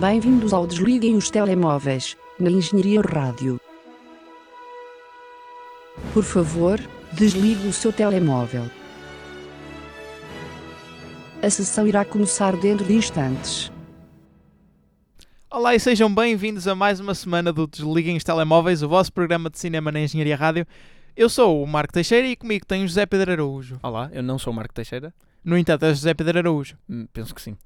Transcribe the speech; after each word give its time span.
Bem-vindos 0.00 0.52
ao 0.52 0.66
Desliguem 0.66 1.16
os 1.16 1.30
Telemóveis, 1.30 2.16
na 2.38 2.50
Engenharia 2.50 3.00
Rádio. 3.00 3.60
Por 6.12 6.22
favor, 6.22 6.78
desligue 7.12 7.66
o 7.66 7.72
seu 7.72 7.92
telemóvel. 7.92 8.64
A 11.42 11.48
sessão 11.50 11.86
irá 11.86 12.04
começar 12.04 12.56
dentro 12.56 12.84
de 12.84 12.94
instantes. 12.94 13.72
Olá 15.50 15.74
e 15.74 15.80
sejam 15.80 16.12
bem-vindos 16.14 16.68
a 16.68 16.74
mais 16.74 17.00
uma 17.00 17.14
semana 17.14 17.52
do 17.52 17.66
Desliguem 17.66 18.16
os 18.16 18.24
Telemóveis, 18.24 18.82
o 18.82 18.88
vosso 18.88 19.12
programa 19.12 19.48
de 19.48 19.58
cinema 19.58 19.90
na 19.90 20.00
Engenharia 20.00 20.36
Rádio. 20.36 20.66
Eu 21.16 21.30
sou 21.30 21.62
o 21.62 21.66
Marco 21.66 21.94
Teixeira 21.94 22.26
e 22.26 22.36
comigo 22.36 22.66
tenho 22.66 22.86
José 22.86 23.06
Pedro 23.06 23.32
Araújo. 23.32 23.78
Olá, 23.82 24.10
eu 24.12 24.22
não 24.22 24.38
sou 24.38 24.52
o 24.52 24.56
Marco 24.56 24.74
Teixeira. 24.74 25.14
No 25.42 25.56
entanto, 25.56 25.84
é 25.84 25.88
José 25.94 26.12
Pedro 26.12 26.38
Araújo. 26.38 26.76
Hum, 26.90 27.06
Penso 27.12 27.34
que 27.34 27.40
sim. 27.40 27.56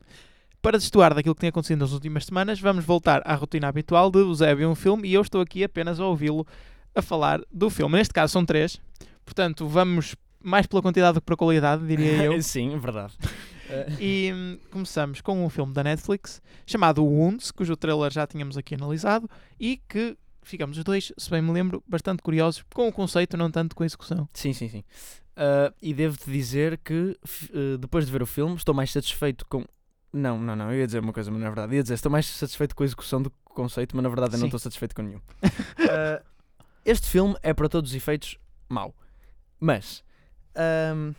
Para 0.63 0.79
destoar 0.79 1.15
daquilo 1.15 1.35
que 1.35 1.41
tem 1.41 1.49
acontecido 1.49 1.79
nas 1.79 1.93
últimas 1.93 2.27
semanas, 2.27 2.61
vamos 2.61 2.85
voltar 2.85 3.23
à 3.25 3.35
rotina 3.35 3.69
habitual 3.69 4.11
de 4.11 4.19
o 4.19 4.27
José 4.29 4.55
ver 4.55 4.67
um 4.67 4.75
filme 4.75 5.09
e 5.09 5.15
eu 5.15 5.23
estou 5.23 5.41
aqui 5.41 5.65
apenas 5.65 5.99
a 5.99 6.07
ouvi-lo 6.07 6.47
a 6.95 7.01
falar 7.01 7.41
do 7.51 7.71
filme. 7.71 7.97
Neste 7.97 8.13
caso 8.13 8.33
são 8.33 8.45
três, 8.45 8.79
portanto 9.25 9.67
vamos 9.67 10.15
mais 10.43 10.67
pela 10.67 10.83
quantidade 10.83 11.15
do 11.15 11.21
que 11.21 11.27
pela 11.27 11.37
qualidade, 11.37 11.87
diria 11.87 12.25
eu. 12.25 12.41
sim, 12.43 12.77
verdade. 12.79 13.15
E 14.01 14.33
hum, 14.35 14.59
começamos 14.69 15.21
com 15.21 15.47
um 15.47 15.49
filme 15.49 15.73
da 15.73 15.85
Netflix 15.85 16.43
chamado 16.67 17.05
Wounds, 17.05 17.53
cujo 17.53 17.77
trailer 17.77 18.13
já 18.13 18.27
tínhamos 18.27 18.57
aqui 18.57 18.75
analisado 18.75 19.31
e 19.61 19.81
que 19.89 20.19
ficamos 20.43 20.77
os 20.77 20.83
dois, 20.83 21.13
se 21.17 21.31
bem 21.31 21.41
me 21.41 21.53
lembro, 21.53 21.81
bastante 21.87 22.21
curiosos 22.21 22.65
com 22.75 22.89
o 22.89 22.93
conceito, 22.93 23.37
não 23.37 23.49
tanto 23.49 23.77
com 23.77 23.85
a 23.85 23.87
execução. 23.87 24.29
sim, 24.35 24.53
sim, 24.53 24.69
sim. 24.69 24.83
Eh, 25.37 25.73
e 25.81 25.95
devo-te 25.95 26.31
dizer 26.31 26.79
que 26.85 27.17
eh, 27.55 27.79
depois 27.79 28.05
de 28.05 28.13
ver 28.13 28.23
o 28.23 28.27
filme 28.27 28.57
estou 28.57 28.75
mais 28.75 28.91
satisfeito 28.91 29.47
com. 29.47 29.65
Não, 30.13 30.39
não, 30.39 30.57
não, 30.57 30.73
eu 30.73 30.81
ia 30.81 30.87
dizer 30.87 30.99
uma 31.01 31.13
coisa, 31.13 31.31
mas 31.31 31.41
não 31.41 31.47
é 31.47 31.51
verdade. 31.51 31.75
Ia 31.75 31.83
dizer, 31.83 31.95
estou 31.95 32.11
mais 32.11 32.27
satisfeito 32.27 32.75
com 32.75 32.83
a 32.83 32.87
execução 32.87 33.23
do 33.23 33.31
que 33.31 33.37
com 33.45 33.53
o 33.53 33.57
conceito, 33.57 33.95
mas 33.95 34.03
na 34.03 34.09
verdade 34.09 34.35
eu 34.35 34.39
não 34.39 34.45
Sim. 34.45 34.47
estou 34.47 34.59
satisfeito 34.61 34.95
com 34.95 35.03
nenhum. 35.03 35.21
Eh, 35.79 36.23
este 36.85 37.09
filme 37.09 37.37
é 37.43 37.53
para 37.55 37.69
todos 37.69 37.91
os 37.91 37.97
efeitos 37.97 38.39
mau. 38.69 38.95
Mas. 39.59 40.03
ahm, 40.55 41.13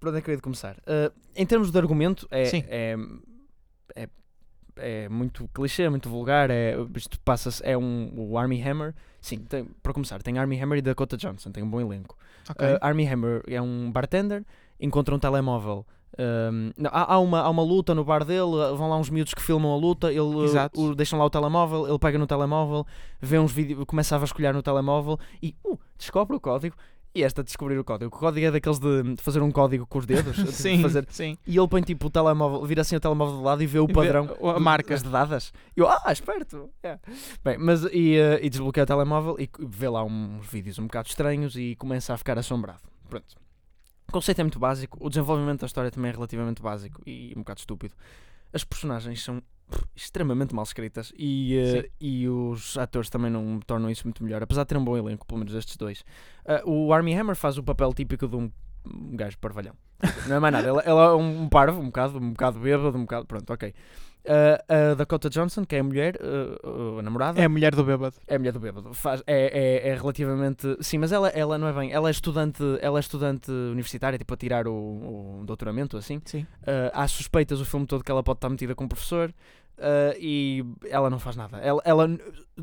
por 0.00 0.08
onde 0.10 0.18
é 0.18 0.20
que 0.20 0.28
eu 0.30 0.32
ia 0.32 0.36
de 0.36 0.42
começar? 0.42 0.76
Eh, 0.86 1.12
em 1.36 1.46
termos 1.46 1.70
de 1.70 1.78
argumento, 1.78 2.26
é, 2.30 2.44
Sim. 2.46 2.64
é, 2.68 2.96
é, 3.96 4.08
é 4.76 5.08
muito 5.08 5.48
clichê, 5.54 5.88
muito 5.88 6.08
vulgar. 6.08 6.50
É, 6.50 6.74
isto 6.96 7.18
passa 7.20 7.50
é 7.64 7.76
um 7.76 8.12
o 8.16 8.36
Army 8.38 8.62
Hammer. 8.62 8.94
Sim, 9.20 9.38
tem- 9.38 9.64
para 9.82 9.92
começar, 9.92 10.22
tem 10.22 10.38
Army 10.38 10.60
Hammer 10.60 10.78
e 10.78 10.82
Dakota 10.82 11.16
Johnson, 11.16 11.50
tem 11.50 11.62
um 11.62 11.70
bom 11.70 11.80
elenco. 11.80 12.16
Uh, 12.50 12.76
Army 12.80 13.06
Hammer 13.08 13.42
é 13.46 13.60
um 13.60 13.90
bartender, 13.90 14.44
encontra 14.78 15.14
um 15.14 15.18
telemóvel. 15.18 15.86
Um, 16.18 16.70
não, 16.76 16.90
há, 16.92 17.14
há 17.14 17.18
uma, 17.18 17.40
há 17.40 17.50
uma 17.50 17.62
luta 17.62 17.94
no 17.94 18.04
bar 18.04 18.24
dele, 18.24 18.40
uh, 18.42 18.76
vão 18.76 18.88
lá 18.88 18.96
uns 18.96 19.10
miúdos 19.10 19.34
que 19.34 19.42
filmam 19.42 19.72
a 19.72 19.76
luta, 19.76 20.08
ele, 20.10 20.20
uh, 20.20 20.44
Exato. 20.44 20.80
o- 20.80 20.94
deixam 20.94 21.18
lá 21.18 21.24
o 21.24 21.30
telemóvel, 21.30 21.88
ele 21.88 21.98
pega 21.98 22.18
no 22.18 22.26
telemóvel, 22.26 22.86
vê 23.20 23.38
uns 23.38 23.52
vídeos, 23.52 23.84
começa 23.86 24.14
a 24.14 24.18
vasculhar 24.18 24.54
no 24.54 24.62
telemóvel 24.62 25.18
e 25.42 25.54
uh, 25.64 25.78
descobre 25.98 26.36
o 26.36 26.40
código. 26.40 26.76
E 27.16 27.22
esta 27.22 27.44
de 27.44 27.46
descobrir 27.46 27.78
o 27.78 27.84
código. 27.84 28.08
O 28.12 28.18
código 28.18 28.44
é 28.44 28.50
daqueles 28.50 28.80
de, 28.80 29.14
de 29.14 29.22
fazer 29.22 29.40
um 29.40 29.48
código 29.52 29.86
com 29.86 30.00
os 30.00 30.04
dedos. 30.04 30.34
tipo, 30.34 30.48
de 30.48 30.52
sim, 30.52 30.82
fazer, 30.82 31.06
sim. 31.08 31.38
e 31.46 31.56
ele 31.56 31.68
põe 31.68 31.80
tipo 31.80 32.08
o 32.08 32.10
telemóvel, 32.10 32.64
vira 32.66 32.80
assim 32.80 32.96
o 32.96 33.00
telemóvel 33.00 33.36
do 33.36 33.42
lado 33.44 33.62
e 33.62 33.66
vê 33.68 33.78
o 33.78 33.86
Vê 33.86 33.92
padrão, 33.92 34.28
a 34.42 34.52
do- 34.54 34.60
marca. 34.60 34.92
as 34.92 35.00
dadas. 35.00 35.52
E 35.76 35.80
eu, 35.80 35.88
ah, 35.88 36.10
esperto. 36.10 36.68
é. 36.82 36.98
Bem, 37.44 37.56
mas 37.56 37.84
e, 37.92 38.16
eh, 38.16 38.40
e 38.42 38.50
desbloqueia 38.50 38.82
o 38.82 38.86
telemóvel 38.88 39.36
e 39.38 39.48
vê 39.60 39.88
lá 39.88 40.02
uns 40.02 40.44
vídeos 40.48 40.76
um 40.80 40.88
bocado 40.88 41.06
estranhos 41.08 41.54
e 41.54 41.76
começa 41.76 42.12
a 42.12 42.16
ficar 42.16 42.36
assombrado. 42.36 42.80
Pronto. 43.08 43.36
O 44.14 44.22
conceito 44.22 44.38
é 44.38 44.44
muito 44.44 44.60
básico, 44.60 44.96
o 45.00 45.08
desenvolvimento 45.08 45.62
da 45.62 45.66
história 45.66 45.90
também 45.90 46.08
é 46.08 46.14
relativamente 46.14 46.62
básico 46.62 47.02
e 47.04 47.32
um 47.36 47.40
bocado 47.40 47.58
estúpido. 47.58 47.96
As 48.52 48.62
personagens 48.62 49.20
são 49.20 49.42
pff, 49.68 49.84
extremamente 49.96 50.54
mal 50.54 50.62
escritas 50.62 51.12
e, 51.18 51.82
Sim. 51.82 51.90
e 52.00 52.28
os 52.28 52.78
atores 52.78 53.10
também 53.10 53.28
não 53.28 53.58
tornam 53.58 53.90
isso 53.90 54.04
muito 54.04 54.22
melhor, 54.22 54.40
apesar 54.40 54.62
de 54.62 54.68
ter 54.68 54.76
um 54.76 54.84
bom 54.84 54.96
elenco, 54.96 55.26
pelo 55.26 55.40
menos 55.40 55.52
estes 55.52 55.76
dois. 55.76 56.04
Ah, 56.46 56.62
o 56.64 56.92
Army 56.92 57.12
Hammer 57.12 57.34
faz 57.34 57.58
o 57.58 57.62
papel 57.64 57.92
típico 57.92 58.28
de 58.28 58.36
um, 58.36 58.52
um 58.86 59.16
gajo 59.16 59.36
parvalhão. 59.40 59.74
Não 60.28 60.36
é 60.36 60.38
mais 60.38 60.52
nada, 60.52 60.68
ele, 60.68 60.78
ele 60.78 60.90
é 60.90 61.12
um 61.14 61.48
parvo, 61.48 61.80
um 61.80 61.86
bocado, 61.86 62.16
um 62.16 62.30
bocado 62.30 62.60
bêbado, 62.60 62.96
um 62.96 63.00
bocado. 63.00 63.26
Pronto, 63.26 63.52
ok. 63.52 63.74
Ah, 64.26 64.90
a 64.90 64.94
Dakota 64.94 65.28
Johnson, 65.28 65.64
que 65.64 65.76
é 65.76 65.80
a 65.80 65.84
mulher, 65.84 66.18
ah, 66.20 66.98
a 66.98 67.02
namorada, 67.02 67.40
É 67.40 67.44
a 67.44 67.48
mulher 67.48 67.74
do 67.74 67.84
bêbado. 67.84 68.16
é 68.26 68.36
a 68.36 68.38
mulher 68.38 68.52
do 68.52 68.60
bêbado. 68.60 68.94
Faz, 68.94 69.22
é, 69.26 69.86
é, 69.86 69.88
é 69.90 69.94
relativamente. 69.94 70.76
Sim, 70.80 70.98
mas 70.98 71.12
ela, 71.12 71.28
ela 71.28 71.58
não 71.58 71.68
é 71.68 71.72
bem. 71.72 71.92
Ela 71.92 72.08
é 72.08 72.10
estudante, 72.10 72.62
ela 72.80 72.98
é 72.98 73.00
estudante 73.00 73.50
universitária, 73.50 74.18
tipo 74.18 74.32
a 74.32 74.36
tirar 74.36 74.66
o, 74.66 74.72
o 75.40 75.42
doutoramento, 75.44 75.96
assim. 75.96 76.20
Sim. 76.24 76.42
Uh, 76.62 76.90
há 76.92 77.06
suspeitas 77.06 77.60
o 77.60 77.64
filme 77.64 77.86
todo 77.86 78.02
que 78.02 78.10
ela 78.10 78.22
pode 78.22 78.38
estar 78.38 78.48
metida 78.48 78.74
com 78.74 78.84
o 78.84 78.88
professor 78.88 79.30
uh, 79.78 80.16
e 80.18 80.64
ela 80.88 81.10
não 81.10 81.18
faz 81.18 81.36
nada. 81.36 81.58
Ela, 81.58 81.82
ela 81.84 82.08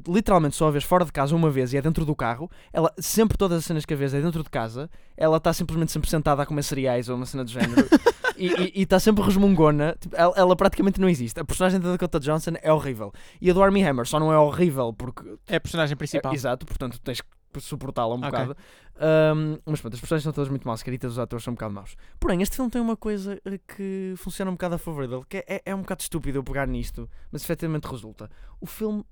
literalmente 0.08 0.56
só 0.56 0.68
a 0.68 0.72
vez 0.72 0.84
fora 0.84 1.06
de 1.06 1.12
casa 1.12 1.36
uma 1.36 1.50
vez 1.50 1.74
e 1.74 1.78
é 1.78 1.82
dentro 1.82 2.06
do 2.06 2.16
carro. 2.16 2.50
Ela 2.74 2.92
sempre 2.98 3.38
todas 3.38 3.60
as 3.60 3.66
cenas 3.66 3.86
que 3.86 3.94
a 3.94 3.98
vez 3.98 4.14
é 4.14 4.22
dentro 4.22 4.44
de 4.44 4.50
casa. 4.50 4.90
Ela 5.16 5.38
está 5.38 5.54
simplesmente 5.54 5.92
sempre 5.92 6.10
sentada 6.10 6.42
a 6.42 6.46
comer 6.46 6.64
cereais 6.64 7.10
ou 7.10 7.16
uma 7.16 7.26
cena 7.26 7.44
do 7.44 7.52
género. 7.52 7.88
e 8.38 8.82
está 8.84 9.00
sempre 9.00 9.24
resmungona. 9.24 9.96
Tipo, 10.00 10.16
ela, 10.16 10.34
ela 10.36 10.56
praticamente 10.56 11.00
não 11.00 11.10
existe. 11.10 11.40
A 11.40 11.46
personagem 11.46 11.80
da 11.80 11.92
Dakota 11.92 12.20
Johnson 12.20 12.52
é 12.62 12.72
horrível. 12.72 13.12
E 13.40 13.50
a 13.50 13.54
do 13.54 13.62
Army 13.62 13.84
Hammer 13.84 14.06
só 14.06 14.20
não 14.20 14.32
é 14.32 14.38
horrível 14.38 14.94
porque 14.94 15.38
É 15.48 15.56
a 15.58 15.62
personagem 15.62 15.96
principal. 15.98 16.32
é, 16.32 16.36
exato, 16.36 16.66
portanto 16.66 17.00
tens 17.02 17.22
que 17.22 17.28
suportá-la 17.60 18.16
um 18.16 18.20
Ok. 18.20 18.30
bocado. 18.32 18.58
Ahm, 18.98 19.58
mas 19.66 19.82
pronto, 19.82 19.94
as 19.96 20.00
personagens 20.00 20.24
são 20.24 20.32
todas 20.34 20.50
muito 20.50 20.66
mal 20.66 20.76
escritas, 20.76 21.12
os 21.14 21.20
atores 21.20 21.44
são 21.44 21.52
um 21.52 21.56
bocado 21.56 21.74
maus. 21.74 21.96
Porém, 22.20 22.42
este 22.42 22.56
filme 22.56 22.70
tem 22.72 22.82
uma 22.82 22.96
coisa 22.96 23.40
eh, 23.44 23.60
que 23.68 24.14
funciona 24.16 24.50
um 24.50 24.54
bocado 24.54 24.76
a 24.76 24.78
favor 24.78 25.08
dele, 25.08 25.24
que 25.28 25.38
é, 25.48 25.62
é 25.66 25.76
um 25.76 25.82
bocado 25.82 26.02
estúpido 26.02 26.38
eu 26.40 26.44
pegar 26.44 26.68
nisto, 26.68 27.10
mas 27.32 27.44
efetivamente 27.44 27.86
resulta. 27.86 28.30
O 28.60 28.66
filme, 28.66 29.04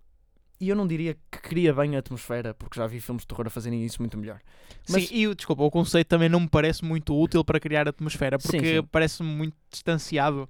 e 0.60 0.70
eu 0.70 0.76
não 0.76 0.86
diria 0.88 1.16
que 1.32 1.40
cria 1.40 1.74
bem 1.74 1.96
a 1.96 2.00
atmosfera, 2.00 2.54
porque 2.54 2.78
já 2.80 2.86
vi 2.88 3.00
filmes 3.00 3.24
de 3.24 3.28
terror 3.28 3.48
a 3.48 3.50
fazerem 3.50 3.84
isso 3.86 4.02
muito 4.02 4.18
melhor. 4.18 4.40
Mas- 4.90 5.08
Sim, 5.08 5.16
e 5.16 5.28
o- 5.28 5.36
desculpa, 5.36 5.64
o 5.64 5.72
conceito 5.72 6.08
também 6.08 6.28
não 6.30 6.40
me 6.42 6.50
parece 6.50 6.84
muito 6.84 7.18
útil 7.20 7.44
para 7.46 7.60
criar 7.60 7.88
atmosfera, 7.88 8.38
porque 8.38 8.84
parece-me 8.92 9.30
muito 9.30 9.56
distanciado. 9.72 10.50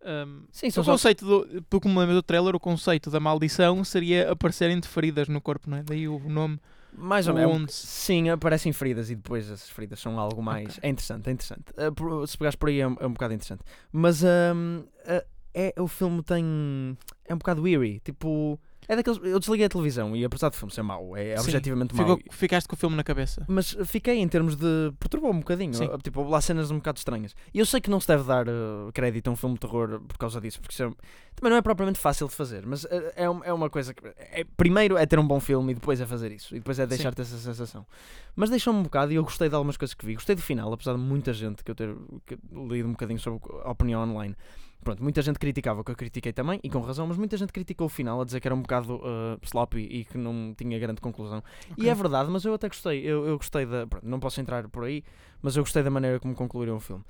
Um, 0.00 0.44
Sim, 0.52 0.68
o 0.68 0.72
são 0.72 0.84
só- 0.84 0.92
conceito, 0.92 1.24
do, 1.26 1.62
pelo 1.64 1.80
que 1.80 1.88
me 1.88 1.98
lembro 1.98 2.14
do 2.14 2.22
trailer, 2.22 2.54
o 2.54 2.60
conceito 2.60 3.10
da 3.10 3.18
maldição 3.18 3.82
seria 3.82 4.30
aparecerem 4.30 4.78
de 4.78 4.86
feridas 4.86 5.26
no 5.28 5.40
corpo, 5.40 5.68
não 5.68 5.78
é? 5.78 5.82
Daí 5.82 6.06
o 6.06 6.20
nome. 6.20 6.60
mais 6.92 7.26
ou 7.26 7.34
menos. 7.34 7.74
Sim, 7.74 8.28
aparecem 8.30 8.72
feridas 8.72 9.10
e 9.10 9.16
depois 9.16 9.50
as 9.50 9.68
feridas 9.68 9.98
são 10.00 10.18
algo 10.18 10.40
mais. 10.42 10.68
Ok. 10.68 10.78
É 10.82 10.88
interessante, 10.88 11.28
é 11.28 11.32
interessante. 11.32 11.64
Por- 11.96 12.26
se 12.28 12.38
pegares 12.38 12.54
por 12.56 12.68
aí 12.68 12.80
é 12.80 12.86
um, 12.88 12.96
é 13.00 13.06
um 13.06 13.12
bocado 13.12 13.34
interessante. 13.34 13.62
Mas 13.92 14.24
ahm, 14.24 14.84
ah, 15.06 15.24
é, 15.52 15.74
o 15.78 15.88
filme 15.88 16.22
tem. 16.22 16.96
É 17.26 17.34
um 17.34 17.38
bocado 17.38 17.62
weary. 17.62 18.00
Tipo. 18.04 18.58
É 18.88 18.96
daqueles. 18.96 19.20
Eu 19.22 19.38
desliguei 19.38 19.66
a 19.66 19.68
televisão 19.68 20.16
e 20.16 20.24
apesar 20.24 20.48
do 20.48 20.56
filme 20.56 20.72
ser 20.72 20.82
mau, 20.82 21.14
é 21.14 21.36
Sim, 21.36 21.42
objetivamente 21.42 21.94
mau. 21.94 22.18
Ficaste 22.30 22.66
com 22.66 22.74
o 22.74 22.78
filme 22.78 22.96
na 22.96 23.04
cabeça. 23.04 23.44
Mas 23.46 23.76
fiquei 23.84 24.16
em 24.18 24.26
termos 24.26 24.56
de. 24.56 24.92
perturbou 24.98 25.30
um 25.30 25.40
bocadinho. 25.40 25.74
Sim. 25.74 25.88
Tipo, 26.02 26.20
houve 26.20 26.32
lá 26.32 26.40
cenas 26.40 26.70
um 26.70 26.76
bocado 26.76 26.96
estranhas. 26.98 27.34
E 27.52 27.58
eu 27.58 27.66
sei 27.66 27.80
que 27.82 27.90
não 27.90 28.00
se 28.00 28.08
deve 28.08 28.24
dar 28.24 28.48
eh, 28.48 28.52
crédito 28.94 29.28
a 29.28 29.32
um 29.32 29.36
filme 29.36 29.54
de 29.56 29.60
terror 29.60 30.00
por 30.00 30.16
causa 30.16 30.40
disso, 30.40 30.58
porque 30.60 30.72
isso 30.72 30.82
é- 30.84 30.90
também 31.36 31.50
não 31.50 31.56
é 31.58 31.62
propriamente 31.62 31.98
fácil 31.98 32.26
de 32.28 32.34
fazer. 32.34 32.64
Mas 32.66 32.86
eh, 32.86 33.12
é, 33.14 33.28
um- 33.30 33.44
é 33.44 33.52
uma 33.52 33.68
coisa 33.68 33.92
que. 33.92 34.02
é- 34.06 34.44
primeiro 34.56 34.96
é 34.96 35.04
ter 35.04 35.18
um 35.18 35.26
bom 35.28 35.38
filme 35.38 35.72
e 35.72 35.74
depois 35.74 36.00
é 36.00 36.06
fazer 36.06 36.32
isso. 36.32 36.54
E 36.56 36.58
depois 36.58 36.78
é 36.78 36.86
deixar-te 36.86 37.20
essa 37.20 37.36
sensação. 37.36 37.84
Mas 38.34 38.48
deixou-me 38.48 38.80
um 38.80 38.82
bocado 38.84 39.12
e 39.12 39.16
eu 39.16 39.22
gostei 39.22 39.50
de 39.50 39.54
algumas 39.54 39.76
coisas 39.76 39.92
que 39.92 40.06
vi. 40.06 40.14
Gostei 40.14 40.34
do 40.34 40.40
final, 40.42 40.72
apesar 40.72 40.94
de 40.94 40.98
muita 41.00 41.34
gente 41.34 41.62
que 41.62 41.70
eu 41.70 41.74
ter 41.74 41.94
que 42.26 42.38
lido 42.52 42.88
um 42.88 42.92
bocadinho 42.92 43.18
sobre 43.20 43.38
a 43.64 43.70
opinião 43.70 44.02
online. 44.02 44.34
Pronto, 44.82 45.02
muita 45.02 45.20
gente 45.22 45.38
criticava 45.38 45.82
que 45.82 45.90
eu 45.90 45.96
critiquei 45.96 46.32
também, 46.32 46.60
e 46.62 46.70
com 46.70 46.80
razão, 46.80 47.06
mas 47.06 47.16
muita 47.16 47.36
gente 47.36 47.52
criticou 47.52 47.86
o 47.86 47.90
final 47.90 48.20
a 48.20 48.24
dizer 48.24 48.40
que 48.40 48.48
era 48.48 48.54
um 48.54 48.62
bocado 48.62 49.00
eh, 49.04 49.38
sloppy 49.42 49.80
e 49.80 50.04
que 50.04 50.16
não 50.16 50.54
tinha 50.56 50.78
grande 50.78 51.00
conclusão. 51.00 51.42
E 51.70 51.72
Ok. 51.72 51.88
é 51.90 51.94
verdade, 51.94 52.30
mas 52.30 52.44
eu 52.44 52.54
até 52.54 52.68
gostei. 52.68 53.00
Eu, 53.00 53.26
eu 53.26 53.36
gostei 53.36 53.66
da. 53.66 53.86
pronto, 53.86 54.06
não 54.06 54.20
posso 54.20 54.40
entrar 54.40 54.68
por 54.68 54.84
aí, 54.84 55.02
mas 55.42 55.56
eu 55.56 55.62
gostei 55.62 55.82
da 55.82 55.90
maneira 55.90 56.20
como 56.20 56.34
concluíram 56.34 56.76
o 56.76 56.80
filme. 56.80 57.04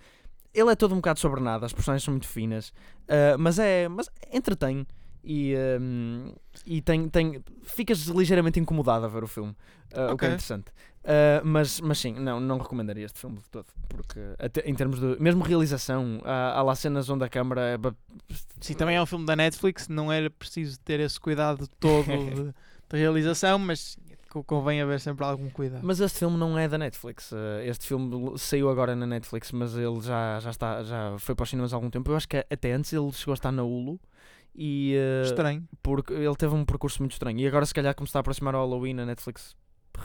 Ele 0.54 0.70
é 0.70 0.74
todo 0.74 0.92
um 0.92 0.96
bocado 0.96 1.20
sobre 1.20 1.40
nada, 1.40 1.66
as 1.66 1.72
personagens 1.72 2.02
são 2.02 2.12
muito 2.12 2.26
finas, 2.26 2.72
ah, 3.06 3.36
mas 3.38 3.58
é. 3.58 3.86
Mas 3.88 4.08
entretém. 4.32 4.86
E, 5.22 5.54
ahm, 5.54 6.32
e 6.64 6.80
tem, 6.80 7.08
tem. 7.08 7.44
Ficas 7.64 8.06
ligeiramente 8.06 8.58
incomodado 8.58 9.04
a 9.04 9.08
ver 9.08 9.22
o 9.24 9.26
filme, 9.26 9.54
ah, 9.92 10.12
o 10.12 10.16
que 10.16 10.24
é 10.24 10.28
interessante. 10.28 10.72
Ah, 11.04 11.40
mas, 11.44 11.80
mas 11.80 11.98
sim, 11.98 12.12
não, 12.14 12.38
não 12.40 12.58
recomendaria 12.58 13.04
este 13.06 13.18
filme 13.18 13.36
de 13.38 13.48
todo, 13.48 13.66
porque 13.88 14.20
até, 14.38 14.60
em 14.68 14.74
termos 14.74 15.00
de. 15.00 15.16
Mesmo 15.20 15.42
realização, 15.42 16.20
há, 16.24 16.58
há 16.58 16.62
lá 16.62 16.74
cenas 16.74 17.08
onde 17.08 17.24
a 17.24 17.28
câmara 17.28 17.60
é. 17.62 17.78
Sim, 18.60 18.74
também 18.74 18.96
é 18.96 19.02
um 19.02 19.06
filme 19.06 19.24
da 19.24 19.34
Netflix, 19.36 19.88
não 19.88 20.12
era 20.12 20.28
preciso 20.30 20.78
ter 20.80 21.00
esse 21.00 21.18
cuidado 21.18 21.66
todo 21.80 22.04
de, 22.34 22.52
de 22.90 22.98
realização, 22.98 23.58
mas 23.58 23.96
co- 24.28 24.44
convém 24.44 24.82
haver 24.82 25.00
sempre 25.00 25.24
algum 25.24 25.48
cuidado. 25.48 25.80
Mas 25.82 26.00
este 26.00 26.18
filme 26.18 26.36
não 26.36 26.58
é 26.58 26.68
da 26.68 26.76
Netflix. 26.76 27.32
eh, 27.32 27.66
Este 27.66 27.86
filme 27.86 28.36
saiu 28.38 28.68
agora 28.68 28.94
na 28.94 29.06
Netflix, 29.06 29.50
mas 29.52 29.74
ele 29.76 30.00
já, 30.00 30.40
já, 30.40 30.50
está, 30.50 30.82
já 30.82 31.16
foi 31.18 31.34
para 31.34 31.44
os 31.44 31.50
cinemas 31.50 31.72
há 31.72 31.76
algum 31.76 31.88
tempo. 31.90 32.10
Eu 32.10 32.16
acho 32.16 32.28
que 32.28 32.36
até 32.50 32.72
antes 32.72 32.92
ele 32.92 33.10
chegou 33.12 33.32
a 33.32 33.34
estar 33.34 33.52
na 33.52 33.62
Hulu. 33.62 33.98
E, 34.54 34.94
eh, 34.96 35.22
Estranho. 35.24 35.64
porque 35.82 36.12
ele 36.12 36.34
teve 36.34 36.52
um 36.54 36.64
percurso 36.64 37.00
muito 37.00 37.12
estranho. 37.12 37.38
E 37.38 37.46
agora, 37.46 37.64
se 37.64 37.72
calhar, 37.72 37.94
como 37.94 38.06
se 38.06 38.10
está 38.10 38.18
a 38.18 38.22
aproximar 38.22 38.54
o 38.56 38.58
Halloween, 38.58 38.98
a 39.00 39.06
Netflix 39.06 39.54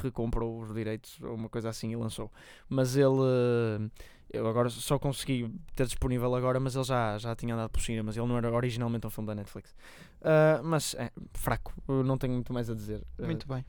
recomprou 0.01 0.59
os 0.61 0.73
direitos 0.73 1.19
ou 1.21 1.35
uma 1.35 1.49
coisa 1.49 1.69
assim 1.69 1.91
e 1.91 1.95
lançou. 1.95 2.31
Mas 2.69 2.95
ele. 2.95 3.89
Eu 4.31 4.47
agora 4.47 4.67
só 4.69 4.97
consegui 4.97 5.53
ter 5.75 5.85
disponível 5.85 6.33
agora, 6.33 6.59
mas 6.59 6.75
ele 6.75 6.83
já, 6.85 7.17
já 7.19 7.35
tinha 7.35 7.53
andado 7.53 7.69
por 7.69 7.81
cinemas. 7.81 8.17
Ele 8.17 8.25
não 8.25 8.35
era 8.37 8.51
originalmente 8.51 9.05
um 9.05 9.09
filme 9.11 9.27
da 9.27 9.35
Netflix. 9.35 9.75
Ah, 10.21 10.59
mas 10.63 10.95
é 10.95 11.11
fraco, 11.33 11.71
não 11.87 12.17
tenho 12.17 12.33
muito 12.33 12.51
mais 12.51 12.67
a 12.69 12.73
dizer. 12.73 13.03
Ah, 13.19 13.25
Muito 13.25 13.47
bem. 13.47 13.63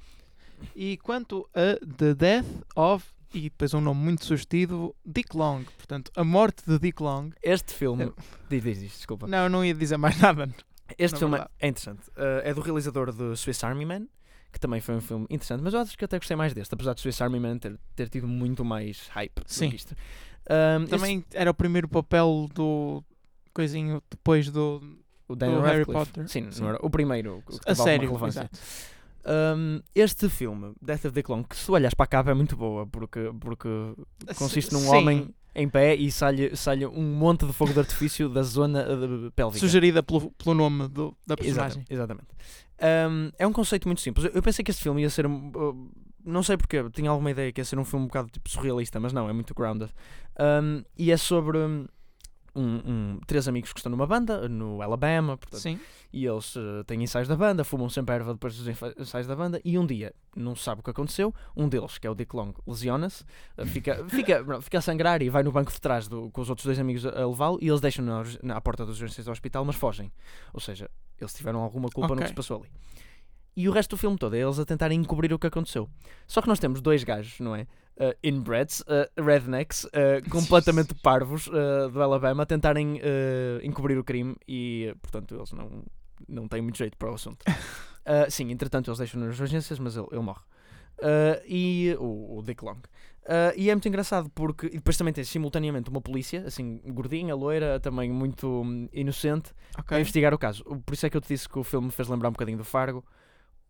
E 0.74 0.96
quanto 0.98 1.46
a 1.52 1.78
The 1.98 2.14
Death 2.14 2.46
of, 2.74 3.04
e 3.34 3.42
depois 3.42 3.74
um 3.74 3.80
nome 3.82 4.00
muito 4.00 4.24
sugestivo, 4.24 4.96
Dick 5.04 5.36
Long. 5.36 5.64
Portanto, 5.76 6.10
a 6.16 6.24
morte 6.24 6.62
de 6.66 6.78
Dick 6.78 7.02
Long. 7.02 7.30
Este 7.42 7.74
filme. 7.74 8.04
Eu- 8.04 8.14
Diz, 8.48 8.62
diz, 8.62 8.80
diz, 8.80 8.92
desculpa. 8.96 9.26
Não, 9.26 9.48
não 9.50 9.62
ia 9.64 9.74
dizer 9.74 9.98
mais 9.98 10.16
nada. 10.22 10.48
Este 10.96 11.18
filme 11.18 11.32
verdade. 11.32 11.50
é 11.60 11.68
interessante. 11.68 12.02
Ah, 12.16 12.40
é 12.42 12.54
do 12.54 12.62
realizador 12.62 13.12
do 13.12 13.36
Swiss 13.36 13.62
Army 13.64 13.84
Man, 13.84 14.06
que 14.54 14.60
também 14.60 14.80
foi 14.80 14.94
um 14.94 15.00
filme 15.00 15.26
interessante, 15.28 15.62
mas 15.62 15.74
eu 15.74 15.80
acho 15.80 15.98
que 15.98 16.04
até 16.04 16.16
gostei 16.18 16.36
mais 16.36 16.54
deste, 16.54 16.72
apesar 16.72 16.94
de 16.94 17.00
Swiss 17.02 17.20
Army 17.20 17.38
Man 17.38 17.58
ter, 17.58 17.78
ter 17.94 18.08
tido 18.08 18.26
muito 18.26 18.64
mais 18.64 19.08
hype 19.08 19.34
do 19.34 19.52
Sim. 19.52 19.68
que 19.70 19.76
isto. 19.76 19.92
Este- 19.92 20.90
Também 20.90 21.24
era 21.34 21.50
o 21.50 21.54
primeiro 21.54 21.88
papel 21.88 22.48
do 22.54 23.02
coisinho 23.52 24.02
depois 24.10 24.48
do. 24.50 24.80
o 25.28 25.34
Daniel 25.36 25.60
do 25.60 25.66
Harry. 25.66 25.84
Potter. 25.84 26.28
Sim, 26.28 26.50
Sim. 26.50 26.62
o 26.80 26.88
primeiro 26.90 27.42
que 27.46 27.58
A 27.70 27.74
sério, 27.74 28.06
relevância. 28.08 28.48
Um, 29.26 29.80
este 29.94 30.28
filme, 30.28 30.74
Death 30.82 31.06
of 31.06 31.14
Dick 31.14 31.30
Long, 31.30 31.42
que 31.44 31.56
se 31.56 31.70
olhas 31.70 31.94
para 31.94 32.04
a 32.04 32.06
capa 32.06 32.30
é 32.30 32.34
muito 32.34 32.56
boa, 32.56 32.86
porque, 32.86 33.30
porque 33.40 33.68
consiste 34.36 34.72
num 34.74 34.80
Sim. 34.80 34.88
homem 34.88 35.34
em 35.54 35.66
pé 35.68 35.94
e 35.94 36.10
sai 36.12 36.54
sai 36.54 36.84
um 36.84 37.02
monte 37.16 37.46
de 37.46 37.52
fogo 37.54 37.72
de 37.72 37.78
artifício 37.78 38.28
da 38.28 38.42
zona 38.42 38.80
eh, 38.82 39.30
pélvica. 39.34 39.60
Sugerida 39.60 40.02
pelo, 40.02 40.30
pelo 40.32 40.54
nome 40.54 40.88
do- 40.88 41.16
da 41.26 41.36
personagem. 41.38 41.84
Exatamente. 41.88 42.26
exatamente. 42.28 42.28
Um, 42.80 43.30
é 43.38 43.46
um 43.46 43.52
conceito 43.52 43.86
muito 43.88 44.00
simples. 44.00 44.30
Eu- 44.34 44.42
pensei 44.42 44.64
que 44.64 44.70
este 44.70 44.82
filme 44.82 45.02
ia 45.02 45.10
ser. 45.10 45.26
uh, 45.26 45.90
não 46.24 46.42
sei 46.42 46.56
porquê, 46.56 46.82
tinha 46.90 47.10
alguma 47.10 47.30
ideia 47.30 47.52
que 47.52 47.60
ia 47.60 47.64
ser 47.64 47.78
um 47.78 47.84
filme 47.84 48.04
um 48.04 48.08
bocado 48.08 48.28
tipo, 48.30 48.48
surrealista, 48.48 48.98
mas 48.98 49.12
não, 49.12 49.28
é 49.28 49.32
muito 49.32 49.54
grounded. 49.54 49.90
Um, 50.40 50.82
e 50.96 51.10
é 51.12 51.16
sobre 51.16 51.58
um, 51.58 51.86
um- 52.60 53.20
três 53.26 53.46
amigos 53.48 53.72
que 53.72 53.78
estão 53.78 53.90
numa 53.90 54.06
banda 54.06 54.48
no 54.48 54.80
Alabama, 54.82 55.36
portanto, 55.36 55.60
Sim. 55.60 55.78
e 56.12 56.24
eles 56.26 56.54
eh, 56.56 56.82
têm 56.86 57.02
ensaios 57.02 57.26
da 57.28 57.36
banda, 57.36 57.64
fumam 57.64 57.88
sempre 57.88 58.14
erva 58.14 58.32
depois 58.34 58.56
dos 58.56 58.66
ensaios 58.98 59.26
da 59.26 59.34
banda, 59.36 59.60
e 59.64 59.78
um 59.78 59.84
dia, 59.86 60.14
não 60.36 60.54
sabe 60.54 60.80
o 60.80 60.84
que 60.84 60.90
aconteceu, 60.90 61.34
um 61.56 61.68
deles, 61.68 61.98
que 61.98 62.06
é 62.06 62.10
o 62.10 62.14
Dick 62.14 62.34
Long, 62.34 62.52
lesiona-se, 62.66 63.24
eh, 63.56 63.64
fica, 63.66 64.04
fica, 64.08 64.60
fica 64.62 64.78
a 64.78 64.80
sangrar 64.80 65.22
e 65.22 65.28
vai 65.30 65.42
no 65.42 65.50
banco 65.52 65.72
de 65.72 65.80
trás 65.80 66.06
do- 66.08 66.30
com 66.30 66.40
os 66.40 66.48
outros 66.50 66.64
dois 66.66 66.78
amigos 66.78 67.04
a, 67.06 67.26
levá-lo, 67.26 67.58
e 67.60 67.68
eles 67.68 67.80
deixam 67.80 68.04
na, 68.04 68.18
urg- 68.20 68.38
na 68.42 68.56
à 68.56 68.60
porta 68.60 68.84
das 68.86 69.00
urgências 69.00 69.26
do 69.26 69.32
hospital, 69.32 69.64
mas 69.64 69.76
fogem. 69.76 70.10
Ou 70.52 70.60
seja, 70.60 70.90
eles 71.20 71.32
tiveram 71.34 71.60
alguma 71.60 71.88
culpa 71.88 72.14
no 72.14 72.22
que 72.22 72.28
se 72.28 72.34
passou 72.34 72.58
ali. 72.60 72.70
E 73.56 73.68
o 73.68 73.72
resto 73.72 73.90
do 73.90 73.96
filme 73.96 74.16
todo 74.18 74.34
é 74.34 74.40
eles 74.40 74.58
a 74.58 74.64
tentarem 74.64 74.98
encobrir 74.98 75.32
o 75.32 75.38
que 75.38 75.46
aconteceu. 75.46 75.88
Só 76.26 76.42
que 76.42 76.48
nós 76.48 76.58
temos 76.58 76.80
dois 76.80 77.04
gajos, 77.04 77.38
não 77.40 77.54
é? 77.54 77.62
Uh, 77.96 78.12
inbreds, 78.24 78.80
uh, 78.80 79.22
rednecks, 79.22 79.84
uh, 79.84 79.90
completamente 80.28 80.94
parvos 80.94 81.46
uh, 81.46 81.88
do 81.92 82.02
Alabama, 82.02 82.42
a 82.42 82.46
tentarem 82.46 82.96
uh, 82.96 83.60
encobrir 83.62 83.96
o 83.96 84.02
crime 84.02 84.34
e, 84.48 84.90
uh, 84.92 84.98
portanto, 84.98 85.36
eles 85.36 85.52
não, 85.52 85.84
não 86.28 86.48
têm 86.48 86.60
muito 86.60 86.76
jeito 86.78 86.96
para 86.96 87.10
o 87.10 87.14
assunto. 87.14 87.44
Sim, 88.28 88.50
entretanto, 88.50 88.90
eles 88.90 88.98
deixam 88.98 89.20
nas 89.20 89.38
urgências, 89.38 89.78
mas 89.78 89.96
ele, 89.96 90.08
ele 90.10 90.20
morre. 90.20 90.42
E 91.46 91.96
o, 91.98 92.38
o 92.38 92.42
Dick 92.42 92.64
Long. 92.64 92.78
Uh, 93.24 93.56
e 93.56 93.70
é 93.70 93.74
muito 93.74 93.88
engraçado 93.88 94.28
porque. 94.34 94.66
E 94.66 94.70
depois 94.72 94.98
também 94.98 95.14
tem 95.14 95.24
simultaneamente 95.24 95.88
uma 95.88 96.00
polícia, 96.00 96.44
assim, 96.46 96.80
gordinha, 96.88 97.34
loira, 97.34 97.80
também 97.80 98.10
muito 98.10 98.46
hum, 98.46 98.86
inocente, 98.92 99.52
a 99.74 99.80
Ok. 99.80 99.98
investigar 99.98 100.34
o 100.34 100.38
caso. 100.38 100.62
Por 100.84 100.92
isso 100.92 101.06
é 101.06 101.10
que 101.10 101.16
eu 101.16 101.22
te 101.22 101.28
disse 101.28 101.48
que 101.48 101.58
o 101.58 101.64
filme 101.64 101.86
me 101.86 101.92
fez 101.92 102.06
lembrar 102.08 102.28
um 102.28 102.32
bocadinho 102.32 102.58
do 102.58 102.64
Fargo, 102.64 103.02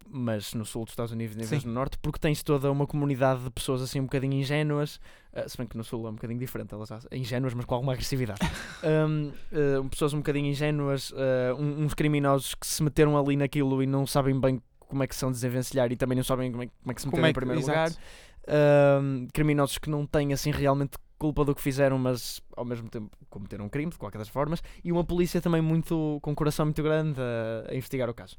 mas 0.09 0.55
no 0.55 0.65
sul 0.65 0.85
dos 0.85 0.93
Estados 0.93 1.13
Unidos 1.13 1.37
em 1.37 1.45
vez 1.45 1.65
no 1.65 1.73
norte, 1.73 1.99
porque 1.99 2.19
tens 2.19 2.43
toda 2.43 2.71
uma 2.71 2.87
comunidade 2.87 3.43
de 3.43 3.51
pessoas 3.51 3.83
assim 3.83 4.01
um 4.01 4.05
bocadinho 4.05 4.35
ingênuas, 4.35 5.01
ah, 5.33 5.49
se 5.49 5.57
bem 5.57 5.67
que 5.67 5.77
no 5.77 5.83
sul 5.83 6.07
é 6.07 6.11
um 6.11 6.15
bocadinho 6.15 6.39
diferente, 6.39 6.73
elas 6.75 6.89
já- 6.89 7.01
ingênuas, 7.11 7.55
mas 7.55 7.65
com 7.65 7.75
alguma 7.75 7.93
agressividade. 7.93 8.41
Um, 8.85 9.33
ah, 9.51 9.89
pessoas 9.91 10.13
um 10.13 10.19
bocadinho 10.19 10.47
ingênuas, 10.47 11.11
um- 11.59 11.85
uns 11.85 11.95
criminosos 11.95 12.55
que 12.55 12.67
se 12.67 12.83
meteram 12.83 13.17
ali 13.19 13.35
naquilo 13.37 13.83
e 13.83 13.87
não 13.87 14.07
sabem 14.07 14.39
bem 14.39 14.61
como 14.79 15.03
é 15.03 15.07
que 15.07 15.17
são 15.17 15.31
desenvencilhar 15.33 15.91
e 15.91 15.97
também 15.97 16.17
não 16.17 16.23
sabem 16.23 16.51
como 16.53 16.63
é, 16.65 16.67
como 16.67 16.93
é 16.93 16.95
que 16.95 17.01
se 17.01 17.07
meteram 17.07 17.27
é 17.27 17.31
em 17.31 17.33
que, 17.33 17.39
primeiro 17.41 17.61
exato. 17.63 17.97
lugar. 17.97 19.03
Um, 19.03 19.27
criminosos 19.33 19.79
que 19.79 19.89
não 19.89 20.07
têm 20.07 20.35
assim 20.35 20.51
realmente 20.51 20.99
culpa 21.19 21.45
do 21.47 21.55
que 21.55 21.63
fizeram, 21.63 21.97
mas 21.97 22.43
ao 22.55 22.65
mesmo 22.67 22.91
tempo 22.91 23.11
cometeram 23.31 23.65
um 23.65 23.69
crime 23.71 23.91
de 23.91 23.97
qualquer 23.97 24.19
das 24.19 24.29
formas, 24.29 24.63
e 24.85 24.93
uma 24.93 25.03
polícia 25.03 25.41
também 25.41 25.63
muito 25.63 26.19
com 26.21 26.33
um 26.33 26.35
coração 26.35 26.67
muito 26.67 26.83
grande 26.83 27.19
a, 27.19 27.73
a 27.73 27.75
investigar 27.75 28.11
o 28.11 28.15
caso. 28.15 28.37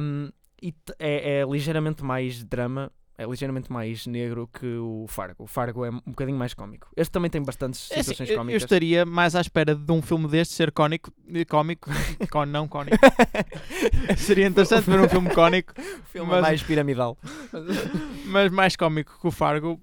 Um, 0.00 0.30
e 0.62 0.74
é, 0.98 1.40
é 1.40 1.44
ligeiramente 1.44 2.04
mais 2.04 2.44
drama, 2.44 2.92
é 3.22 3.26
ligeiramente 3.26 3.72
mais 3.72 4.06
negro 4.06 4.48
que 4.52 4.66
o 4.76 5.06
Fargo. 5.08 5.44
O 5.44 5.46
Fargo 5.46 5.84
é 5.84 5.90
um 5.90 6.00
bocadinho 6.06 6.36
mais 6.38 6.54
cómico. 6.54 6.88
Este 6.96 7.10
também 7.12 7.30
tem 7.30 7.42
bastantes 7.42 7.90
É 7.90 7.94
assim, 8.00 8.02
situações 8.10 8.28
eu, 8.30 8.34
eu 8.34 8.38
cómicas. 8.40 8.62
estaria 8.62 9.06
mais 9.06 9.34
à 9.36 9.40
espera 9.40 9.74
de 9.74 9.92
um 9.92 10.02
filme 10.02 10.26
deste 10.28 10.54
ser 10.54 10.72
cónico, 10.72 11.12
eh, 11.32 11.44
cómico, 11.44 11.90
con, 12.30 12.46
não 12.46 12.66
cónico. 12.68 12.96
Seria 14.16 14.46
interessante 14.46 14.88
ver 14.90 15.00
um 15.00 15.08
filme 15.08 15.30
cónico, 15.30 15.72
filme 16.12 16.30
mas- 16.30 16.42
mais 16.42 16.62
piramidal. 16.62 17.16
mas 18.26 18.50
mais 18.50 18.76
cómico 18.76 19.18
que 19.20 19.26
o 19.26 19.30
Fargo 19.30 19.80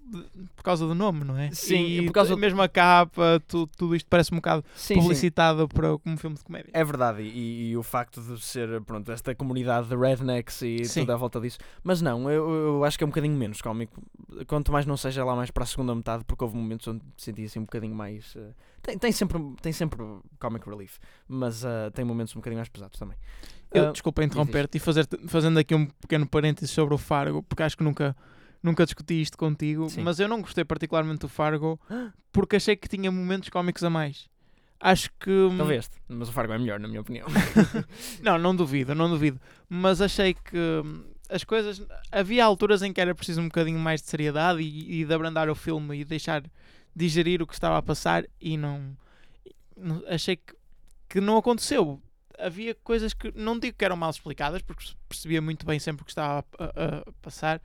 por 0.55 0.63
causa 0.63 0.85
do 0.85 0.93
nome, 0.93 1.23
não 1.23 1.37
é? 1.37 1.49
Sim, 1.51 1.85
e 1.85 2.05
por 2.05 2.11
causa- 2.13 2.35
mesmo 2.35 2.61
a 2.61 2.67
capa, 2.67 3.41
tu- 3.47 3.67
tudo 3.77 3.95
isto 3.95 4.07
parece 4.09 4.33
um 4.33 4.37
bocado 4.37 4.63
Sim, 4.75 4.95
sim. 4.95 5.01
publicitado 5.01 5.67
para 5.67 5.97
como 5.97 6.15
um 6.15 6.17
filme 6.17 6.35
de 6.35 6.43
comédia. 6.43 6.69
É 6.73 6.83
verdade, 6.83 7.21
e, 7.21 7.69
e 7.71 7.77
o 7.77 7.83
facto 7.83 8.21
de 8.21 8.39
ser 8.43 8.81
pronto, 8.81 9.11
esta 9.11 9.33
comunidade 9.33 9.87
de 9.87 9.95
rednecks 9.95 10.61
e 10.61 10.83
Sim. 10.85 11.01
tudo 11.01 11.13
à 11.13 11.15
volta 11.15 11.39
disso. 11.39 11.57
Mas 11.83 12.01
não, 12.01 12.29
eu, 12.29 12.49
eu 12.49 12.83
acho 12.83 12.97
que 12.97 13.03
é 13.03 13.07
um 13.07 13.09
bocadinho 13.09 13.28
menos 13.37 13.61
cómico. 13.61 14.01
Quanto 14.47 14.71
mais 14.71 14.85
não 14.85 14.95
seja 14.97 15.23
lá 15.25 15.35
mais 15.35 15.51
para 15.51 15.63
a 15.63 15.65
segunda 15.67 15.93
metade, 15.95 16.23
porque 16.25 16.43
houve 16.43 16.55
momentos 16.55 16.87
onde 16.87 17.03
me 17.03 17.11
senti 17.17 17.43
assim 17.45 17.59
um 17.59 17.63
bocadinho 17.63 17.95
mais. 17.95 18.33
eh, 18.35 18.51
tem, 18.81 18.97
tem, 18.97 19.11
sempre, 19.11 19.39
tem 19.61 19.71
sempre 19.71 19.99
comic 20.39 20.67
relief, 20.69 20.97
mas 21.27 21.63
eh, 21.63 21.89
tem 21.91 22.05
momentos 22.05 22.35
um 22.35 22.39
bocadinho 22.39 22.59
mais 22.59 22.69
pesados 22.69 22.97
também. 22.99 23.17
Eu, 23.71 23.89
Ah, 23.89 23.91
desculpa 23.91 24.23
interromper-te 24.23 24.77
e 24.77 24.79
fazer 24.79 25.07
fazendo 25.27 25.57
aqui 25.59 25.75
um 25.75 25.85
pequeno 25.85 26.27
parênteses 26.27 26.71
sobre 26.71 26.93
o 26.93 26.97
Fargo, 26.97 27.43
porque 27.43 27.61
acho 27.63 27.77
que 27.77 27.83
nunca, 27.83 28.15
nunca 28.63 28.83
discuti 28.85 29.21
isto 29.21 29.37
contigo, 29.37 29.89
Sim. 29.89 30.01
mas 30.03 30.19
eu 30.19 30.27
não 30.27 30.41
gostei 30.41 30.63
particularmente 30.65 31.19
do 31.21 31.29
Fargo 31.29 31.79
porque 32.31 32.55
achei 32.55 32.75
que 32.75 32.87
tinha 32.87 33.11
momentos 33.11 33.49
cómicos 33.49 33.83
a 33.83 33.89
mais. 33.89 34.27
Acho 34.81 35.09
que. 35.19 35.29
hum, 35.29 35.57
Talvez, 35.57 35.89
mas 36.07 36.29
o 36.29 36.31
Fargo 36.31 36.53
é 36.53 36.57
melhor, 36.57 36.79
na 36.79 36.87
minha 36.87 37.01
opinião. 37.01 37.27
Não, 38.23 38.37
não 38.37 38.55
duvido, 38.55 38.95
não 38.95 39.09
duvido. 39.09 39.39
Mas 39.67 39.99
achei 40.01 40.33
que 40.33 40.57
hum, 40.57 41.03
as 41.29 41.43
coisas. 41.43 41.81
Havia 42.11 42.43
alturas 42.43 42.81
em 42.81 42.91
que 42.91 42.99
era 42.99 43.13
preciso 43.15 43.39
um 43.41 43.45
bocadinho 43.45 43.79
mais 43.79 44.01
de 44.01 44.09
seriedade 44.09 44.61
e, 44.61 45.01
e 45.01 45.05
de 45.05 45.13
abrandar 45.13 45.49
o 45.49 45.55
filme 45.55 45.99
e 45.99 46.03
deixar 46.05 46.43
digerir 46.95 47.41
o 47.41 47.47
que 47.47 47.53
estava 47.53 47.77
a 47.77 47.81
passar 47.81 48.25
e 48.41 48.57
não. 48.57 48.97
não- 49.77 50.03
achei 50.07 50.35
que, 50.35 50.53
que 51.07 51.21
não 51.21 51.37
aconteceu. 51.37 52.01
Havia 52.37 52.73
coisas 52.73 53.13
que 53.13 53.31
não 53.35 53.59
digo 53.59 53.77
que 53.77 53.85
eram 53.85 53.95
mal 53.97 54.09
explicadas, 54.09 54.61
porque 54.61 54.85
percebia 55.07 55.41
muito 55.41 55.65
bem 55.65 55.77
sempre 55.79 56.01
o 56.01 56.05
que 56.05 56.11
estava 56.11 56.43
a, 56.57 56.63
a- 56.65 56.97
a 57.07 57.11
passar, 57.21 57.61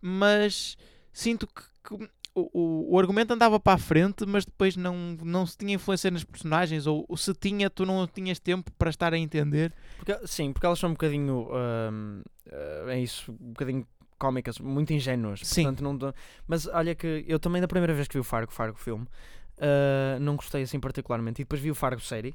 mas 0.00 0.76
sinto 1.12 1.46
que, 1.46 1.62
que 1.84 2.10
o, 2.36 2.94
o, 2.94 2.98
argumento 2.98 3.32
andava 3.32 3.58
para 3.58 3.72
a 3.74 3.78
frente, 3.78 4.26
mas 4.26 4.44
depois 4.44 4.76
não, 4.76 5.16
não 5.22 5.46
se 5.46 5.56
tinha 5.56 5.74
influência 5.74 6.10
nas 6.10 6.22
personagens, 6.22 6.86
ou, 6.86 7.04
ou 7.08 7.16
se 7.16 7.32
tinha, 7.32 7.70
tu 7.70 7.86
não 7.86 8.06
tinhas 8.06 8.38
tempo 8.38 8.70
para 8.72 8.90
estar 8.90 9.14
a 9.14 9.18
entender. 9.18 9.72
Porque, 9.96 10.26
sim, 10.26 10.52
porque 10.52 10.66
elas 10.66 10.78
são 10.78 10.90
um 10.90 10.92
bocadinho. 10.92 11.48
ahm, 11.52 12.22
ah, 12.52 12.92
é 12.92 13.00
isso, 13.00 13.32
um 13.32 13.52
bocadinho 13.52 13.86
cómicas, 14.18 14.58
muito 14.58 14.92
ingênuas. 14.92 15.40
Sim. 15.42 15.64
Portanto, 15.64 15.82
não 15.82 16.14
Mas 16.46 16.66
olha 16.66 16.94
que 16.94 17.24
eu 17.26 17.38
também, 17.38 17.60
da 17.60 17.68
primeira 17.68 17.94
vez 17.94 18.06
que 18.06 18.14
vi 18.14 18.20
o 18.20 18.24
Fargo, 18.24 18.52
Fargo 18.52 18.78
filme, 18.78 19.06
ah, 19.58 20.18
não 20.20 20.36
gostei 20.36 20.62
assim 20.62 20.78
particularmente. 20.78 21.40
E 21.40 21.44
depois 21.44 21.60
vi 21.60 21.70
o 21.70 21.74
Fargo 21.74 22.00
série, 22.00 22.34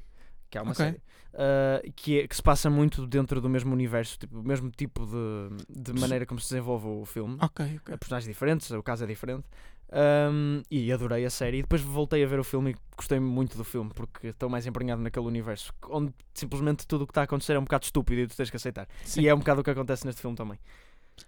que 0.50 0.58
é 0.58 0.62
uma 0.62 0.72
Ok. 0.72 0.84
série, 0.86 1.02
ah, 1.34 1.82
que, 1.96 2.20
é- 2.20 2.28
que 2.28 2.36
se 2.36 2.42
passa 2.44 2.70
muito 2.70 3.06
dentro 3.08 3.40
do 3.40 3.50
mesmo 3.50 3.72
universo, 3.74 4.18
tipo, 4.18 4.40
o 4.40 4.44
mesmo 4.44 4.70
tipo 4.72 5.06
de, 5.06 5.82
de 5.82 6.00
maneira 6.00 6.26
como 6.26 6.40
se 6.40 6.50
desenvolve 6.50 6.88
o 6.88 7.06
filme. 7.06 7.38
Ok, 7.42 7.80
ok. 7.82 7.94
a 7.94 7.98
personagens 7.98 8.28
diferentes, 8.28 8.70
o 8.72 8.84
caso 8.84 9.04
é 9.04 9.08
diferente. 9.08 9.46
Um, 9.92 10.62
e 10.72 10.92
adorei 10.92 11.26
a 11.26 11.30
série. 11.30 11.60
E 11.60 11.62
depois 11.64 11.82
voltei 11.82 12.24
a 12.24 12.28
ver 12.28 12.40
o 12.40 12.44
filme 12.44 12.72
e 12.72 12.76
gostei 12.96 13.20
muito 13.20 13.58
do 13.58 13.64
filme 13.64 13.92
porque 13.94 14.28
estou 14.28 14.50
mais 14.50 14.66
emprenhado 14.66 15.02
naquele 15.02 15.26
universo 15.26 15.74
onde 15.90 16.14
simplesmente 16.34 16.88
tudo 16.88 17.04
o 17.04 17.08
que 17.08 17.12
está 17.12 17.22
a 17.22 17.24
acontecer 17.26 17.54
é 17.54 17.60
um 17.60 17.64
bocado 17.64 17.86
estúpido 17.86 18.22
e 18.22 18.28
tu 18.28 18.36
tens 18.36 18.50
que 18.50 18.56
aceitar. 18.56 18.88
Sim. 19.04 19.22
E 19.22 19.28
é 19.28 19.36
um 19.36 19.40
bocado 19.40 19.62
o 19.62 19.64
que 19.64 19.70
acontece 19.70 20.06
neste 20.06 20.22
filme 20.22 20.36
também. 20.36 20.58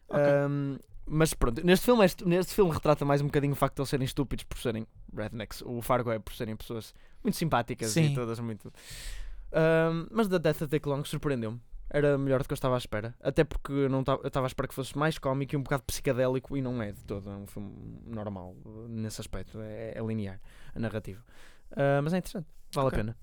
Ok. 0.08 0.22
Um, 0.50 0.77
mas 1.05 1.34
pronto, 1.34 1.65
neste 1.65 1.86
filme, 1.86 2.05
este, 2.05 2.25
neste 2.25 2.53
filme 2.53 2.72
retrata 2.72 3.03
mais 3.03 3.22
um 3.22 3.25
bocadinho 3.25 3.51
o 3.51 3.55
facto 3.55 3.75
de 3.75 3.82
eles 3.82 3.89
serem 3.89 4.05
estúpidos 4.05 4.46
por 4.46 4.58
serem 4.58 4.88
rednecks. 5.13 5.62
O 5.65 5.82
Fargo 5.82 6.12
é 6.12 6.20
por 6.20 6.34
serem 6.34 6.55
pessoas 6.55 6.93
muito 7.22 7.36
simpáticas 7.36 7.91
Sim. 7.91 8.12
e 8.12 8.15
todas 8.15 8.39
muito. 8.39 8.72
Um, 9.51 10.08
mas 10.10 10.29
da 10.29 10.38
Death 10.38 10.62
of 10.62 10.67
Dick 10.67 10.88
Long 10.88 11.03
surpreendeu-me. 11.03 11.60
Era 11.93 12.17
melhor 12.17 12.41
do 12.41 12.47
que 12.47 12.53
eu 12.53 12.55
estava 12.55 12.73
à 12.73 12.77
espera. 12.79 13.13
Até 13.21 13.43
porque 13.43 13.71
eu 13.71 13.88
não 13.89 14.03
eu 14.07 14.27
estava 14.27 14.45
à 14.45 14.50
espera 14.50 14.67
que 14.67 14.73
fosse 14.73 14.97
mais 14.97 15.19
cómico 15.19 15.53
e 15.53 15.57
um 15.57 15.62
bocado 15.62 15.83
psicadélico 15.83 16.57
e 16.57 16.62
não 16.62 16.81
é 16.81 16.91
de 16.91 17.05
todo. 17.05 17.29
É 17.29 17.35
um 17.35 17.45
filme 17.45 17.71
normal 18.07 18.55
nesse 18.89 19.21
aspecto. 19.21 19.59
É, 19.62 19.93
é 19.95 20.01
linear 20.01 20.41
a 20.73 20.79
narrativa. 20.79 21.23
Uh, 21.71 22.01
mas 22.03 22.13
é 22.13 22.17
interessante. 22.17 22.47
Vale 22.73 22.88
Ok. 22.88 23.00
a 23.00 23.03
pena. 23.03 23.17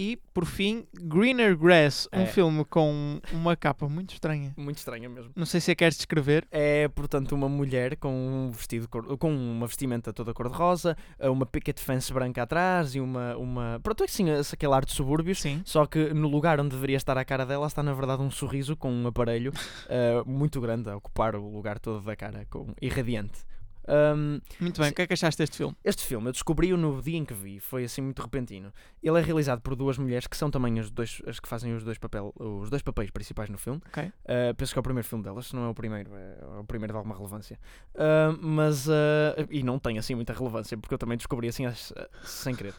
E, 0.00 0.16
por 0.32 0.46
fim, 0.46 0.86
Greener 0.94 1.56
Grass, 1.58 2.08
um 2.14 2.20
É. 2.20 2.26
filme 2.26 2.64
com 2.64 3.20
uma 3.32 3.56
capa 3.56 3.88
muito 3.88 4.12
estranha. 4.12 4.54
Muito 4.56 4.76
estranha 4.78 5.08
mesmo. 5.08 5.32
Não 5.34 5.44
sei 5.44 5.60
se 5.60 5.72
a 5.72 5.74
queres 5.74 5.96
descrever. 5.96 6.46
É, 6.52 6.86
portanto, 6.86 7.32
uma 7.32 7.48
mulher 7.48 7.96
com 7.96 8.12
um 8.14 8.52
vestido 8.52 8.86
cor- 8.88 9.18
com 9.18 9.28
uma 9.34 9.66
vestimenta 9.66 10.12
toda 10.12 10.32
cor-de-rosa, 10.32 10.96
eh, 11.18 11.28
uma 11.28 11.44
picket 11.44 11.80
fence 11.80 12.12
branca 12.12 12.44
atrás 12.44 12.94
e 12.94 13.00
uma. 13.00 13.36
uma... 13.36 13.80
Pronto, 13.82 14.04
é 14.04 14.06
assim, 14.06 14.26
aquele 14.52 14.72
ar 14.72 14.84
de 14.84 14.92
subúrbios. 14.92 15.40
Sim. 15.40 15.62
Só 15.64 15.84
que 15.84 16.14
no 16.14 16.28
lugar 16.28 16.60
onde 16.60 16.76
deveria 16.76 16.96
estar 16.96 17.18
a 17.18 17.24
cara 17.24 17.44
dela 17.44 17.66
está 17.66 17.82
na 17.82 17.92
verdade 17.92 18.22
um 18.22 18.30
sorriso 18.30 18.76
com 18.76 18.92
um 18.92 19.08
aparelho 19.08 19.52
eh, 19.88 20.22
muito 20.24 20.60
grande 20.60 20.88
a 20.88 20.96
ocupar 20.96 21.34
o 21.34 21.50
lugar 21.50 21.80
todo 21.80 22.00
da 22.04 22.14
cara, 22.14 22.46
com, 22.48 22.72
irradiante. 22.80 23.40
Ahm, 23.88 24.40
Muito 24.60 24.78
bem. 24.80 24.86
Sim. 24.88 24.92
O 24.92 24.94
que 24.94 25.02
é 25.02 25.06
que 25.06 25.12
achaste 25.14 25.38
deste 25.38 25.56
filme? 25.56 25.74
este 25.82 26.04
filme 26.04 26.28
eu 26.28 26.32
descobri-o 26.32 26.76
no 26.76 27.00
dia 27.00 27.16
em 27.16 27.24
que 27.24 27.32
vi, 27.34 27.58
foi 27.58 27.84
assim 27.84 28.02
muito 28.02 28.20
repentino. 28.22 28.72
Ele 29.02 29.18
é 29.18 29.22
realizado 29.22 29.60
por 29.62 29.74
duas 29.74 29.96
mulheres 29.98 30.26
que 30.26 30.36
são 30.36 30.50
também 30.50 30.78
as, 30.78 30.90
dois, 30.90 31.22
as 31.26 31.40
que 31.40 31.48
fazem 31.48 31.74
os 31.74 31.82
dois, 31.82 31.96
papel, 31.98 32.32
os 32.36 32.68
dois 32.68 32.82
papéis 32.82 33.10
principais 33.10 33.48
no 33.48 33.56
filme. 33.58 33.80
Ok. 33.88 34.04
Uh, 34.04 34.54
penso 34.56 34.72
que 34.72 34.78
é 34.78 34.80
o 34.80 34.82
primeiro 34.82 35.08
filme 35.08 35.24
delas, 35.24 35.46
se 35.46 35.56
não 35.56 35.64
é 35.64 35.68
o 35.68 35.74
primeiro, 35.74 36.10
é 36.14 36.58
o 36.60 36.64
primeiro 36.64 36.92
de 36.92 36.96
alguma 36.98 37.14
relevância. 37.16 37.58
Uh, 37.94 38.38
mas, 38.40 38.86
uh, 38.88 38.92
e 39.50 39.62
não 39.62 39.78
tem 39.78 39.98
assim 39.98 40.14
muita 40.14 40.32
relevância, 40.32 40.76
porque 40.76 40.92
eu 40.94 40.98
também 40.98 41.16
descobri 41.16 41.48
assim 41.48 41.64
as- 41.66 41.92
sem 42.24 42.54
querer. 42.54 42.74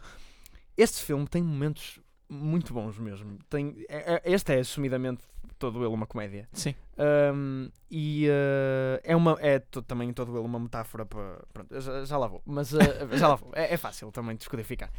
Este 0.77 1.01
filme 1.03 1.27
tem 1.27 1.41
momentos 1.43 1.99
muito 2.29 2.73
bons 2.73 2.97
mesmo. 2.99 3.37
Tem, 3.49 3.75
é- 3.89 4.15
é- 4.15 4.21
este 4.31 4.53
é 4.53 4.59
assumidamente 4.59 5.21
todo 5.57 5.79
ele 5.79 5.93
uma 5.93 6.07
comédia. 6.07 6.47
Sim. 6.53 6.73
Um, 6.97 7.69
e 7.91 8.27
uh, 8.29 8.99
é, 9.03 9.15
uma, 9.15 9.37
é 9.39 9.59
também 9.59 10.11
todo 10.13 10.31
ele 10.37 10.45
uma 10.45 10.59
metáfora 10.59 11.05
para. 11.05 11.41
Pronto, 11.53 11.81
já, 11.81 12.05
já 12.05 12.17
lá 12.17 12.27
vou. 12.27 12.41
Mas 12.45 12.71
uh, 12.73 12.77
já 13.17 13.27
lá 13.27 13.35
vou. 13.35 13.51
É, 13.53 13.73
é 13.73 13.77
fácil 13.77 14.11
também 14.11 14.35
descodificar. 14.35 14.89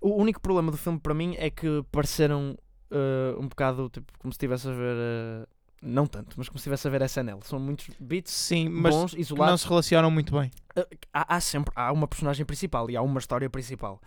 O 0.00 0.14
único 0.14 0.40
problema 0.40 0.70
do 0.70 0.76
filme 0.78 0.98
para 0.98 1.12
mim 1.12 1.34
é 1.38 1.50
que 1.50 1.84
pareceram 1.90 2.56
uh, 2.90 3.40
um 3.40 3.48
bocado 3.48 3.88
tipo, 3.90 4.12
como 4.18 4.32
se 4.32 4.36
estivesse 4.36 4.68
a 4.68 4.72
ver. 4.72 5.48
não 5.82 6.06
tanto, 6.06 6.34
mas 6.38 6.48
como 6.48 6.58
se 6.58 6.62
estivesse 6.62 6.86
a 6.86 6.90
ver 6.90 7.02
SNL. 7.02 7.40
São 7.42 7.58
muitos 7.58 7.88
beats 7.98 8.32
Sim, 8.32 8.68
mas 8.68 8.94
bons, 8.94 9.10
que 9.10 9.16
não 9.16 9.20
isolados. 9.22 9.60
se 9.62 9.68
relacionam 9.68 10.10
muito 10.10 10.32
bem. 10.38 10.50
Uh, 10.76 10.86
há, 11.12 11.36
há 11.36 11.40
sempre 11.40 11.72
há 11.74 11.92
uma 11.92 12.06
personagem 12.06 12.46
principal 12.46 12.90
e 12.90 12.96
há 12.96 13.02
uma 13.02 13.18
história 13.18 13.48
principal. 13.50 14.00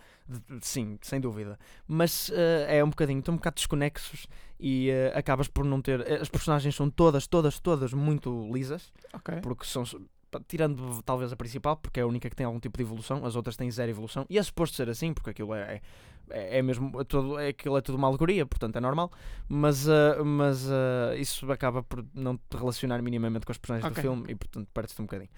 Sim, 0.60 0.98
sem 1.02 1.20
dúvida. 1.20 1.58
Mas 1.86 2.28
uh, 2.30 2.34
é 2.68 2.82
um 2.82 2.88
bocadinho, 2.90 3.18
estão 3.18 3.34
um 3.34 3.36
bocado 3.36 3.56
desconexos 3.56 4.26
e 4.58 4.90
uh, 4.90 5.18
acabas 5.18 5.48
por 5.48 5.64
não 5.64 5.82
ter. 5.82 6.00
As 6.20 6.28
personagens 6.28 6.74
são 6.74 6.88
todas, 6.88 7.26
todas, 7.26 7.58
todas 7.58 7.92
muito 7.92 8.50
lisas 8.52 8.92
Ok. 9.12 9.40
porque 9.42 9.64
são 9.64 9.84
tirando 10.48 11.02
talvez 11.02 11.32
a 11.32 11.36
principal, 11.36 11.76
porque 11.76 12.00
é 12.00 12.02
a 12.02 12.06
única 12.06 12.28
que 12.28 12.36
tem 12.36 12.46
algum 12.46 12.58
tipo 12.58 12.76
de 12.76 12.82
evolução, 12.82 13.24
as 13.24 13.36
outras 13.36 13.56
têm 13.56 13.70
zero 13.70 13.90
evolução, 13.90 14.26
e 14.28 14.38
é 14.38 14.42
suposto 14.42 14.76
ser 14.76 14.88
assim, 14.88 15.12
porque 15.12 15.30
aquilo 15.30 15.54
é, 15.54 15.80
é, 16.30 16.58
é 16.58 16.62
mesmo 16.62 17.00
é 17.00 17.04
todo, 17.04 17.38
é, 17.38 17.48
aquilo 17.48 17.76
é 17.76 17.80
tudo 17.80 17.96
uma 17.96 18.08
alegoria, 18.08 18.44
portanto 18.46 18.76
é 18.76 18.80
normal, 18.80 19.12
mas, 19.48 19.88
ah, 19.88 20.22
mas 20.24 20.68
ah, 20.70 21.14
isso 21.16 21.50
acaba 21.52 21.82
por 21.82 22.04
não 22.14 22.36
te 22.36 22.56
relacionar 22.56 23.00
minimamente 23.02 23.46
com 23.46 23.52
os 23.52 23.58
personagens 23.58 23.90
Ok. 23.90 24.02
do 24.02 24.06
filme 24.06 24.32
e 24.32 24.34
portanto 24.34 24.68
perdes-te 24.72 25.00
um 25.00 25.04
bocadinho. 25.04 25.30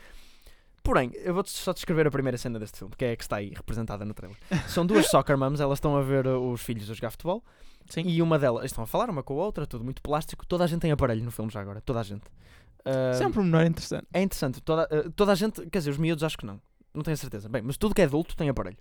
Porém, 0.87 1.11
eu 1.17 1.35
vou-te 1.35 1.51
só 1.51 1.73
descrever 1.73 2.07
a 2.07 2.11
primeira 2.13 2.39
cena 2.39 2.61
deste 2.61 2.79
filme, 2.79 2.95
que 2.97 3.05
é 3.05 3.11
a 3.11 3.17
que 3.17 3.25
está 3.25 3.37
aí 3.37 3.53
representada 3.53 4.05
no 4.05 4.15
trailer. 4.15 4.39
São 4.69 4.87
duas 4.87 5.07
soccer 5.07 5.37
moms, 5.37 5.59
elas 5.59 5.79
estão 5.79 5.97
a 5.97 6.01
ver 6.01 6.29
uh, 6.29 6.53
os 6.53 6.63
filhos 6.63 6.89
a 6.89 6.95
jogar 6.95 7.11
futebol 7.11 7.43
Sim. 7.89 8.03
e 8.07 8.23
uma 8.23 8.39
delas 8.39 8.67
estão 8.67 8.85
a 8.85 8.87
falar 8.87 9.11
uma 9.11 9.21
com 9.21 9.35
a 9.35 9.45
outra, 9.45 9.67
tudo 9.67 9.83
muito 9.83 10.01
plástico. 10.01 10.47
Toda 10.47 10.63
a 10.63 10.67
gente 10.69 10.81
tem 10.83 10.93
aparelho 10.93 11.25
no 11.25 11.33
filme 11.33 11.51
já 11.51 11.61
agora, 11.61 11.81
toda 11.81 11.99
a 11.99 12.03
gente. 12.05 12.23
Ah, 12.85 13.11
Isso 13.13 13.23
é 13.25 13.27
um 13.27 13.33
pormenor 13.33 13.67
interessante. 13.67 14.07
é 14.13 14.23
interessante. 14.23 14.63
Toda, 14.63 14.87
eh, 14.89 15.11
toda 15.17 15.33
a 15.33 15.35
gente, 15.35 15.67
quer 15.67 15.79
dizer, 15.79 15.91
os 15.91 15.99
miúdos 15.99 16.23
acho 16.23 16.39
que 16.39 16.47
não. 16.47 16.61
Não 16.95 17.03
tenho 17.03 17.15
a 17.15 17.19
certeza. 17.19 17.49
Bem, 17.49 17.63
mas 17.63 17.77
tudo 17.77 17.95
que 17.95 18.01
é 18.01 18.05
adulto 18.05 18.37
tem 18.37 18.49
aparelho. 18.49 18.79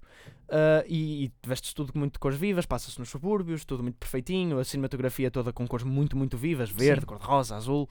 Ah, 0.47 0.83
e, 0.87 1.25
e 1.25 1.31
veste-se 1.45 1.73
tudo 1.73 1.91
com 1.91 1.97
muito 1.97 2.19
cores 2.19 2.37
vivas, 2.37 2.67
passa-se 2.67 2.99
nos 2.99 3.09
subúrbios, 3.09 3.65
tudo 3.65 3.81
muito 3.81 3.97
perfeitinho, 3.97 4.59
a 4.59 4.63
cinematografia 4.63 5.31
toda 5.31 5.51
com 5.51 5.67
cores 5.67 5.83
muito, 5.85 6.15
muito 6.15 6.37
vivas, 6.37 6.69
verde, 6.69 7.03
cor-de-rosa, 7.03 7.55
azul. 7.55 7.89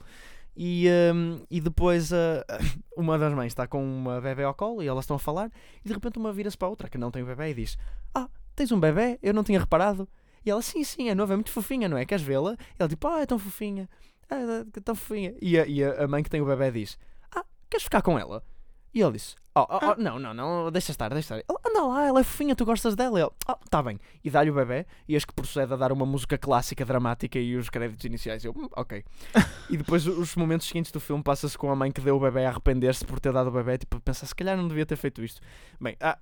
E, 0.55 0.87
ahm, 0.87 1.43
e 1.51 1.59
depois 1.59 2.13
ah, 2.13 2.45
uma 2.95 3.17
das 3.17 3.33
mães 3.33 3.47
está 3.47 3.67
com 3.67 3.83
uma 3.83 4.21
bebê 4.21 4.43
ao 4.43 4.53
colo 4.53 4.81
e 4.81 4.87
elas 4.87 5.03
estão 5.03 5.17
a 5.17 5.19
falar 5.19 5.51
e 5.83 5.87
de 5.87 5.93
repente 5.93 6.17
uma 6.17 6.31
vira-se 6.31 6.57
para 6.57 6.67
a 6.67 6.71
outra 6.71 6.89
que 6.89 6.97
não 6.97 7.11
tem 7.11 7.23
o 7.23 7.25
bebê 7.25 7.49
e 7.49 7.53
diz 7.53 7.77
Ah, 8.13 8.29
tens 8.55 8.71
um 8.71 8.79
bebê? 8.79 9.19
Eu 9.21 9.33
não 9.33 9.43
tinha 9.43 9.59
reparado. 9.59 10.07
E 10.45 10.49
ela, 10.51 10.61
sim, 10.61 10.83
sim, 10.83 11.09
é 11.09 11.15
nova, 11.15 11.33
é 11.33 11.35
muito 11.35 11.51
fofinha, 11.51 11.89
não 11.89 11.97
é? 11.97 12.05
Queres 12.05 12.23
vê-la? 12.23 12.53
E 12.53 12.75
ela 12.79 12.87
tipo, 12.87 13.07
ah, 13.07 13.21
é 13.21 13.25
tão 13.25 13.39
fofinha. 13.39 13.89
É 14.29 14.79
tão 14.81 14.95
fofinha. 14.95 15.33
E 15.41 15.59
a, 15.59 15.65
e 15.65 15.83
a 15.83 16.07
mãe 16.07 16.21
que 16.23 16.29
tem 16.29 16.39
o 16.39 16.45
bebê 16.45 16.71
diz, 16.71 16.97
ah, 17.35 17.43
queres 17.69 17.83
ficar 17.83 18.01
com 18.01 18.17
ela? 18.17 18.43
E 18.95 19.01
ele 19.01 19.11
disse, 19.11 19.35
oh, 19.53 19.67
oh, 19.69 19.79
oh, 19.91 20.01
não, 20.01 20.17
não, 20.17 20.33
não, 20.33 20.71
deixa 20.71 20.89
estar, 20.91 21.09
deixa 21.09 21.35
estar. 21.37 21.53
Ele, 21.53 21.59
anda 21.67 21.85
lá, 21.85 22.05
ela 22.05 22.21
é 22.21 22.23
fofinha, 22.23 22.55
tu 22.55 22.63
gostas 22.63 22.95
dela. 22.95 23.19
E 23.19 23.23
ele, 23.23 23.31
ah, 23.45 23.59
tá 23.69 23.83
bem. 23.83 23.99
E 24.23 24.29
dá-lhe 24.29 24.49
o 24.49 24.53
bebê, 24.53 24.87
e 25.05 25.17
acho 25.17 25.27
que 25.27 25.33
procede 25.33 25.73
a 25.73 25.75
dar 25.75 25.91
uma 25.91 26.05
música 26.05 26.37
clássica, 26.37 26.85
dramática 26.85 27.37
e 27.37 27.57
os 27.57 27.69
créditos 27.69 28.05
iniciais. 28.05 28.45
Eu, 28.45 28.53
"Hum, 28.55 28.69
ok. 28.71 29.03
e 29.69 29.75
depois 29.75 30.07
os 30.07 30.33
momentos 30.37 30.65
seguintes 30.67 30.93
do 30.93 31.01
filme 31.01 31.21
passa-se 31.21 31.57
com 31.57 31.69
a 31.69 31.75
mãe 31.75 31.91
que 31.91 31.99
deu 31.99 32.15
o 32.15 32.19
bebê 32.21 32.45
a 32.45 32.49
arrepender-se 32.51 33.03
por 33.03 33.19
ter 33.19 33.33
dado 33.33 33.47
o 33.47 33.51
bebê, 33.51 33.77
tipo, 33.77 33.99
pensa, 33.99 34.25
se 34.25 34.33
calhar 34.33 34.55
não 34.55 34.65
devia 34.67 34.85
ter 34.85 34.95
feito 34.95 35.21
isto. 35.21 35.41
Bem, 35.77 35.97
ah, 35.99 36.17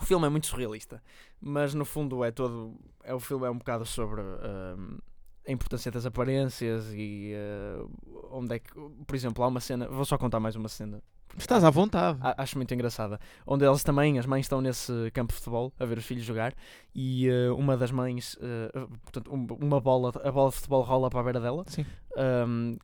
o 0.00 0.04
filme 0.04 0.26
é 0.26 0.30
muito 0.30 0.46
surrealista, 0.46 1.02
mas 1.40 1.74
no 1.74 1.84
fundo 1.84 2.22
é 2.22 2.30
todo. 2.30 2.74
É, 3.02 3.12
o 3.12 3.18
filme 3.18 3.46
é 3.46 3.50
um 3.50 3.58
bocado 3.58 3.84
sobre 3.84 4.20
ahm, 4.20 4.98
a 5.44 5.50
importância 5.50 5.90
das 5.90 6.06
aparências 6.06 6.86
e 6.94 7.32
ah, 7.34 7.84
onde 8.30 8.54
é 8.54 8.58
que. 8.60 8.70
Por 9.06 9.16
exemplo, 9.16 9.42
há 9.42 9.48
uma 9.48 9.60
cena. 9.60 9.88
Vou 9.88 10.04
só 10.04 10.16
contar 10.16 10.38
mais 10.38 10.54
uma 10.54 10.68
cena. 10.68 11.02
Estás 11.38 11.64
à 11.64 11.70
vontade. 11.70 12.18
A- 12.22 12.42
Acho 12.42 12.56
muito 12.58 12.72
engraçada. 12.74 13.18
Onde 13.46 13.64
eles 13.64 13.82
também, 13.82 14.18
as 14.18 14.26
mães 14.26 14.44
estão 14.46 14.60
nesse 14.60 15.10
campo 15.12 15.32
de 15.32 15.38
futebol 15.38 15.72
a 15.78 15.84
ver 15.84 15.98
os 15.98 16.04
filhos 16.04 16.24
jogar 16.24 16.52
e 16.94 17.28
eh, 17.28 17.50
uma 17.50 17.76
das 17.76 17.90
mães, 17.90 18.36
eh, 18.40 18.86
portanto, 19.02 19.32
um- 19.32 19.46
uma 19.64 19.80
bola, 19.80 20.12
a 20.24 20.30
bola 20.32 20.50
de 20.50 20.56
futebol 20.56 20.82
rola 20.82 21.08
para 21.08 21.20
a 21.20 21.22
beira 21.22 21.40
dela. 21.40 21.64
Sim. 21.66 21.84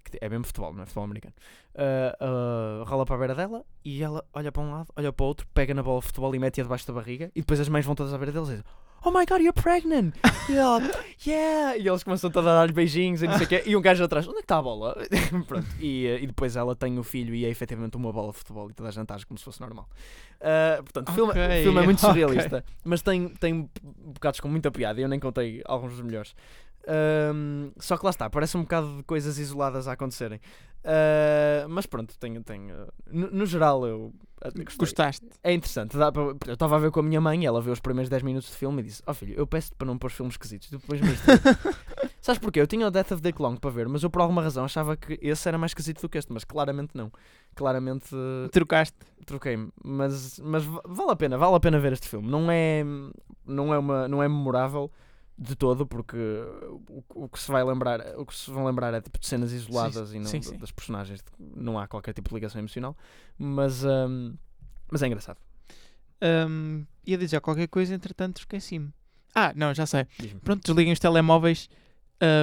que 0.05 0.19
é 0.21 0.29
mesmo 0.29 0.45
futebol, 0.47 0.73
não 0.73 0.83
é 0.83 0.87
futebol 0.87 1.05
americano. 1.05 1.35
Ah, 1.76 2.85
rola 2.87 3.05
para 3.05 3.17
a 3.17 3.19
beira 3.19 3.35
dela 3.35 3.65
e 3.85 4.03
ela 4.03 4.25
olha 4.33 4.50
para 4.53 4.62
um 4.62 4.71
lado, 4.71 4.88
olha 4.97 5.12
para 5.12 5.25
o 5.25 5.26
outro, 5.26 5.47
pega 5.53 5.75
na 5.75 5.83
bola 5.83 6.00
de 6.00 6.07
futebol 6.07 6.35
e 6.35 6.38
mete-a 6.38 6.62
debaixo 6.65 6.87
da 6.87 6.93
barriga. 6.95 7.31
E 7.35 7.41
depois 7.41 7.59
as 7.61 7.69
mães 7.69 7.85
vão 7.85 7.95
todas 7.95 8.15
à 8.15 8.19
beira 8.19 8.33
deles 8.33 8.49
e 8.49 8.50
dizem: 8.53 8.65
Oh 9.09 9.13
my 9.13 9.25
god, 9.25 9.41
you're 9.41 9.53
pregnant! 9.53 10.17
E 10.49 10.57
ela, 10.57 10.81
yeah! 11.27 11.77
E 11.77 11.89
eles 11.89 12.05
começam 12.05 12.31
todos 12.31 12.49
a 12.49 12.55
dar-lhe 12.55 12.73
beijinhos 12.73 13.21
e 13.21 13.27
não 13.27 13.37
sei 13.37 13.47
o 13.47 13.49
quê. 13.49 13.63
E 13.67 13.77
um 13.77 13.81
gajo 13.81 14.05
atrás, 14.05 14.29
onde 14.29 14.37
é 14.37 14.41
que 14.41 14.45
está 14.45 14.59
a 14.59 14.63
bola? 14.63 14.97
Pronto. 15.49 15.67
E, 15.81 16.07
eh, 16.07 16.23
e 16.23 16.27
depois 16.29 16.55
ela 16.55 16.77
tem 16.77 16.97
o 17.01 17.03
filho 17.03 17.35
e 17.35 17.45
é 17.45 17.49
efetivamente 17.49 17.97
uma 17.97 18.13
bola 18.13 18.31
de 18.31 18.39
futebol 18.39 18.71
e 18.71 18.73
toda 18.73 18.89
a 18.89 18.93
gente 18.93 19.13
age 19.13 19.27
como 19.27 19.37
se 19.37 19.45
fosse 19.45 19.61
normal. 19.61 19.89
Ah, 20.41 20.79
portanto, 20.83 21.09
o 21.09 21.13
filme, 21.13 21.33
filme 21.63 21.81
é 21.81 21.85
muito 21.85 21.99
surrealista, 22.03 22.65
mas 22.85 23.03
tem, 23.03 23.29
tem 23.29 23.69
bocados 23.83 24.39
com 24.39 24.49
muita 24.49 24.71
piada 24.71 25.01
e 25.01 25.03
eu 25.03 25.09
nem 25.09 25.19
contei 25.19 25.63
alguns 25.65 25.95
dos 25.95 26.03
melhores. 26.03 26.35
Ahm, 26.87 27.71
só 27.78 27.97
que 27.97 28.05
lá 28.05 28.11
está, 28.11 28.31
parece 28.31 28.57
um 28.57 28.62
bocado 28.62 28.97
de 28.99 29.02
coisas 29.02 29.38
isoladas 29.38 29.88
a 29.88 29.93
acontecerem. 29.93 30.40
Ah, 30.85 31.66
mas 31.69 31.85
pronto, 31.87 32.16
tenho, 32.19 32.43
tenho, 32.45 32.87
no, 33.11 33.28
no 33.33 33.47
geral 33.47 33.85
eu 33.87 34.14
gostei. 34.55 34.76
Gostaste? 34.78 35.26
É 35.43 35.52
interessante. 35.52 35.97
dá 35.97 36.12
para- 36.12 36.37
eu 36.47 36.55
estava 36.55 36.76
a 36.76 36.78
ver 36.78 36.93
com 36.93 37.00
a 37.00 37.02
minha 37.02 37.21
mãe, 37.21 37.45
ela 37.45 37.61
viu 37.61 37.73
os 37.73 37.81
primeiros 37.81 38.09
10 38.09 38.23
minutos 38.23 38.50
de 38.50 38.57
filme 38.57 38.81
e 38.83 38.85
disse: 38.85 39.02
Ó 39.05 39.12
filho, 39.12 39.35
eu 39.37 39.47
peço-te 39.49 39.75
para 39.75 39.87
não 39.87 39.99
pôr 39.99 40.11
filmes 40.12 40.35
esquisitos. 40.35 40.71
Depois 40.71 41.00
me 41.00 41.09
Sabes 42.23 42.38
porquê? 42.40 42.61
Eu 42.61 42.66
tinha 42.66 42.87
o 42.87 42.90
Death 42.90 43.12
of 43.12 43.23
Dick 43.23 43.40
Long 43.43 43.57
para 43.57 43.71
ver, 43.71 43.88
mas 43.88 44.02
eu 44.02 44.11
por 44.11 44.21
alguma 44.21 44.43
razão 44.43 44.64
achava 44.64 44.97
que 44.97 45.19
esse 45.23 45.49
era 45.49 45.57
mais 45.59 45.71
esquisito 45.71 46.02
do 46.02 46.09
que 46.09 46.19
este, 46.19 46.33
mas 46.33 46.45
claramente 46.45 46.90
não. 46.95 47.11
Claramente 47.55 48.14
Trocaste. 48.52 48.97
troquei-me. 49.25 49.71
Mas, 49.85 50.38
mas 50.40 50.64
va- 50.64 50.83
vale 50.85 51.11
a 51.12 51.16
pena, 51.16 51.38
vale 51.38 51.55
a 51.57 51.61
pena 51.61 51.78
ver 51.81 51.93
este 51.93 52.09
filme. 52.09 52.28
Não 52.28 52.49
é, 52.50 52.85
não 53.45 53.73
é, 53.75 53.78
uma, 53.78 54.09
não 54.09 54.23
é 54.23 54.28
memorável 54.28 54.90
de 55.38 55.55
todo, 55.55 55.87
porque 55.87 56.16
o, 56.88 57.05
o 57.14 57.28
que 57.28 57.38
se 57.38 57.50
vai 57.50 57.62
lembrar, 57.62 58.00
o 58.16 58.25
que 58.25 58.35
se 58.35 58.50
vão 58.50 58.64
lembrar 58.64 58.95
é 58.95 59.00
tipo 59.00 59.19
de 59.19 59.26
cenas 59.26 59.52
isoladas 59.52 60.14
e 60.14 60.19
não 60.19 60.26
sim, 60.26 60.40
sim. 60.40 60.57
das 60.57 60.71
personagens. 60.71 61.23
Não 61.38 61.78
há 61.78 61.87
qualquer 61.87 62.14
tipo 62.14 62.31
de 62.31 62.35
ligação 62.35 62.59
emocional, 62.59 62.97
mas, 63.38 63.85
ahm, 63.85 64.35
mas 64.90 65.02
é 65.02 65.07
engraçado. 65.07 65.38
Hum, 66.49 66.87
ia 67.05 67.19
dizer 67.19 67.40
qualquer 67.40 67.69
coisa, 67.69 67.95
entretanto 67.95 68.38
esqueci-me. 68.38 68.93
Ah, 69.35 69.52
não, 69.55 69.75
já 69.75 69.85
sei. 69.85 70.07
Pronto, 70.43 70.62
desliguem 70.62 70.95
os 70.95 70.99
telemóveis 70.99 71.69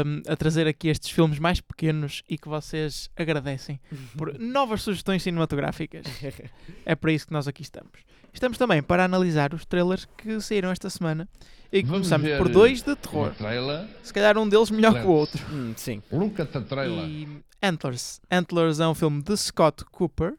hum, 0.05 0.21
a 0.27 0.35
trazer 0.35 0.67
aqui 0.67 0.89
estes 0.89 1.09
filmes 1.09 1.39
mais 1.39 1.59
pequenos 1.59 2.21
e 2.29 2.37
que 2.37 2.47
vocês 2.47 3.09
agradecem 3.15 3.81
por 4.15 4.37
novas 4.37 4.83
sugestões 4.83 5.23
cinematográficas. 5.23 6.05
É 6.85 6.95
para 6.95 7.11
isso 7.11 7.25
que 7.25 7.33
nós 7.33 7.47
aqui 7.47 7.61
estamos. 7.61 8.03
Estamos 8.33 8.57
também 8.57 8.81
para 8.81 9.05
analisar 9.05 9.53
os 9.53 9.65
trailers 9.65 10.05
que 10.17 10.41
saíram 10.41 10.71
esta 10.71 10.89
semana 10.89 11.29
e 11.71 11.81
Vamos 11.83 12.07
começamos 12.09 12.37
por 12.37 12.49
dois 12.49 12.81
de 12.81 12.95
terror. 12.95 13.33
trailer. 13.35 13.87
Se 14.01 14.11
calhar 14.13 14.37
um 14.37 14.49
deles 14.49 14.69
melhor 14.71 14.93
que 14.93 15.05
o 15.07 15.11
outro. 15.11 15.41
Hum, 15.51 15.73
sim. 15.77 16.01
Look 16.11 16.41
at 16.41 16.49
the 16.51 16.61
trailer. 16.61 17.05
E 17.07 17.43
Antlers. 17.61 18.19
Antlers 18.31 18.79
é 18.79 18.87
um 18.87 18.95
filme 18.95 19.21
de 19.21 19.37
Scott 19.37 19.85
Cooper. 19.85 20.33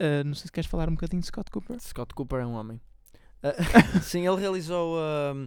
Uh, 0.00 0.24
não 0.24 0.34
sei 0.34 0.46
se 0.46 0.52
queres 0.52 0.68
falar 0.68 0.88
um 0.88 0.92
bocadinho 0.92 1.20
de 1.20 1.26
Scott 1.28 1.50
Cooper. 1.50 1.78
Scott 1.80 2.14
Cooper 2.14 2.40
é 2.40 2.46
um 2.46 2.54
homem. 2.54 2.80
Ah, 3.42 3.52
sim, 4.02 4.26
ele 4.26 4.40
realizou 4.40 4.98
ahm, 4.98 5.46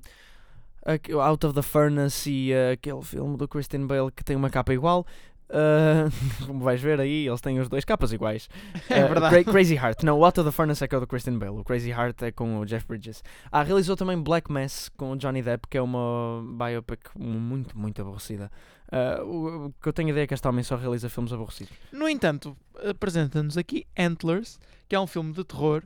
aqu- 0.85 1.19
Out 1.19 1.45
of 1.47 1.55
the 1.55 1.61
Furnace 1.61 2.29
e 2.29 2.53
ah, 2.53 2.71
aquele 2.73 3.01
filme 3.01 3.35
do 3.37 3.47
Christian 3.47 3.85
Bale 3.87 4.11
que 4.11 4.23
tem 4.23 4.35
uma 4.35 4.49
capa 4.49 4.73
igual. 4.73 5.05
Uh, 5.49 6.09
como 6.47 6.59
vais 6.61 6.81
ver 6.81 6.99
aí, 6.99 7.27
eles 7.27 7.39
têm 7.41 7.59
os 7.59 7.69
dois 7.69 7.85
capas 7.85 8.11
iguais. 8.11 8.49
É 8.89 9.03
Uh, 9.05 9.07
verdade. 9.07 9.43
Cra- 9.43 9.51
Crazy 9.53 9.75
Heart. 9.75 10.03
Não, 10.03 10.17
o 10.19 10.25
Out 10.25 10.39
of 10.39 10.49
the 10.49 10.51
Furnace 10.51 10.83
é 10.83 10.87
que 10.87 10.95
é 10.95 10.97
o 10.97 11.01
do 11.01 11.07
Christian 11.07 11.37
Bale. 11.37 11.57
O 11.59 11.63
Crazy 11.63 11.89
Heart 11.91 12.21
é 12.23 12.31
com 12.31 12.59
o 12.59 12.65
Jeff 12.65 12.85
Bridges. 12.87 13.23
Ah, 13.51 13.61
realizou 13.63 13.95
também 13.95 14.21
Black 14.21 14.51
Mass 14.51 14.89
com 14.97 15.11
o 15.11 15.15
Johnny 15.17 15.41
Depp, 15.41 15.67
que 15.69 15.77
é 15.77 15.81
uma 15.81 16.43
biopic 16.57 17.01
muito, 17.17 17.77
muito 17.77 18.01
aborrecida. 18.01 18.51
Uh, 18.91 19.65
o, 19.67 19.73
que 19.81 19.89
eu 19.89 19.93
tenho 19.93 20.09
ideia 20.09 20.23
é 20.23 20.27
que 20.27 20.33
este 20.33 20.47
homem 20.47 20.63
só 20.63 20.75
realiza 20.75 21.09
filmes 21.09 21.31
aborrecidos. 21.33 21.73
No 21.91 22.07
entanto, 22.09 22.55
apresenta-nos 22.89 23.57
aqui 23.57 23.85
Antlers, 23.97 24.59
que 24.87 24.95
é 24.95 24.99
um 24.99 25.07
filme 25.07 25.31
de 25.33 25.43
terror. 25.43 25.83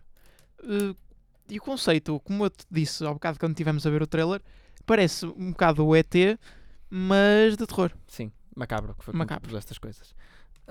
eh, 0.64 0.94
e 1.50 1.58
o 1.58 1.62
conceito, 1.62 2.20
como 2.20 2.46
eu 2.46 2.50
te 2.50 2.66
disse 2.70 3.04
ao 3.04 3.14
bocado 3.16 3.40
quando 3.40 3.54
estivemos 3.54 3.86
a 3.88 3.90
ver 3.90 4.02
o 4.04 4.08
trailer, 4.08 4.42
parece 4.86 5.26
um 5.26 5.50
bocado 5.52 5.86
o 5.86 5.96
ET, 5.96 6.14
mas 6.90 7.56
de 7.58 7.66
terror. 7.66 7.92
Sim, 8.08 8.32
macabro, 8.56 8.96
que 8.96 9.04
foi 9.06 9.14
Macabro. 9.14 9.56
estas 9.58 9.78
coisas. 9.78 10.14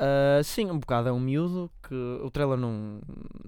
Ah, 0.00 0.40
sim, 0.44 0.70
um 0.70 0.78
bocado 0.78 1.08
é 1.08 1.12
um 1.12 1.18
miúdo 1.18 1.68
que 1.82 1.94
o 1.94 2.30
trailer 2.30 2.56
não, 2.56 3.00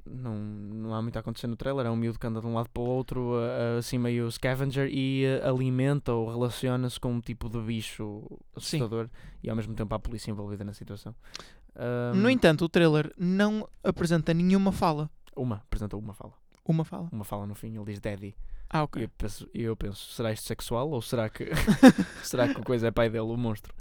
não, 0.05 0.35
não 0.35 0.95
há 0.95 1.01
muito 1.01 1.17
a 1.17 1.21
acontecer 1.21 1.47
no 1.47 1.55
trailer. 1.57 1.87
É 1.87 1.91
um 1.91 1.97
miúdo 1.97 2.19
que 2.19 2.27
anda 2.27 2.41
de 2.41 2.47
um 2.47 2.55
lado 2.55 2.69
para 2.71 2.83
o 2.83 2.87
outro, 2.87 3.35
ah, 3.37 3.79
assim 3.79 3.99
meio 3.99 4.29
scavenger, 4.33 4.89
e 4.93 5.25
ah, 5.45 5.49
alimenta 5.49 6.13
ou 6.13 6.29
relaciona-se 6.29 6.99
com 6.99 7.13
um 7.13 7.21
tipo 7.21 7.49
de 7.49 7.61
bicho 7.61 8.25
assustador 8.57 9.09
e 9.43 9.49
ao 9.49 9.55
mesmo 9.55 9.75
tempo 9.75 9.95
há 9.95 9.97
a 9.97 10.01
polícia 10.01 10.31
envolvida 10.31 10.65
na 10.65 10.73
situação. 10.73 11.15
Ah, 11.77 12.13
No 12.15 12.29
entanto, 12.29 12.65
o 12.65 12.69
trailer 12.69 13.13
não 13.17 13.69
apresenta 13.85 14.35
nenhuma 14.35 14.73
fala. 14.73 15.09
uma, 15.37 15.57
apresenta 15.57 15.97
uma 15.97 16.15
fala. 16.15 16.33
Uma 16.65 16.85
fala. 16.85 17.09
Uma 17.13 17.25
fala 17.25 17.47
no 17.47 17.55
fim, 17.55 17.77
ele 17.77 17.85
diz 17.85 18.01
Daddy. 18.01 18.35
Ah, 18.69 18.81
E 18.81 18.83
ok. 18.83 19.05
eu 19.05 19.09
penso, 19.09 19.49
e 19.55 19.63
eu 19.63 19.77
penso, 19.77 20.13
será 20.13 20.33
isto 20.33 20.47
sexual 20.47 20.91
ou 20.91 21.01
será 21.03 21.29
que, 21.29 21.49
será 22.23 22.53
que 22.53 22.61
o 22.61 22.65
coisa 22.65 22.89
é 22.89 22.91
pai 22.91 23.09
dele, 23.09 23.25
o 23.25 23.37
monstro? 23.37 23.73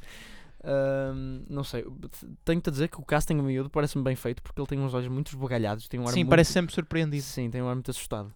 Ahm, 0.63 1.43
não 1.49 1.63
sei, 1.63 1.85
tenho-te 2.43 2.67
a 2.69 2.71
dizer 2.71 2.89
que 2.89 2.99
o 2.99 3.05
casting 3.05 3.35
miúdo 3.35 3.69
parece-me 3.69 4.03
bem 4.03 4.15
feito 4.15 4.43
porque 4.43 4.59
ele 4.59 4.67
tem 4.67 4.79
uns 4.79 4.93
olhos 4.93 5.07
muito 5.07 5.27
esbugalhados, 5.29 5.87
tem 5.87 5.99
um 5.99 6.03
ar 6.03 6.11
Sim, 6.13 6.19
muito... 6.19 6.29
parece 6.29 6.51
sempre 6.51 6.73
surpreendido. 6.75 7.23
Sim, 7.23 7.49
tem 7.49 7.61
um 7.61 7.69
ar 7.69 7.75
muito 7.75 7.89
assustado. 7.91 8.33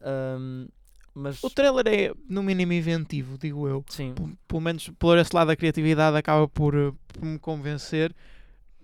Ahm, 0.00 0.66
mas, 1.14 1.42
O 1.44 1.48
trailer 1.50 1.86
é, 1.86 2.12
no 2.28 2.42
mínimo, 2.42 2.72
inventivo, 2.72 3.38
digo 3.38 3.68
eu. 3.68 3.84
sim, 3.88 4.14
P- 4.14 4.36
Pelo 4.48 4.60
menos 4.60 4.88
por 4.98 5.16
esse 5.16 5.34
lado 5.34 5.46
da 5.48 5.56
criatividade 5.56 6.16
acaba 6.16 6.48
por, 6.48 6.74
eh, 6.74 6.92
por 7.06 7.24
me 7.24 7.38
convencer. 7.38 8.12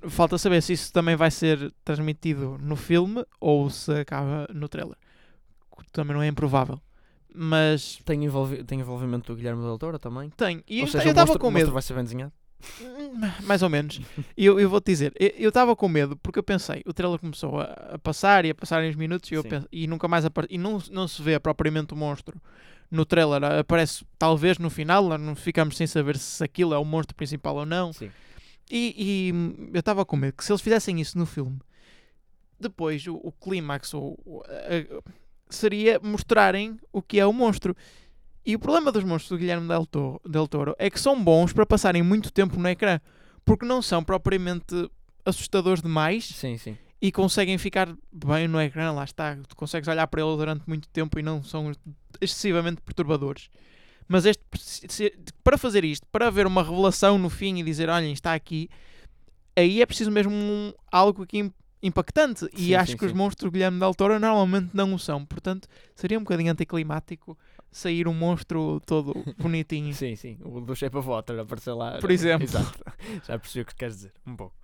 Falta 0.08 0.38
saber 0.38 0.62
se 0.62 0.72
isso 0.74 0.92
também 0.92 1.16
vai 1.16 1.30
ser 1.30 1.72
transmitido 1.84 2.56
no 2.62 2.76
filme 2.76 3.24
ou 3.40 3.68
se 3.68 3.92
acaba 3.92 4.46
no 4.54 4.68
trailer. 4.68 4.96
Também 5.92 6.14
não 6.14 6.22
é 6.22 6.28
improvável. 6.28 6.80
Mas 7.34 7.96
tem, 8.04 8.24
envolvi 8.24 8.62
tem 8.64 8.80
envolvimento 8.80 9.32
do 9.32 9.36
Guilherme 9.36 9.62
Del 9.62 9.78
Toro 9.78 9.98
também. 9.98 10.30
tem. 10.30 10.62
E 10.68 10.80
ou 10.80 10.86
eu 10.86 10.86
seja, 10.88 11.04
eu 11.04 11.08
o 11.08 11.10
estava 11.10 11.38
com 11.38 11.50
medo. 11.50 11.72
vai 11.72 11.82
ser 11.82 11.94
bem 11.94 12.04
desenhado. 12.04 12.32
Hum, 12.80 13.20
Mais 13.42 13.62
ou 13.62 13.68
menos. 13.68 14.00
E 14.36 14.44
eu, 14.44 14.58
eu 14.60 14.68
vou-te 14.68 14.86
dizer, 14.86 15.12
eu- 15.18 15.48
estava 15.48 15.74
com 15.74 15.88
medo 15.88 16.16
porque 16.16 16.38
eu 16.38 16.42
pensei, 16.42 16.82
o 16.86 16.92
trailer 16.92 17.18
começou 17.18 17.60
a, 17.60 17.64
a 17.94 17.98
passar 17.98 18.44
e 18.44 18.50
a 18.50 18.54
passar 18.54 18.82
uns 18.82 18.94
minutos 18.94 19.30
e, 19.30 19.34
eu 19.34 19.44
e 19.72 19.86
nunca 19.86 20.06
mais 20.08 20.24
apare- 20.24 20.48
e 20.50 20.58
não, 20.58 20.82
não 20.90 21.08
se 21.08 21.20
vê 21.22 21.38
propriamente 21.38 21.94
o 21.94 21.96
monstro 21.96 22.40
no 22.90 23.04
trailer. 23.04 23.42
Aparece 23.44 24.04
talvez 24.18 24.58
no 24.58 24.70
final, 24.70 25.16
não 25.18 25.34
ficamos 25.34 25.76
sem 25.76 25.86
saber 25.86 26.16
se 26.16 26.42
aquilo 26.42 26.74
é 26.74 26.78
o 26.78 26.84
monstro 26.84 27.14
principal 27.16 27.56
ou 27.56 27.66
não. 27.66 27.92
Sim. 27.92 28.10
E, 28.70 28.94
e, 28.96 29.70
eu 29.74 29.80
estava 29.80 30.04
com 30.04 30.16
medo 30.16 30.34
que 30.36 30.44
se 30.44 30.52
eles 30.52 30.60
fizessem 30.62 31.00
isso 31.00 31.18
no 31.18 31.26
filme, 31.26 31.58
depois 32.58 33.06
o, 33.06 33.14
o 33.16 33.32
clímax 33.32 33.94
ou, 33.94 34.18
seria 35.48 35.98
mostrarem 36.02 36.78
o 36.92 37.02
que 37.02 37.18
é 37.18 37.26
o 37.26 37.32
monstro. 37.32 37.76
E 38.44 38.54
o 38.56 38.58
problema 38.58 38.90
dos 38.90 39.04
monstros 39.04 39.30
do 39.30 39.38
Guilherme 39.38 39.68
Del 39.68 39.86
Toro, 39.86 40.20
Del 40.26 40.48
Toro 40.48 40.74
é 40.78 40.88
que 40.90 40.98
são 40.98 41.22
bons 41.22 41.52
para 41.52 41.66
passarem 41.66 42.02
muito 42.02 42.32
tempo 42.32 42.58
no 42.58 42.68
ecrã, 42.68 42.98
porque 43.44 43.66
não 43.66 43.82
são 43.82 44.02
propriamente 44.02 44.90
assustadores 45.24 45.82
demais 45.82 46.24
Sim, 46.24 46.56
sim. 46.56 46.76
e 47.00 47.12
conseguem 47.12 47.58
ficar 47.58 47.94
bem 48.10 48.48
no 48.48 48.60
ecrã, 48.60 48.92
lá 48.92 49.04
está, 49.04 49.36
tu 49.46 49.54
consegues 49.54 49.86
olhar 49.88 50.06
para 50.06 50.22
ele 50.22 50.36
durante 50.36 50.64
muito 50.66 50.88
tempo 50.88 51.18
e 51.18 51.22
não 51.22 51.42
são 51.42 51.70
excessivamente 52.20 52.80
perturbadores. 52.80 53.48
Mas 54.08 54.24
este, 54.24 54.42
para 55.44 55.56
fazer 55.58 55.84
isto, 55.84 56.06
para 56.10 56.26
haver 56.26 56.46
uma 56.46 56.62
revelação 56.64 57.16
no 57.18 57.28
fim 57.30 57.58
e 57.58 57.62
dizer, 57.62 57.88
olhem, 57.88 58.12
está 58.12 58.34
aqui, 58.34 58.68
aí 59.54 59.80
é 59.82 59.86
preciso 59.86 60.10
mesmo 60.10 60.32
um- 60.32 60.72
algo 60.90 61.22
aqui 61.22 61.38
im- 61.38 61.52
impactante. 61.82 62.46
E 62.54 62.64
Sim, 62.66 62.74
acho 62.74 62.92
sim, 62.92 62.98
que 62.98 63.04
os 63.04 63.12
sim. 63.12 63.16
monstros 63.16 63.48
do 63.48 63.52
Guilherme 63.52 63.78
Del 63.78 63.94
Toro 63.94 64.18
normalmente 64.18 64.70
não 64.74 64.92
o 64.94 64.98
são. 64.98 65.24
Portanto, 65.24 65.68
seria 65.94 66.18
um 66.18 66.22
bocadinho 66.22 66.50
anticlimático 66.50 67.38
sair 67.70 68.08
um 68.08 68.14
monstro 68.14 68.80
todo 68.86 69.14
bonitinho. 69.38 69.94
Sim, 69.94 70.16
sim. 70.16 70.38
O 70.42 70.60
do 70.60 70.74
Shape 70.74 70.96
of 70.96 71.08
Water 71.08 71.38
apareceu 71.38 71.76
lá. 71.76 71.98
Por 71.98 72.10
exemplo. 72.10 72.44
Exato. 72.44 72.84
Já 73.26 73.38
percebi 73.38 73.62
o 73.62 73.66
que 73.66 73.74
queres 73.74 73.96
dizer. 73.96 74.12
Um 74.26 74.36
pouco. 74.36 74.54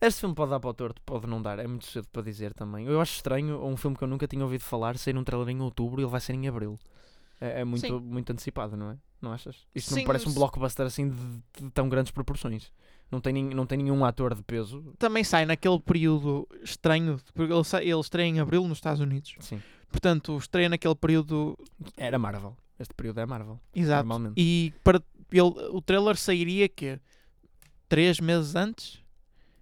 Este 0.00 0.20
filme 0.20 0.34
pode 0.34 0.50
dar 0.50 0.60
para 0.60 0.70
o 0.70 0.74
torto, 0.74 1.00
pode 1.02 1.26
não 1.26 1.40
dar. 1.40 1.58
É 1.58 1.66
muito 1.66 1.86
cedo 1.86 2.06
para 2.08 2.22
dizer 2.22 2.52
também. 2.52 2.86
Eu 2.86 3.00
acho 3.00 3.14
estranho 3.14 3.64
um 3.64 3.76
filme 3.76 3.96
que 3.96 4.04
eu 4.04 4.08
nunca 4.08 4.26
tinha 4.26 4.42
ouvido 4.42 4.62
falar 4.62 4.98
sair 4.98 5.16
um 5.16 5.24
trailer 5.24 5.48
em 5.48 5.60
outubro 5.60 6.00
e 6.00 6.04
ele 6.04 6.10
vai 6.10 6.20
ser 6.20 6.34
em 6.34 6.46
abril. 6.46 6.78
É, 7.40 7.60
é 7.60 7.64
muito, 7.64 7.86
Sim. 7.86 8.00
muito 8.00 8.30
antecipado, 8.30 8.76
não 8.76 8.90
é? 8.90 8.98
Não 9.20 9.32
achas? 9.32 9.56
Isto 9.74 9.90
não 9.90 9.94
Sim, 9.96 10.00
me 10.02 10.06
parece 10.06 10.28
um 10.28 10.34
blockbuster 10.34 10.86
assim 10.86 11.08
de, 11.08 11.16
de 11.60 11.70
tão 11.70 11.88
grandes 11.88 12.12
proporções. 12.12 12.70
Não 13.10 13.20
tem, 13.20 13.32
não 13.32 13.66
tem 13.66 13.78
nenhum 13.78 14.04
ator 14.04 14.34
de 14.34 14.42
peso. 14.42 14.92
Também 14.98 15.22
sai 15.22 15.46
naquele 15.46 15.78
período 15.78 16.48
estranho, 16.62 17.18
porque 17.32 17.52
ele, 17.52 17.64
sai, 17.64 17.84
ele 17.84 18.00
estreia 18.00 18.26
em 18.28 18.40
abril 18.40 18.66
nos 18.66 18.78
Estados 18.78 19.00
Unidos. 19.00 19.36
Sim. 19.40 19.62
Portanto, 19.94 20.36
estreia 20.36 20.68
naquele 20.68 20.96
período 20.96 21.56
Era 21.96 22.18
Marvel. 22.18 22.56
Este 22.80 22.92
período 22.94 23.20
é 23.20 23.26
Marvel. 23.26 23.60
exato. 23.72 24.08
Normalmente. 24.08 24.34
E 24.36 24.74
para 24.82 25.00
ele, 25.30 25.54
o 25.70 25.80
trailer 25.80 26.16
sairia 26.16 26.68
que 26.68 26.98
três 27.88 28.18
meses 28.18 28.56
antes? 28.56 29.00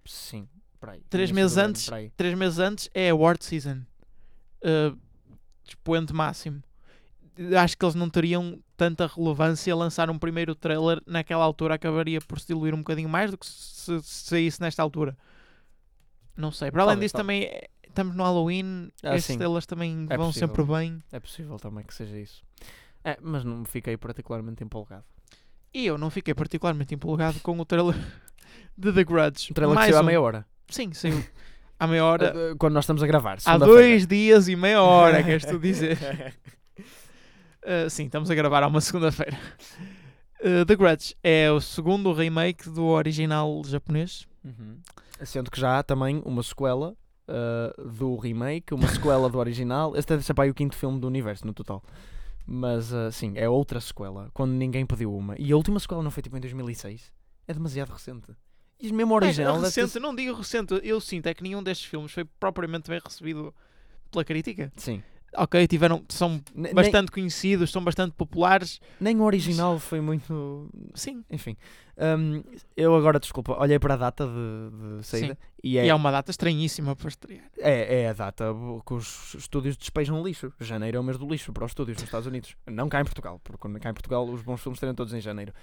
Sim. 0.03 0.49
Por 0.79 0.89
aí. 0.89 1.01
Três 1.07 1.29
meses 1.29 1.55
ano, 1.55 1.69
antes? 1.69 1.91
aí. 1.91 2.09
Três 2.17 2.35
meses 2.35 2.57
antes 2.57 2.89
é 2.95 3.11
award 3.11 3.45
season. 3.45 3.83
Uh, 4.63 4.97
expoente 5.63 6.11
máximo. 6.13 6.63
Acho 7.61 7.77
que 7.77 7.85
eles 7.85 7.93
não 7.95 8.09
teriam 8.09 8.59
tanta 8.75 9.05
relevância 9.05 9.75
lançar 9.75 10.09
um 10.09 10.17
primeiro 10.17 10.55
trailer 10.55 10.99
naquela 11.05 11.43
altura 11.43 11.75
acabaria 11.75 12.19
por 12.21 12.39
se 12.39 12.47
diluir 12.47 12.73
um 12.73 12.79
bocadinho 12.79 13.07
mais 13.07 13.29
do 13.29 13.37
que 13.37 13.45
se, 13.45 14.01
se 14.01 14.25
saísse 14.25 14.59
nesta 14.59 14.81
altura. 14.81 15.15
Não 16.35 16.51
sei. 16.51 16.71
Para 16.71 16.81
além 16.81 16.97
disso, 16.97 17.15
também 17.15 17.47
estamos 17.93 18.15
no 18.15 18.23
Halloween. 18.23 18.91
Ah, 19.03 19.17
sim. 19.19 19.37
trailers 19.37 19.65
também 19.65 20.07
É 20.09 20.17
vão 20.17 20.27
possível. 20.27 20.47
sempre 20.49 20.63
bem. 20.65 21.03
É 21.11 21.19
possível 21.19 21.57
também 21.57 21.83
que 21.85 21.93
seja 21.93 22.17
isso. 22.19 22.43
É, 23.03 23.17
mas 23.21 23.43
não 23.43 23.63
fiquei 23.65 23.95
particularmente 23.97 24.63
empolgado. 24.63 25.03
E 25.73 25.85
eu 25.85 25.97
não 25.97 26.09
fiquei 26.09 26.33
particularmente 26.33 26.93
empolgado 26.93 27.39
com 27.39 27.59
o 27.59 27.65
trailer 27.65 27.95
de 28.77 28.91
The 28.93 29.03
Grudge. 29.03 29.51
Um 29.51 29.53
trailer 29.53 29.73
que 29.75 29.79
Mais 29.79 29.89
saiu 29.89 29.97
há 29.99 30.01
um. 30.01 30.05
meia 30.05 30.21
hora. 30.21 30.45
Sim, 30.69 30.93
saiu 30.93 31.23
à 31.79 31.87
meia 31.87 32.05
hora. 32.05 32.33
Quando 32.59 32.73
nós 32.73 32.83
estamos 32.85 33.01
a 33.03 33.07
gravar. 33.07 33.37
Há 33.45 33.57
dois 33.57 34.05
dias 34.07 34.47
e 34.47 34.55
meia 34.55 34.81
hora, 34.81 35.23
queres 35.23 35.45
tu 35.45 35.59
dizer? 35.59 35.97
Uh, 37.63 37.89
sim, 37.91 38.05
estamos 38.05 38.29
a 38.29 38.35
gravar 38.35 38.63
há 38.63 38.67
uma 38.67 38.81
segunda-feira. 38.81 39.37
Uh, 40.41 40.65
The 40.65 40.75
Grudge 40.75 41.15
é 41.23 41.49
o 41.51 41.59
segundo 41.61 42.11
remake 42.13 42.69
do 42.69 42.85
original 42.85 43.61
japonês. 43.65 44.27
Uhum. 44.43 44.77
Sendo 45.25 45.49
que 45.49 45.59
já 45.59 45.79
há 45.79 45.83
também 45.83 46.21
uma 46.25 46.43
sequela 46.43 46.95
uh, 47.27 47.89
do 47.89 48.15
remake, 48.15 48.73
uma 48.73 48.87
sequela 48.87 49.29
do 49.29 49.37
original. 49.37 49.95
Este 49.95 50.09
deve 50.09 50.23
ser 50.23 50.33
para 50.33 50.45
aí 50.45 50.49
o 50.49 50.53
quinto 50.53 50.75
filme 50.75 50.99
do 50.99 51.07
universo 51.07 51.45
no 51.45 51.53
total. 51.53 51.83
Mas 52.45 52.91
uh, 52.91 53.11
sim, 53.11 53.33
é 53.35 53.47
outra 53.47 53.79
sequela, 53.79 54.29
quando 54.33 54.51
ninguém 54.51 54.85
pediu 54.85 55.15
uma. 55.15 55.35
E 55.39 55.51
a 55.51 55.55
última 55.55 55.79
sequela 55.79 56.03
não 56.03 56.11
foi 56.11 56.21
tipo 56.21 56.35
em 56.35 56.41
2006. 56.41 57.11
É 57.47 57.53
demasiado 57.53 57.89
recente. 57.89 58.31
E 58.79 58.91
mesmo 58.91 59.13
original 59.13 59.57
é, 59.57 59.61
recente, 59.61 59.99
não 59.99 60.13
digo 60.13 60.33
recente, 60.33 60.79
eu 60.83 60.99
sinto 60.99 61.27
é 61.27 61.33
que 61.33 61.41
nenhum 61.41 61.63
destes 61.63 61.89
filmes 61.89 62.11
foi 62.11 62.25
propriamente 62.25 62.89
bem 62.89 62.99
recebido 63.01 63.53
pela 64.11 64.25
crítica. 64.25 64.71
Sim. 64.75 65.01
Ok, 65.35 65.67
tiveram, 65.67 66.03
são 66.09 66.33
Ne- 66.53 66.63
Nem, 66.65 66.73
bastante 66.73 67.11
conhecidos, 67.11 67.71
são 67.71 67.83
bastante 67.83 68.13
populares. 68.13 68.79
nem 68.99 69.17
o 69.19 69.23
original 69.23 69.79
foi 69.79 69.99
muito. 70.01 70.69
Sim. 70.93 71.23
Enfim. 71.29 71.57
Um, 71.97 72.43
eu 72.75 72.95
agora, 72.95 73.19
desculpa, 73.19 73.55
olhei 73.59 73.77
para 73.77 73.93
a 73.93 73.97
data 73.97 74.25
de, 74.25 74.97
de 74.99 75.05
saída 75.05 75.37
e 75.63 75.77
é, 75.77 75.85
E 75.85 75.89
é 75.89 75.93
uma 75.95 76.11
data 76.11 76.31
estranhíssima 76.31 76.95
para 76.95 77.07
estrear. 77.07 77.45
é, 77.59 78.01
é 78.01 78.09
a 78.09 78.13
data 78.13 78.45
que 78.85 78.93
os 78.93 79.35
estúdios 79.35 79.77
despejam 79.77 80.23
lixo. 80.23 80.51
Janeiro 80.59 80.97
é 80.97 80.99
o 80.99 81.03
mês 81.03 81.17
do 81.17 81.27
lixo 81.27 81.53
para 81.53 81.65
os 81.65 81.71
estúdios 81.71 81.97
nos 81.97 82.05
Estados 82.05 82.25
Unidos. 82.27 82.55
Não 82.67 82.89
cá 82.89 82.99
em 83.01 83.03
Portugal, 83.05 83.39
porque 83.43 83.79
cá 83.79 83.89
em 83.89 83.93
Portugal 83.93 84.25
os 84.27 84.41
bons 84.41 84.61
filmes 84.61 84.77
estariam 84.77 84.95
todos 84.95 85.13
em 85.13 85.21
janeiro. 85.21 85.53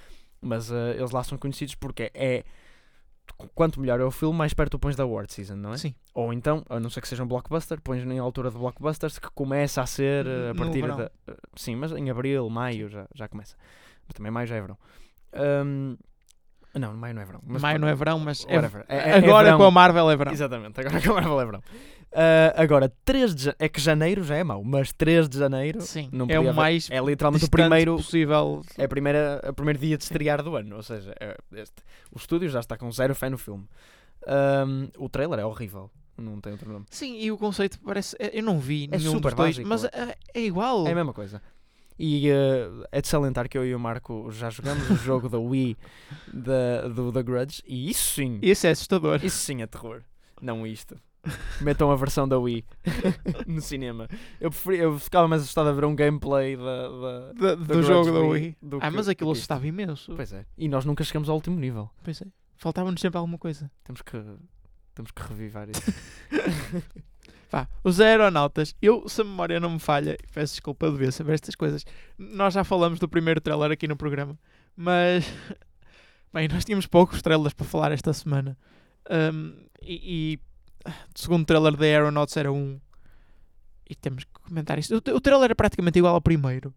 Mas 0.40 0.70
eh, 0.70 0.94
eles 0.96 1.10
lá 1.10 1.22
são 1.24 1.36
conhecidos 1.36 1.74
porque 1.74 2.10
é. 2.14 2.44
Quanto 3.54 3.80
melhor 3.80 4.00
é 4.00 4.04
o 4.04 4.10
filme, 4.10 4.36
mais 4.36 4.52
perto 4.54 4.74
o 4.74 4.78
pões 4.78 4.96
da 4.96 5.02
award 5.04 5.32
season, 5.32 5.56
não 5.56 5.72
é? 5.72 5.76
Sim. 5.78 5.94
Ou 6.14 6.32
então, 6.32 6.64
a 6.68 6.78
não 6.80 6.90
ser 6.90 7.00
que 7.00 7.08
seja 7.08 7.22
um 7.22 7.26
blockbuster, 7.26 7.80
pões 7.80 8.02
em 8.04 8.18
altura 8.18 8.50
de 8.50 8.56
blockbusters 8.58 9.18
que 9.18 9.28
começa 9.34 9.80
a 9.82 9.86
ser 9.86 10.26
eh, 10.26 10.50
a 10.50 10.54
partir 10.54 10.80
da. 10.96 11.10
eh, 11.28 11.36
Sim, 11.56 11.76
mas 11.76 11.92
em 11.92 12.10
abril, 12.10 12.48
maio 12.50 12.88
já, 12.88 13.06
já 13.14 13.28
começa. 13.28 13.56
Mas 14.06 14.14
também 14.14 14.30
maio 14.32 14.46
já 14.46 14.56
é 14.56 14.60
verão. 14.60 14.78
Ahm, 15.32 15.96
não, 16.74 16.94
maio 16.96 17.14
não 17.14 17.22
é 17.22 17.24
verão. 17.24 17.40
Maio 17.44 17.78
não 17.78 17.88
é 17.88 17.94
verão, 17.94 18.18
mas 18.20 18.44
é-. 18.48 18.54
É- 18.88 18.96
é- 18.96 19.10
é 19.10 19.16
agora 19.16 19.44
verão. 19.46 19.58
com 19.58 19.64
a 19.64 19.70
Marvel 19.70 20.10
é 20.10 20.16
verão. 20.16 20.32
Exatamente, 20.32 20.80
agora 20.80 21.00
que 21.00 21.08
a 21.08 21.12
Marvel 21.12 21.40
é 21.40 21.44
verão. 21.44 21.62
Ah, 22.12 22.52
agora, 22.56 22.92
3 23.04 23.34
de 23.34 23.42
janeiro. 23.44 23.56
É 23.64 23.68
que 23.68 23.80
janeiro 23.80 24.24
já 24.24 24.36
é 24.36 24.42
mau, 24.44 24.62
mas 24.64 24.92
3 24.92 25.28
de 25.28 25.38
janeiro 25.38 25.80
Sim, 25.80 26.08
não 26.12 26.26
é 26.28 26.38
o 26.38 26.42
haver- 26.42 26.54
mais 26.54 26.90
é 26.90 27.00
literalmente 27.00 27.44
o 27.44 27.50
primeiro. 27.50 27.96
possível. 27.96 28.62
É 28.76 28.84
a 28.84 28.88
primeira, 28.88 29.40
o 29.48 29.52
primeiro 29.52 29.78
dia 29.78 29.96
de 29.96 30.02
estrear 30.04 30.42
do 30.42 30.56
ano. 30.56 30.76
Ou 30.76 30.82
seja, 30.82 31.14
é- 31.20 31.36
este- 31.52 31.82
o 32.10 32.16
estúdio 32.18 32.48
já 32.48 32.60
está 32.60 32.76
com 32.76 32.90
zero 32.90 33.14
fé 33.14 33.30
no 33.30 33.38
filme. 33.38 33.64
Ahm, 34.26 34.88
o 34.98 35.08
trailer 35.08 35.38
é 35.38 35.44
horrível. 35.44 35.90
Não 36.18 36.40
tem 36.40 36.52
outro 36.52 36.70
nome. 36.70 36.84
Sim, 36.90 37.16
e 37.18 37.30
o 37.32 37.38
conceito 37.38 37.78
parece. 37.80 38.14
é- 38.18 38.38
Eu 38.38 38.42
não 38.42 38.58
vi 38.58 38.88
É 38.92 38.98
nenhum 38.98 39.12
super 39.12 39.30
dos 39.30 39.36
dois, 39.36 39.56
básico, 39.56 39.68
mas 39.68 39.84
é. 39.84 39.90
é, 39.94 40.16
é 40.34 40.40
igual. 40.42 40.86
É 40.86 40.92
a 40.92 40.94
mesma 40.94 41.14
coisa. 41.14 41.40
E 41.98 42.30
ah, 42.30 42.88
é 42.92 43.00
de 43.00 43.08
salientar 43.08 43.48
que 43.48 43.56
eu 43.56 43.64
e 43.64 43.74
o 43.74 43.78
Marco 43.80 44.30
já 44.30 44.50
jogamos 44.50 44.90
o 44.90 44.96
jogo 44.96 45.28
da 45.28 45.38
Wii 45.38 45.76
da, 46.32 46.88
do 46.88 47.12
The 47.12 47.22
Grudge. 47.22 47.62
E 47.66 47.88
isso 47.90 48.14
sim. 48.14 48.38
Isso 48.42 48.66
é 48.66 48.70
assustador. 48.70 49.20
Isso 49.24 49.38
sim 49.38 49.62
é 49.62 49.66
terror. 49.66 50.02
Não 50.42 50.66
isto. 50.66 50.96
Metam 51.60 51.90
a 51.90 51.96
versão 51.96 52.26
da 52.26 52.38
Wii 52.38 52.64
no 53.46 53.60
cinema. 53.60 54.08
Eu, 54.40 54.50
preferi, 54.50 54.78
eu 54.78 54.98
ficava 54.98 55.28
mais 55.28 55.42
assustado 55.42 55.68
a 55.68 55.72
ver 55.72 55.84
um 55.84 55.94
gameplay 55.94 56.56
da, 56.56 56.62
da- 56.88 57.32
Da- 57.32 57.54
do 57.56 57.64
do 57.64 57.82
jogo 57.82 58.10
da 58.10 58.20
Wii. 58.20 58.56
do 58.62 58.78
Ah, 58.78 58.88
que- 58.90 58.96
mas 58.96 59.08
aquilo 59.08 59.30
assustava 59.32 59.66
imenso. 59.66 60.14
Pois 60.16 60.32
é. 60.32 60.46
E 60.56 60.66
nós 60.68 60.84
nunca 60.84 61.04
chegamos 61.04 61.28
ao 61.28 61.34
último 61.36 61.58
nível. 61.60 61.90
Pois 62.02 62.20
é. 62.22 62.26
Faltava-nos 62.56 63.00
sempre 63.00 63.18
alguma 63.18 63.36
coisa. 63.38 63.70
Temos 63.84 64.00
que, 64.02 64.18
temos 64.94 65.10
que 65.10 65.22
revivar 65.22 65.68
isso. 65.68 65.82
Vá, 67.50 67.66
os 67.82 68.00
aeronautas, 68.00 68.76
eu, 68.80 69.08
se 69.08 69.20
a 69.20 69.24
memória 69.24 69.58
não 69.58 69.70
me 69.70 69.78
falha, 69.80 70.16
e 70.22 70.32
peço 70.32 70.52
desculpa, 70.54 70.86
eu 70.86 70.92
devia 70.92 71.10
saber 71.10 71.32
estas 71.34 71.56
coisas. 71.56 71.84
Nós 72.16 72.54
já 72.54 72.62
falamos 72.62 73.00
do 73.00 73.08
primeiro 73.08 73.40
trailer 73.40 73.72
aqui 73.72 73.88
no 73.88 73.96
programa, 73.96 74.38
mas. 74.76 75.24
Bem, 76.32 76.46
nós 76.46 76.64
tínhamos 76.64 76.86
poucos 76.86 77.20
trailers 77.20 77.52
para 77.52 77.66
falar 77.66 77.90
esta 77.90 78.12
semana. 78.12 78.56
Um, 79.10 79.52
e, 79.82 80.34
e 80.34 80.38
segundo 81.14 81.44
trailer 81.44 81.76
da 81.76 81.84
Aeronauts 81.84 82.36
era 82.36 82.52
um. 82.52 82.80
E 83.88 83.94
temos 83.94 84.24
que 84.24 84.30
comentar 84.32 84.78
isto. 84.78 84.94
O, 84.94 85.16
o 85.16 85.20
trailer 85.20 85.50
é 85.50 85.54
praticamente 85.54 85.98
igual 85.98 86.14
ao 86.14 86.20
primeiro. 86.20 86.72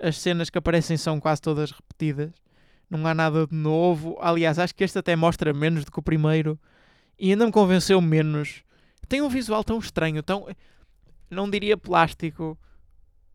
As 0.00 0.18
cenas 0.18 0.50
que 0.50 0.58
aparecem 0.58 0.96
são 0.96 1.20
quase 1.20 1.40
todas 1.40 1.70
repetidas. 1.70 2.32
Não 2.88 3.06
há 3.06 3.14
nada 3.14 3.46
de 3.46 3.54
novo. 3.54 4.18
Aliás, 4.20 4.58
acho 4.58 4.74
que 4.74 4.84
este 4.84 4.98
até 4.98 5.14
mostra 5.14 5.52
menos 5.52 5.84
do 5.84 5.92
que 5.92 5.98
o 5.98 6.02
primeiro. 6.02 6.58
E 7.18 7.30
ainda 7.30 7.46
me 7.46 7.52
convenceu 7.52 8.00
menos 8.00 8.64
tem 9.10 9.20
um 9.20 9.28
visual 9.28 9.64
tão 9.64 9.78
estranho, 9.78 10.22
tão. 10.22 10.46
Não 11.28 11.50
diria 11.50 11.76
plástico, 11.76 12.56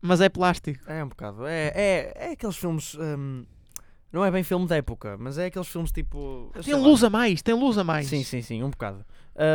mas 0.00 0.22
é 0.22 0.28
plástico. 0.28 0.90
É 0.90 1.04
um 1.04 1.08
bocado. 1.08 1.46
É, 1.46 1.66
é, 1.74 2.12
é 2.16 2.32
aqueles 2.32 2.56
filmes. 2.56 2.94
hum, 2.94 3.44
não 4.12 4.24
é 4.24 4.30
bem 4.30 4.42
filme 4.42 4.66
da 4.66 4.76
época, 4.76 5.16
mas 5.18 5.36
é 5.38 5.46
aqueles 5.46 5.68
filmes 5.68 5.90
tipo. 5.90 6.50
Tem 6.64 6.74
lá. 6.74 6.80
luz 6.80 7.02
a 7.02 7.10
mais, 7.10 7.42
tem 7.42 7.54
luz 7.54 7.76
a 7.76 7.84
mais. 7.84 8.06
Sim, 8.06 8.22
sim, 8.22 8.40
sim, 8.40 8.62
um 8.62 8.70
bocado. 8.70 9.04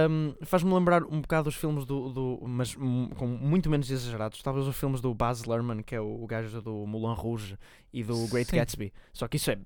Hum, 0.09 0.35
Faz-me 0.43 0.71
lembrar 0.73 1.03
um 1.03 1.21
bocado 1.21 1.49
os 1.49 1.55
filmes 1.55 1.85
do. 1.85 2.09
do 2.09 2.39
mas 2.47 2.75
com 2.75 3.27
muito 3.27 3.69
menos 3.69 3.89
exagerados. 3.89 4.41
Talvez 4.43 4.67
os 4.67 4.75
filmes 4.75 5.01
do 5.01 5.13
Baz 5.13 5.43
Luhrmann, 5.43 5.81
que 5.81 5.95
é 5.95 6.01
o, 6.01 6.23
o 6.23 6.27
gajo 6.27 6.61
do 6.61 6.85
Moulin 6.85 7.15
Rouge 7.15 7.57
e 7.91 8.03
do 8.03 8.27
Great 8.27 8.49
Sim. 8.49 8.57
Gatsby. 8.57 8.93
Só 9.13 9.27
que 9.27 9.37
isso 9.37 9.51
é, 9.51 9.57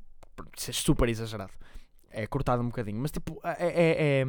isso 0.56 0.70
é 0.70 0.74
super 0.74 1.10
exagerado. 1.10 1.52
É 2.18 2.26
cortado 2.28 2.62
um 2.62 2.68
bocadinho, 2.68 2.98
mas 3.02 3.12
tipo, 3.12 3.42
é, 3.44 3.56
é, 3.60 4.22
é, 4.22 4.26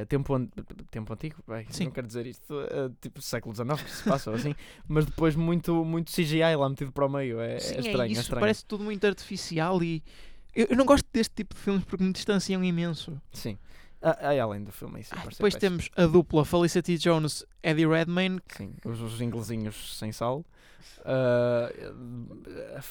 é 0.00 0.04
tempo, 0.06 0.34
an- 0.34 0.48
tempo 0.90 1.12
antigo, 1.12 1.36
Bem, 1.46 1.66
Sim. 1.68 1.84
não 1.84 1.90
quero 1.90 2.06
dizer 2.06 2.26
isto, 2.26 2.58
é 2.62 2.90
tipo 3.00 3.20
século 3.20 3.54
XIX 3.54 3.82
que 3.82 3.90
se 3.90 4.04
passa 4.04 4.30
assim, 4.32 4.54
mas 4.88 5.04
depois 5.04 5.36
muito, 5.36 5.84
muito 5.84 6.10
CGI 6.10 6.56
lá 6.56 6.66
metido 6.68 6.90
para 6.92 7.04
o 7.04 7.08
meio, 7.10 7.38
é, 7.40 7.58
Sim, 7.58 7.74
é 7.74 7.76
é 7.76 7.80
estranho, 7.80 8.02
é 8.02 8.12
isso, 8.12 8.20
estranho. 8.22 8.40
parece 8.40 8.64
tudo 8.64 8.82
muito 8.84 9.06
artificial 9.06 9.82
e. 9.82 10.02
Eu, 10.54 10.68
eu 10.70 10.76
não 10.76 10.86
gosto 10.86 11.04
deste 11.12 11.34
tipo 11.34 11.54
de 11.54 11.60
filmes 11.60 11.84
porque 11.84 12.02
me 12.02 12.12
distanciam 12.12 12.64
imenso. 12.64 13.20
Sim. 13.32 13.58
Ah, 14.00 14.16
ah, 14.20 14.42
além 14.42 14.62
do 14.62 14.70
filme, 14.72 15.00
isso 15.00 15.14
Ah, 15.14 15.26
depois 15.28 15.54
temos 15.56 15.90
a 15.96 16.06
dupla 16.06 16.44
Felicity 16.44 16.96
Jones, 16.96 17.44
Eddie 17.62 17.86
Redmayne. 17.86 18.40
Sim, 18.56 18.72
os, 18.84 19.00
os 19.00 19.20
inglesinhos 19.20 19.98
sem 19.98 20.10
sal. 20.12 20.44
Ah, 21.04 21.70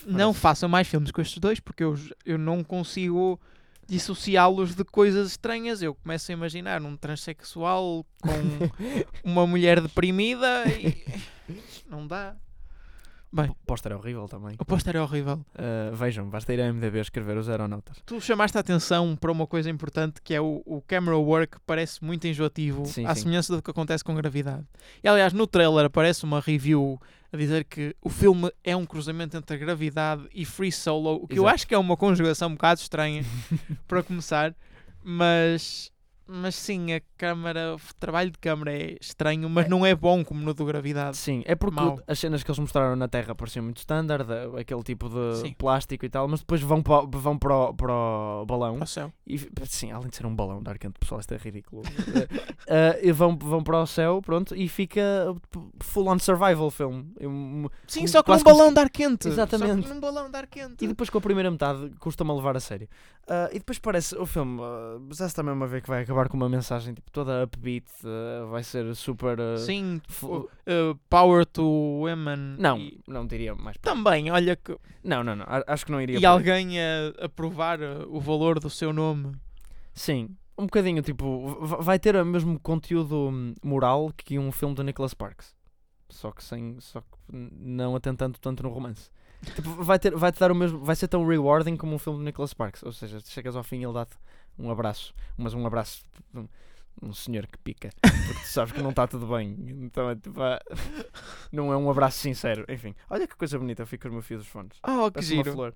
Não 0.06 0.34
façam 0.34 0.68
mais 0.70 0.88
filmes 0.88 1.12
com 1.12 1.22
estes 1.22 1.38
dois 1.40 1.60
porque 1.60 1.84
eu, 1.84 1.96
eu 2.26 2.38
não 2.38 2.64
consigo 2.64 3.40
dissociá-los 3.88 4.76
de 4.76 4.84
coisas 4.84 5.32
estranhas. 5.32 5.82
Eu 5.82 5.96
começo 5.96 6.32
a 6.32 6.34
imaginar 6.34 6.82
um 6.82 6.96
transexual 6.98 8.06
com 8.22 8.30
uma 9.24 9.46
mulher 9.48 9.82
deprimida 9.82 10.66
e. 10.68 11.04
Não 11.90 12.08
dá. 12.08 12.36
Bem, 13.36 13.50
O 13.50 13.56
póster 13.66 13.92
é 13.92 13.96
horrível 13.96 14.28
também. 14.28 14.56
o 14.60 14.64
póster 14.66 14.96
é 14.96 15.02
horrível. 15.02 15.44
Ah, 15.56 15.90
vejam, 15.92 16.30
basta 16.30 16.54
ir 16.54 16.62
a 16.62 16.72
MDB 16.72 17.00
escrever 17.00 17.36
os 17.36 17.50
aeronautas. 17.50 17.98
Tu 18.06 18.22
chamaste 18.22 18.56
a 18.58 18.62
atenção 18.62 19.16
para 19.16 19.32
uma 19.32 19.48
coisa 19.48 19.72
importante 19.72 20.22
que 20.24 20.36
é 20.36 20.40
o, 20.42 20.62
o 20.66 20.84
camera 20.84 21.18
work 21.18 21.58
parece 21.66 22.04
muito 22.04 22.28
enjoativo, 22.28 22.86
Sim, 22.86 23.08
à 23.08 23.16
sim. 23.16 23.22
semelhança 23.24 23.56
do 23.56 23.62
que 23.64 23.72
acontece 23.72 24.04
com 24.04 24.14
gravidade. 24.14 24.64
E 25.04 25.08
aliás, 25.08 25.34
no 25.34 25.48
trailer 25.48 25.86
aparece 25.86 26.24
uma 26.24 26.40
review 26.40 27.00
a 27.34 27.38
dizer 27.38 27.64
que 27.66 27.96
o 28.02 28.10
filme 28.10 28.52
é 28.64 28.76
um 28.76 28.86
cruzamento 28.86 29.36
entre 29.36 29.56
a 29.56 29.60
gravidade 29.60 30.28
e 30.34 30.46
Free 30.46 30.72
Solo, 30.72 31.16
o 31.16 31.28
que 31.28 31.40
eu 31.40 31.44
Exato. 31.44 31.56
acho 31.56 31.68
que 31.68 31.76
é 31.76 31.78
uma 31.78 31.98
conjugação 31.98 32.50
um 32.50 32.54
bocado 32.54 32.80
estranha 32.80 33.26
para 33.88 34.04
começar, 34.04 34.56
mas. 35.04 35.92
Mas 36.26 36.56
sim, 36.56 36.94
a 36.94 37.02
câmara, 37.18 37.76
o 37.76 37.80
trabalho 38.00 38.32
de 38.32 38.38
câmara 38.38 38.72
é 38.72 38.98
estranho, 39.02 39.50
mas 39.50 39.68
não 39.68 39.86
é 39.86 39.94
bom 39.94 40.24
como 40.24 40.42
no 40.42 40.54
do 40.54 40.64
Gravidade. 40.66 41.18
Sim, 41.18 41.44
é 41.46 41.54
porque 41.54 41.76
Mau. 41.82 42.00
as 42.08 42.18
cenas 42.18 42.42
que 42.44 42.50
eles 42.50 42.60
mostraram 42.60 42.96
na 42.96 43.08
Terra 43.10 43.36
pareciam 43.36 43.64
muito 43.66 43.78
standard, 43.80 44.30
eh, 44.32 44.62
aquele 44.62 44.82
tipo 44.84 45.10
de 45.10 45.36
Sim. 45.42 45.54
plástico 45.58 46.06
e 46.06 46.10
tal, 46.10 46.28
mas 46.30 46.40
depois 46.40 46.62
vão 46.62 46.82
para, 46.82 47.04
o- 47.04 47.08
vão 47.12 47.38
para, 47.38 47.56
o, 47.56 47.74
para 47.74 47.94
o 47.94 48.46
balão. 48.46 48.76
Para 48.76 48.84
o 48.86 48.88
céu. 48.88 49.12
E, 49.28 49.38
sim, 49.66 49.92
além 49.92 50.08
de 50.10 50.16
ser 50.16 50.26
um 50.26 50.34
balão 50.36 50.64
de 50.64 50.70
ar 50.70 50.78
quente, 50.78 50.98
pessoal, 50.98 51.20
isto 51.20 51.34
é 51.34 51.38
ridículo. 51.38 51.84
Eh, 52.66 53.02
e 53.10 53.12
vão, 53.12 53.38
vão 53.38 53.62
para 53.62 53.82
o 53.82 53.86
céu, 53.86 54.22
pronto, 54.22 54.56
e 54.56 54.70
fica 54.70 55.02
full 55.82 56.08
on 56.08 56.18
survival 56.18 56.72
film. 56.72 57.04
Um, 57.20 57.68
Sim, 57.86 58.00
como- 58.02 58.08
só 58.08 58.18
num 58.20 58.24
como 58.24 58.44
balão 58.44 58.74
de 58.74 58.80
ar 58.80 58.90
quente. 58.90 59.28
Exatamente. 59.28 59.82
Só 59.82 59.88
que 59.90 59.94
num 59.94 60.00
balão 60.00 60.32
de 60.32 60.38
ar 60.38 60.48
quente. 60.48 60.86
E 60.86 60.88
depois 60.88 61.10
com 61.10 61.18
a 61.18 61.22
primeira 61.22 61.52
metade 61.52 61.92
custa-me 62.00 62.32
a 62.32 62.34
levar 62.34 62.56
a 62.56 62.62
sério. 62.62 62.88
Ah, 63.28 63.50
e 63.52 63.60
depois 63.60 63.80
parece 63.80 64.16
o 64.16 64.26
filme, 64.26 64.62
uh, 64.62 65.14
já 65.14 65.28
se 65.28 65.36
também 65.36 65.54
uma 65.54 65.68
vez 65.68 65.84
que 65.84 65.90
vai 65.90 66.04
acabar 66.04 66.13
com 66.30 66.38
uma 66.38 66.50
mensagem 66.50 66.94
tipo 66.94 67.10
toda 67.12 67.44
upbeat, 67.44 67.86
ah, 68.06 68.46
vai 68.46 68.64
ser 68.64 68.96
super. 68.96 69.40
ah, 69.40 69.58
Sim, 69.58 70.02
uh, 70.24 71.00
power 71.10 71.46
to 71.46 71.64
women. 71.64 72.56
Não, 72.58 72.78
e- 72.78 73.00
não 73.08 73.26
diria 73.26 73.56
mais. 73.56 73.78
também, 73.78 74.32
olha 74.32 74.56
que. 74.56 74.78
Não, 75.04 75.24
não, 75.24 75.36
não, 75.36 75.46
acho 75.68 75.86
que 75.86 75.92
não 75.92 76.02
iria. 76.02 76.20
E 76.20 76.26
alguém 76.26 76.80
a, 76.80 77.26
a 77.26 77.30
provar 77.30 77.80
uh, 77.80 78.08
o 78.10 78.20
valor 78.20 78.60
do 78.60 78.70
seu 78.70 78.94
nome. 78.94 79.34
Sim, 79.94 80.30
um 80.58 80.66
bocadinho 80.66 81.02
tipo, 81.02 81.58
vai 81.82 81.98
ter 82.00 82.16
o 82.16 82.26
mesmo 82.26 82.60
conteúdo 82.60 83.30
hum, 83.30 83.54
moral 83.64 84.12
que 84.16 84.38
um 84.38 84.52
filme 84.52 84.76
do 84.76 84.84
Nicholas 84.84 85.12
Sparks. 85.12 85.56
Só 86.10 86.32
que 86.32 86.44
sem. 86.44 86.80
Só 86.80 87.02
que 87.02 87.08
não 87.32 87.96
atentando 87.96 88.38
tanto 88.40 88.64
no 88.64 88.70
romance. 88.70 89.10
Tipo, 89.56 89.84
vai, 89.84 90.00
ter, 90.00 90.16
vai 90.16 90.32
te 90.32 90.40
dar 90.40 90.52
o 90.52 90.56
mesmo. 90.56 90.80
Vai 90.80 90.96
ser 90.96 91.08
tão 91.08 91.26
rewarding 91.28 91.76
como 91.76 91.96
um 91.96 92.00
filme 92.00 92.20
do 92.20 92.24
Nicholas 92.26 92.52
Sparks. 92.52 92.84
Ou 92.84 92.92
seja, 92.92 93.20
chegas 93.20 93.56
ao 93.56 93.64
fim 93.64 93.80
e 93.80 93.84
ele 93.84 93.94
dá-te 93.94 94.16
um 94.58 94.70
abraço. 94.72 95.14
Mas 95.38 95.54
um 95.54 95.66
abraço 95.66 96.06
de 96.34 96.40
um, 96.40 96.48
um 97.02 97.14
senhor 97.14 97.48
que 97.48 97.58
pica. 97.58 97.90
Porque 98.02 98.40
tu 98.42 98.48
sabes 98.48 98.74
que 98.74 98.82
não 98.82 98.92
está 98.92 99.08
tudo 99.08 99.28
bem. 99.28 99.56
Então 99.84 100.10
é 100.10 100.16
tipo. 100.16 100.42
ah, 100.42 100.60
Não 101.52 101.72
é 101.72 101.78
um 101.78 101.90
abraço 101.90 102.20
sincero. 102.20 102.66
Enfim, 102.70 102.96
olha 103.10 103.28
que 103.28 103.36
coisa 103.36 103.58
bonita. 103.58 103.82
Eu 103.84 103.88
fico 103.88 104.04
com 104.04 104.08
os 104.10 104.14
meus 104.14 104.26
fios 104.26 104.42
dos 104.42 104.48
fones. 104.50 104.78
Oh, 104.88 105.06
que 105.08 105.14
Parece 105.16 105.34
uma 105.34 105.44
giro. 105.44 105.54
flor. 105.54 105.74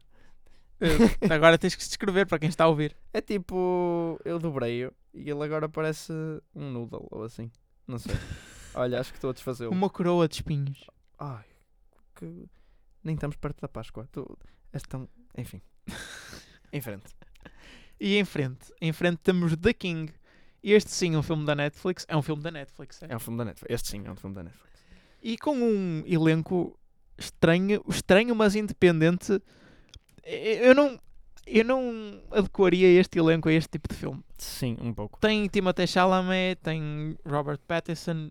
Agora 1.30 1.58
tens 1.58 1.74
que 1.76 1.82
se 1.84 1.90
descrever 1.90 2.28
para 2.28 2.38
quem 2.40 2.50
está 2.50 2.66
a 2.66 2.68
ouvir. 2.68 2.96
É 3.14 3.22
tipo. 3.22 4.20
Eu 4.24 4.38
dobrei-o 4.40 4.94
e 5.14 5.30
ele 5.30 5.44
agora 5.44 5.68
parece 5.68 6.14
um 6.54 6.72
noodle 6.72 7.08
ou 7.12 7.24
assim. 7.24 7.52
Não 7.88 7.98
sei. 7.98 8.16
Olha, 8.76 9.00
acho 9.00 9.12
que 9.12 9.18
estou 9.18 9.32
a 9.32 9.34
desfazê-lo. 9.34 9.72
Uma 9.72 9.90
coroa 9.90 10.28
de 10.28 10.36
espinhos. 10.36 10.86
Ai, 11.18 11.46
que. 12.16 12.46
Nem 13.04 13.16
estamos 13.16 13.38
perto 13.38 13.62
da 13.62 13.68
Páscoa. 13.68 14.08
Tu... 14.12 14.38
És 14.72 14.84
tão. 14.84 15.10
Enfim. 15.36 15.62
em 16.72 16.82
frente. 16.82 17.06
E 18.00 18.18
em 18.18 18.26
frente, 18.26 18.72
em 18.80 18.92
frente 18.94 19.18
temos 19.18 19.56
The 19.56 19.74
King. 19.74 20.14
Este 20.64 20.92
sim 20.92 21.16
é 21.16 21.18
um 21.18 21.24
filme 21.24 21.46
da 21.46 21.56
Netflix. 21.56 22.06
É 22.08 22.16
um 22.16 22.22
filme 22.22 22.42
da 22.42 22.52
Netflix, 22.52 23.02
é? 23.04 23.08
É 23.10 23.16
um 23.16 23.20
filme 23.20 23.38
da 23.38 23.46
Netflix. 23.46 23.74
Este 23.74 23.90
sim 23.90 24.04
é 24.06 24.12
um 24.12 24.16
filme 24.16 24.36
da 24.36 24.44
Netflix. 24.44 24.68
E 25.22 25.38
com 25.38 25.56
um 25.56 26.04
elenco 26.06 26.78
estranho, 27.18 27.84
estranho 27.88 28.36
mas 28.36 28.56
independente. 28.56 29.42
Eu 30.24 30.76
não, 30.76 31.00
eu 31.46 31.64
não 31.64 32.22
adequaria 32.32 33.00
este 33.00 33.18
elenco 33.18 33.50
a 33.50 33.54
este 33.54 33.70
tipo 33.70 33.88
de 33.88 33.96
filme. 33.96 34.24
Sim, 34.38 34.78
um 34.82 34.94
pouco. 34.94 35.20
Tem 35.20 35.48
Timothée 35.48 35.88
Chalamet, 35.88 36.60
tem 36.62 37.18
Robert 37.26 37.60
Pattinson, 37.66 38.30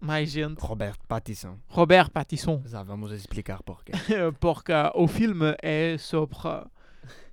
mais 0.00 0.30
gente. 0.30 0.58
Robert 0.60 0.98
Pattinson. 1.06 1.58
Robert 1.68 2.10
Pattinson. 2.10 2.62
Já 2.66 2.82
vamos 2.82 3.12
explicar 3.12 3.62
porquê. 3.62 3.92
Porque 4.40 4.72
o 4.94 5.06
filme 5.06 5.56
é 5.62 5.96
sobre 5.98 6.36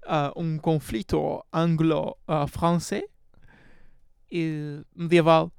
ah, 0.06 0.32
um 0.36 0.58
conflito 0.58 1.44
anglo-francês 1.54 3.04
e 4.32 4.82
medieval. 4.96 5.52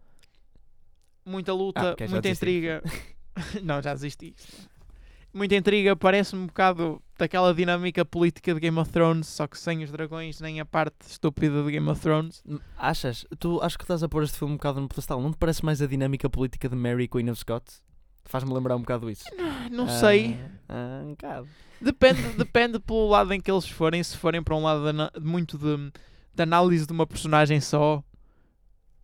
Muita 1.24 1.52
luta, 1.52 1.96
Ah, 2.00 2.09
muita 2.09 2.28
intriga. 2.28 2.82
Não, 3.62 3.82
já 3.82 3.92
desisti. 3.92 4.35
muita 5.32 5.54
intriga, 5.56 5.94
parece-me 5.94 6.42
um 6.42 6.46
bocado 6.46 7.02
daquela 7.18 7.52
dinâmica 7.52 8.02
política 8.04 8.54
de 8.54 8.61
Game 8.61 8.78
of 8.78 8.90
Thrones, 8.90 9.26
só 9.26 9.46
que 9.46 9.59
sem 9.59 9.82
os 9.85 9.90
dragões 9.90 10.40
nem 10.40 10.59
a 10.61 10.64
parte 10.64 10.96
estúpida 11.06 11.62
de 11.62 11.72
Game 11.72 11.88
of 11.90 12.00
Thrones. 12.00 12.42
Hum, 12.48 12.59
Achas? 12.78 13.26
Tu 13.38 13.61
acho 13.61 13.76
que 13.76 13.85
estás 13.85 14.02
a 14.02 14.09
pôr 14.09 14.22
este 14.22 14.38
filme 14.38 14.54
um 14.54 14.56
bocado 14.56 14.80
no 14.80 14.88
pedestal. 14.88 15.20
Não 15.20 15.30
te 15.32 15.37
parece 15.37 15.62
mais 15.64 15.82
a 15.82 15.87
dinâmica 15.87 16.30
política 16.30 16.66
de 16.68 16.76
Mary 16.76 17.06
Queen 17.09 17.28
of 17.30 17.38
Scots? 17.38 17.82
Faz-me 18.27 18.53
lembrar 18.53 18.77
um 18.77 18.81
bocado 18.81 19.09
isso. 19.11 19.25
Não 19.71 19.89
sei. 19.89 20.39
Ah, 20.69 21.03
um 21.05 21.11
bocado. 21.11 21.49
Depende, 21.81 22.23
depende 22.37 22.79
pelo 22.81 23.09
lado 23.09 23.33
em 23.33 23.41
que 23.41 23.51
eles 23.51 23.69
forem. 23.69 24.03
Se 24.03 24.17
forem 24.17 24.43
para 24.43 24.55
um 24.55 24.62
lado 24.62 24.83
de 24.93 25.21
muito 25.21 25.57
de, 25.57 25.93
de 26.35 26.43
análise 26.43 26.87
de 26.87 26.93
uma 26.93 27.07
personagem 27.07 27.61
só, 27.61 28.03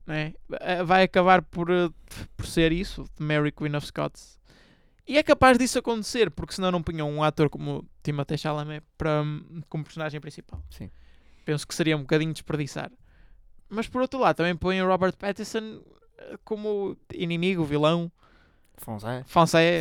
né? 0.07 0.35
eh, 0.61 0.83
vai 0.83 1.05
acabar 1.05 1.43
por, 1.43 1.71
eh, 1.71 1.91
por 2.37 2.47
ser 2.47 2.73
isso, 2.73 3.05
de 3.17 3.25
Mary 3.25 3.53
Queen 3.53 3.75
of 3.77 3.87
Scots. 3.87 4.41
E 5.07 5.19
é 5.19 5.23
capaz 5.23 5.59
disso 5.59 5.79
acontecer, 5.79 6.31
porque 6.31 6.55
senão 6.55 6.71
não 6.71 6.83
punham 6.83 7.11
um 7.11 7.23
ator 7.23 7.51
como 7.51 7.85
Timothée 8.03 8.39
Chalamet 8.39 8.85
para, 8.97 9.25
como 9.69 9.85
personagem 9.85 10.21
principal. 10.21 10.63
Sim. 10.71 10.91
Penso 11.45 11.67
que 11.67 11.75
seria 11.75 11.97
um 11.97 12.03
bocadinho 12.03 12.33
desperdiçar. 12.33 12.91
Mas 13.69 13.89
por 13.89 14.01
outro 14.03 14.21
lado, 14.21 14.37
também 14.37 14.55
põem 14.55 14.81
o 14.81 14.87
Robert 14.87 15.17
Pattinson 15.17 15.83
eh, 16.19 16.39
como 16.45 16.97
inimigo, 17.13 17.65
vilão. 17.65 18.11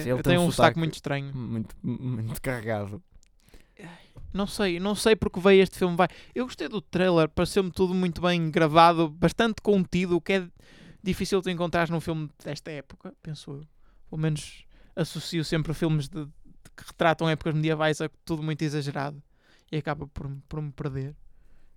Sim, 0.04 0.10
ele 0.12 0.24
tem 0.24 0.34
tem 0.34 0.38
um 0.38 0.44
um 0.44 0.52
sotaque 0.52 0.56
sotaque 0.56 0.80
muito 0.80 0.94
estranho. 0.96 1.36
Muito, 1.36 1.76
muito 1.84 2.42
carregado. 2.42 3.02
Não 4.34 4.48
sei, 4.48 4.80
não 4.80 4.96
sei 4.96 5.16
porque 5.16 5.40
veio 5.40 5.62
este 5.62 5.78
filme. 5.78 5.96
Vai. 5.96 6.08
Eu 6.34 6.46
gostei 6.46 6.68
do 6.70 6.82
trailer, 6.82 7.28
pareceu-me 7.28 7.72
tudo 7.72 7.94
muito 7.94 8.22
bem 8.22 8.50
gravado, 8.50 9.10
bastante 9.10 9.62
contido, 9.62 10.16
o 10.16 10.22
que 10.22 10.34
é 10.34 10.48
difícil 11.04 11.42
de 11.42 11.52
encontrar 11.52 11.90
num 11.90 12.00
filme 12.00 12.30
desta 12.44 12.72
época, 12.72 13.14
penso 13.22 13.52
eu. 13.52 13.68
Pelo 14.10 14.22
menos 14.22 14.66
associo 14.96 15.44
sempre 15.44 15.72
a 15.72 15.76
filmes 15.76 16.08
de, 16.08 16.26
de 16.26 16.32
que 16.78 16.86
retratam 16.86 17.30
épocas 17.30 17.54
medievais 17.54 18.00
a 18.02 18.10
tudo 18.24 18.42
muito 18.42 18.62
exagerado 18.62 19.22
e 19.72 19.78
acaba 19.78 20.08
por, 20.08 20.30
por 20.48 20.62
me 20.62 20.72
perder. 20.72 21.16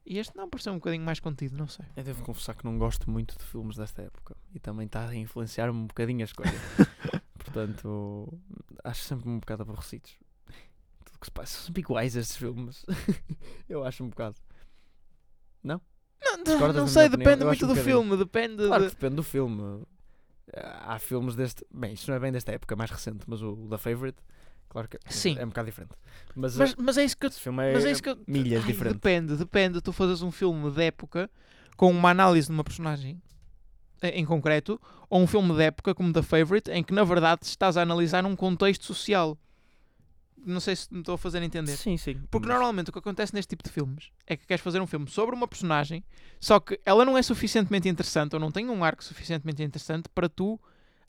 E 0.06 0.18
este 0.18 0.36
não 0.36 0.48
pareceu 0.50 0.72
um 0.72 0.76
bocadinho 0.76 1.04
mais 1.04 1.18
contido, 1.18 1.56
não 1.56 1.66
sei. 1.66 1.86
Eu 1.96 2.04
devo 2.04 2.22
confessar 2.24 2.54
que 2.54 2.64
não 2.64 2.76
gosto 2.78 3.10
muito 3.10 3.38
de 3.38 3.44
filmes 3.44 3.76
desta 3.76 4.02
época. 4.02 4.36
E 4.54 4.58
também 4.60 4.86
está 4.86 5.08
a 5.08 5.14
influenciar-me 5.16 5.78
um 5.78 5.86
bocadinho 5.86 6.20
a 6.20 6.24
escolha. 6.24 6.52
Portanto, 7.38 8.38
acho 8.82 9.02
sempre 9.02 9.28
um 9.30 9.38
bocado 9.38 9.62
aborrecidos. 9.62 10.16
Tudo 11.04 11.18
que 11.18 11.26
se 11.26 11.30
passa 11.32 11.56
são 11.56 11.66
sempre 11.66 11.80
iguais 11.82 12.16
estes 12.16 12.36
filmes. 12.36 12.84
eu 13.68 13.82
acho 13.84 14.04
um 14.04 14.08
bocado. 14.10 14.36
Não, 15.62 15.80
Discordas 16.44 16.76
não 16.76 16.84
da 16.84 16.90
sei, 16.90 17.06
opinião? 17.06 17.24
depende 17.24 17.44
muito 17.44 17.64
um 17.64 17.68
do 17.68 17.74
bocadinho. 17.74 17.96
filme, 17.96 18.16
depende 18.16 18.66
Claro 18.66 18.82
de... 18.84 18.88
que 18.90 18.94
depende 18.96 19.16
do 19.16 19.22
filme. 19.22 19.82
Há 20.52 20.98
filmes 20.98 21.34
deste. 21.34 21.64
Bem, 21.72 21.94
isto 21.94 22.08
não 22.08 22.16
é 22.16 22.20
bem 22.20 22.32
desta 22.32 22.52
época, 22.52 22.74
é 22.74 22.76
mais 22.76 22.90
recente, 22.90 23.24
mas 23.26 23.40
o, 23.40 23.52
o 23.52 23.68
da 23.68 23.78
Favorite, 23.78 24.18
claro 24.74 24.88
que 24.88 24.98
Sim. 25.08 25.36
é 25.38 25.44
um 25.44 25.48
bocado 25.48 25.66
diferente. 25.66 25.92
Mas, 26.34 26.56
Mas, 26.56 26.74
mas 26.74 26.98
é 26.98 27.04
isso 27.04 27.16
que 27.16 27.26
eu 27.26 27.30
filme 27.30 27.62
é, 27.62 27.72
Mas 27.72 27.84
é 27.84 27.92
isso 27.92 28.02
que 28.02 28.08
eu... 28.10 28.18
milhas 28.26 28.62
Ai, 28.62 28.66
diferente. 28.72 28.94
Depende, 28.94 29.36
depende. 29.36 29.80
Tu 29.80 29.92
fazes 29.92 30.20
um 30.20 30.32
filme 30.32 30.68
de 30.70 30.82
época 30.82 31.30
com 31.76 31.90
uma 31.90 32.10
análise 32.10 32.48
de 32.48 32.52
uma 32.52 32.64
personagem 32.64 33.22
em 34.02 34.24
concreto, 34.26 34.78
ou 35.08 35.22
um 35.22 35.26
filme 35.26 35.54
de 35.54 35.62
época 35.62 35.94
como 35.94 36.12
The 36.12 36.20
Favorite, 36.22 36.70
em 36.70 36.82
que 36.82 36.92
na 36.92 37.04
verdade 37.04 37.42
estás 37.44 37.76
a 37.78 37.82
analisar 37.82 38.26
um 38.26 38.36
contexto 38.36 38.84
social. 38.84 39.38
Não 40.44 40.60
sei 40.60 40.76
se 40.76 40.92
me 40.92 41.00
estou 41.00 41.14
a 41.14 41.18
fazer 41.18 41.42
entender. 41.42 41.74
Sim, 41.76 41.96
sim. 41.96 42.20
Porque 42.30 42.46
mas- 42.46 42.56
normalmente 42.56 42.90
o 42.90 42.92
que 42.92 42.98
acontece 42.98 43.32
neste 43.32 43.48
tipo 43.50 43.62
de 43.62 43.70
filmes 43.70 44.10
é 44.26 44.36
que 44.36 44.46
queres 44.46 44.62
fazer 44.62 44.78
um 44.80 44.86
filme 44.86 45.08
sobre 45.08 45.34
uma 45.34 45.48
personagem, 45.48 46.04
só 46.38 46.60
que 46.60 46.78
ela 46.84 47.02
não 47.04 47.16
é 47.16 47.22
suficientemente 47.22 47.88
interessante 47.88 48.34
ou 48.34 48.40
não 48.40 48.50
tem 48.50 48.68
um 48.68 48.84
arco 48.84 49.02
suficientemente 49.02 49.62
interessante 49.62 50.06
para 50.14 50.28
tu 50.28 50.60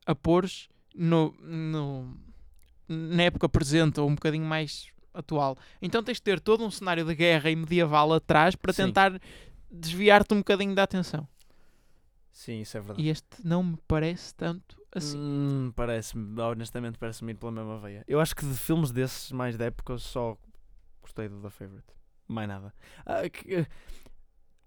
a 0.05 0.15
pôres 0.15 0.69
no, 0.95 1.35
no- 1.41 2.15
na 2.87 3.23
época 3.23 3.47
presente 3.49 3.99
ou 3.99 4.07
um 4.09 4.15
bocadinho 4.15 4.45
mais 4.45 4.87
atual. 5.13 5.57
Então 5.81 6.03
tens 6.03 6.15
de 6.17 6.23
ter 6.23 6.39
todo 6.39 6.63
um 6.63 6.71
cenário 6.71 7.05
de 7.05 7.15
guerra 7.15 7.49
e 7.49 7.55
medieval 7.55 8.13
atrás 8.13 8.55
para 8.55 8.73
Sim. 8.73 8.85
tentar 8.87 9.19
desviar-te 9.71 10.33
um 10.33 10.37
bocadinho 10.37 10.75
da 10.75 10.83
atenção. 10.83 11.27
Sim, 12.31 12.61
isso 12.61 12.75
é 12.77 12.81
verdade. 12.81 13.01
E 13.01 13.09
este 13.09 13.27
não 13.43 13.63
me 13.63 13.77
parece 13.87 14.35
tanto 14.35 14.75
assim. 14.93 15.17
Hum, 15.17 15.71
parece-me, 15.75 16.39
honestamente, 16.41 16.97
parece-me 16.97 17.31
ir 17.31 17.35
pela 17.35 17.51
mesma 17.51 17.79
veia. 17.79 18.03
Eu 18.07 18.19
acho 18.19 18.35
que 18.35 18.45
de 18.45 18.53
filmes 18.55 18.91
desses 18.91 19.31
mais 19.31 19.57
da 19.57 19.65
época 19.65 19.97
só 19.97 20.37
gostei 21.01 21.29
do 21.29 21.39
The 21.41 21.49
Favorite. 21.49 21.87
Mais 22.27 22.47
nada. 22.47 22.73
Ah, 23.05 23.29
que- 23.29 23.53
eh, 23.55 23.67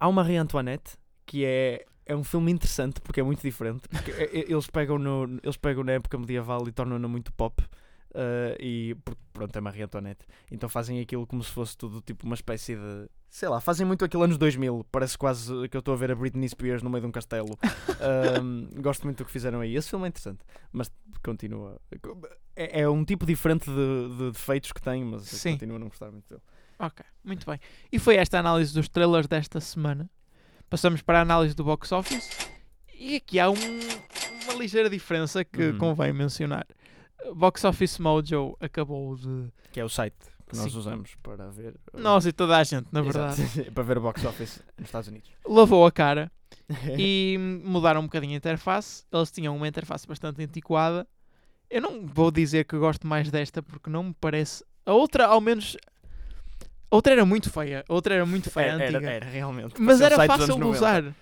há 0.01 0.09
uma 0.09 0.23
Marie 0.23 0.37
Antoinette 0.37 0.97
que 1.27 1.45
é, 1.45 1.85
é 2.07 2.17
um 2.17 2.25
filme 2.25 2.51
interessante 2.51 3.01
porque 3.03 3.21
é 3.21 3.23
muito 3.23 3.43
diferente. 3.43 3.87
Porque 3.89 4.13
eh, 4.13 4.31
eh, 4.33 4.45
eles, 4.49 4.67
pegam 4.69 4.99
no, 4.99 5.39
eles 5.43 5.57
pegam 5.59 5.85
na 5.85 5.93
época 5.93 6.17
medieval 6.19 6.67
e 6.67 6.73
tornam-na 6.73 7.07
muito 7.07 7.33
pop. 7.35 7.63
Ah, 8.15 8.57
e 8.61 8.95
porque, 9.05 9.21
pronto, 9.33 9.57
é 9.57 9.61
Marie 9.61 9.83
Antoinette. 9.83 10.27
Então 10.51 10.69
fazem 10.69 11.01
aquilo 11.01 11.27
como 11.27 11.43
se 11.43 11.51
fosse 11.51 11.77
tudo 11.77 12.01
tipo 12.01 12.25
uma 12.27 12.35
espécie 12.35 12.75
de. 12.77 13.09
Sei 13.31 13.47
lá, 13.49 13.61
fazem 13.61 13.87
muito 13.87 14.05
aquilo 14.05 14.23
anos 14.23 14.39
2000. 14.39 14.87
Parece 14.91 15.19
quase 15.19 15.53
que 15.69 15.77
eu 15.77 15.81
estou 15.81 15.93
a 15.93 15.97
ver 15.97 16.11
a 16.11 16.15
Britney 16.15 16.49
Spears 16.49 16.83
no 16.83 16.89
meio 16.89 17.03
de 17.03 17.09
um 17.09 17.13
castelo. 17.13 17.59
Gosto 18.81 19.05
muito 19.05 19.19
do 19.19 19.25
que 19.25 19.31
fizeram 19.31 19.61
aí. 19.61 19.77
Esse 19.77 19.91
filme 19.91 20.07
é 20.07 20.09
interessante, 20.09 20.41
mas 20.73 20.91
continua. 21.23 21.81
É, 22.57 22.81
é 22.83 22.89
um 22.89 23.05
tipo 23.05 23.27
diferente 23.27 23.67
de, 23.71 24.17
de 24.17 24.31
defeitos 24.33 24.73
que 24.73 24.81
tem, 24.81 25.05
mas 25.05 25.23
Sim. 25.25 25.53
continuo 25.53 25.77
a 25.77 25.79
não 25.79 25.89
gostar 25.89 26.11
muito 26.11 26.29
dele. 26.29 26.43
Ok, 26.79 27.05
muito 27.25 27.45
bem. 27.45 27.59
E 27.91 27.99
foi 27.99 28.17
esta 28.17 28.37
a 28.37 28.41
análise 28.41 28.73
dos 28.73 28.89
trailers 28.89 29.27
desta 29.27 29.61
semana. 29.61 30.09
Passamos 30.71 31.03
para 31.03 31.19
a 31.19 31.23
análise 31.23 31.55
do 31.55 31.65
box 31.65 31.91
office. 31.93 32.31
E 32.99 33.17
aqui 33.17 33.39
há 33.41 33.51
um- 33.51 33.55
uma 34.45 34.55
ligeira 34.55 34.89
diferença 34.89 35.45
que 35.45 35.71
Uhum. 35.71 35.79
convém 35.79 36.13
mencionar. 36.13 36.67
Box 37.35 37.65
Office 37.65 37.99
Mojo 37.99 38.57
acabou 38.61 39.17
de. 39.17 39.49
Que 39.73 39.81
é 39.81 39.85
o 39.85 39.89
site 39.89 40.17
que 40.49 40.57
nós 40.57 40.73
Sim. 40.73 40.79
usamos 40.79 41.15
para 41.23 41.51
ver. 41.51 41.75
uh, 41.93 42.01
Nós 42.01 42.25
e 42.27 42.33
toda 42.33 42.57
a 42.57 42.65
gente, 42.65 42.89
na 42.91 43.01
Exato. 43.01 43.37
verdade. 43.37 43.71
para 43.73 43.83
ver 43.85 43.99
o 43.99 44.01
box 44.01 44.25
office 44.25 44.63
nos 44.79 44.89
Estados 44.89 45.09
Unidos. 45.09 45.31
Lavou 45.47 45.85
a 45.87 45.93
cara 45.93 46.33
e 46.99 47.37
mudaram 47.63 48.01
um 48.01 48.05
bocadinho 48.05 48.33
a 48.35 48.37
interface. 48.37 49.05
Eles 49.13 49.31
tinham 49.31 49.55
uma 49.55 49.69
interface 49.69 50.07
bastante 50.07 50.43
antiquada. 50.43 51.07
Eu 51.69 51.83
não 51.83 52.07
vou 52.07 52.31
dizer 52.31 52.65
que 52.65 52.79
gosto 52.79 53.07
mais 53.07 53.31
desta 53.31 53.63
porque 53.63 53.91
não 53.91 54.05
me 54.05 54.15
parece. 54.19 54.65
A 54.87 54.93
outra, 54.95 55.27
ao 55.27 55.41
menos. 55.41 55.77
A 56.91 56.97
outra 56.97 57.13
era 57.13 57.27
muito 57.27 57.51
feia. 57.51 57.85
A 57.87 57.93
outra 57.93 58.15
era 58.15 58.25
muito 58.25 58.51
feia, 58.51 58.71
era, 58.73 58.85
antiga. 58.85 58.99
era, 59.07 59.11
era, 59.17 59.27
realmente. 59.27 59.75
Mas 59.79 60.01
era 60.01 60.17
fácil 60.17 60.47
de 60.47 60.53
anos 60.53 60.59
90. 60.59 60.77
usar. 60.79 61.15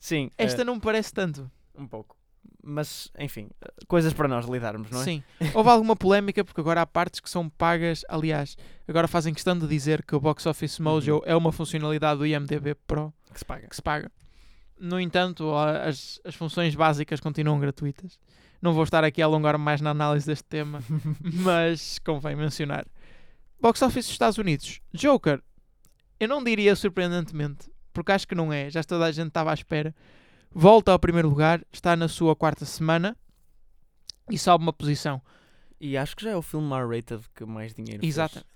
Sim, 0.00 0.30
Esta 0.36 0.62
eh, 0.62 0.64
não 0.64 0.74
me 0.74 0.80
parece 0.80 1.12
tanto. 1.12 1.48
um 1.76 1.86
pouco. 1.86 2.16
Mas, 2.62 3.10
enfim, 3.18 3.48
coisas 3.88 4.12
para 4.12 4.28
nós 4.28 4.44
lidarmos, 4.46 4.90
não 4.90 5.00
é? 5.00 5.04
Sim. 5.04 5.22
Houve 5.54 5.70
alguma 5.70 5.96
polémica 5.96 6.44
porque 6.44 6.60
agora 6.60 6.82
há 6.82 6.86
partes 6.86 7.18
que 7.20 7.30
são 7.30 7.48
pagas. 7.48 8.04
Aliás, 8.08 8.54
agora 8.86 9.08
fazem 9.08 9.32
questão 9.32 9.58
de 9.58 9.66
dizer 9.66 10.04
que 10.04 10.14
o 10.14 10.20
Box 10.20 10.44
Office 10.46 10.78
Mojo 10.78 11.16
Uhum. 11.16 11.22
é 11.24 11.34
uma 11.34 11.52
funcionalidade 11.52 12.18
do 12.18 12.26
IMDB 12.26 12.74
Pro 12.86 13.12
Que 13.32 13.38
se 13.38 13.44
paga. 13.44 13.66
que 13.68 13.74
se 13.76 13.82
paga. 13.82 14.12
No 14.78 15.00
entanto, 15.00 15.54
as, 15.56 16.20
as 16.24 16.34
funções 16.34 16.74
básicas 16.74 17.18
continuam 17.20 17.58
gratuitas. 17.58 18.18
Não 18.60 18.74
vou 18.74 18.84
estar 18.84 19.04
aqui 19.04 19.22
a 19.22 19.24
alongar 19.24 19.56
mais 19.56 19.80
na 19.80 19.90
análise 19.90 20.26
deste 20.26 20.44
tema, 20.44 20.80
mas 21.20 21.98
convém 22.00 22.36
mencionar. 22.36 22.86
Box 23.58 23.80
Office 23.82 24.04
dos 24.06 24.12
Estados 24.12 24.36
Unidos. 24.38 24.80
Joker. 24.92 25.42
Eu 26.18 26.28
não 26.28 26.44
diria 26.44 26.76
surpreendentemente, 26.76 27.70
porque 27.92 28.12
acho 28.12 28.28
que 28.28 28.34
não 28.34 28.52
é. 28.52 28.68
Já 28.68 28.82
toda 28.84 29.06
a 29.06 29.12
gente 29.12 29.28
estava 29.28 29.50
à 29.50 29.54
espera. 29.54 29.94
Volta 30.52 30.92
ao 30.92 30.98
primeiro 30.98 31.28
lugar, 31.28 31.64
está 31.72 31.94
na 31.94 32.08
sua 32.08 32.34
quarta 32.34 32.64
semana 32.64 33.16
e 34.28 34.38
sobe 34.38 34.64
uma 34.64 34.72
posição. 34.72 35.22
E 35.80 35.96
acho 35.96 36.16
que 36.16 36.24
já 36.24 36.30
é 36.30 36.36
o 36.36 36.42
filme 36.42 36.72
R-rated 36.74 37.22
que 37.34 37.44
mais 37.44 37.72
dinheiro 37.72 38.00
fez 38.00 38.14
Exatamente. 38.14 38.46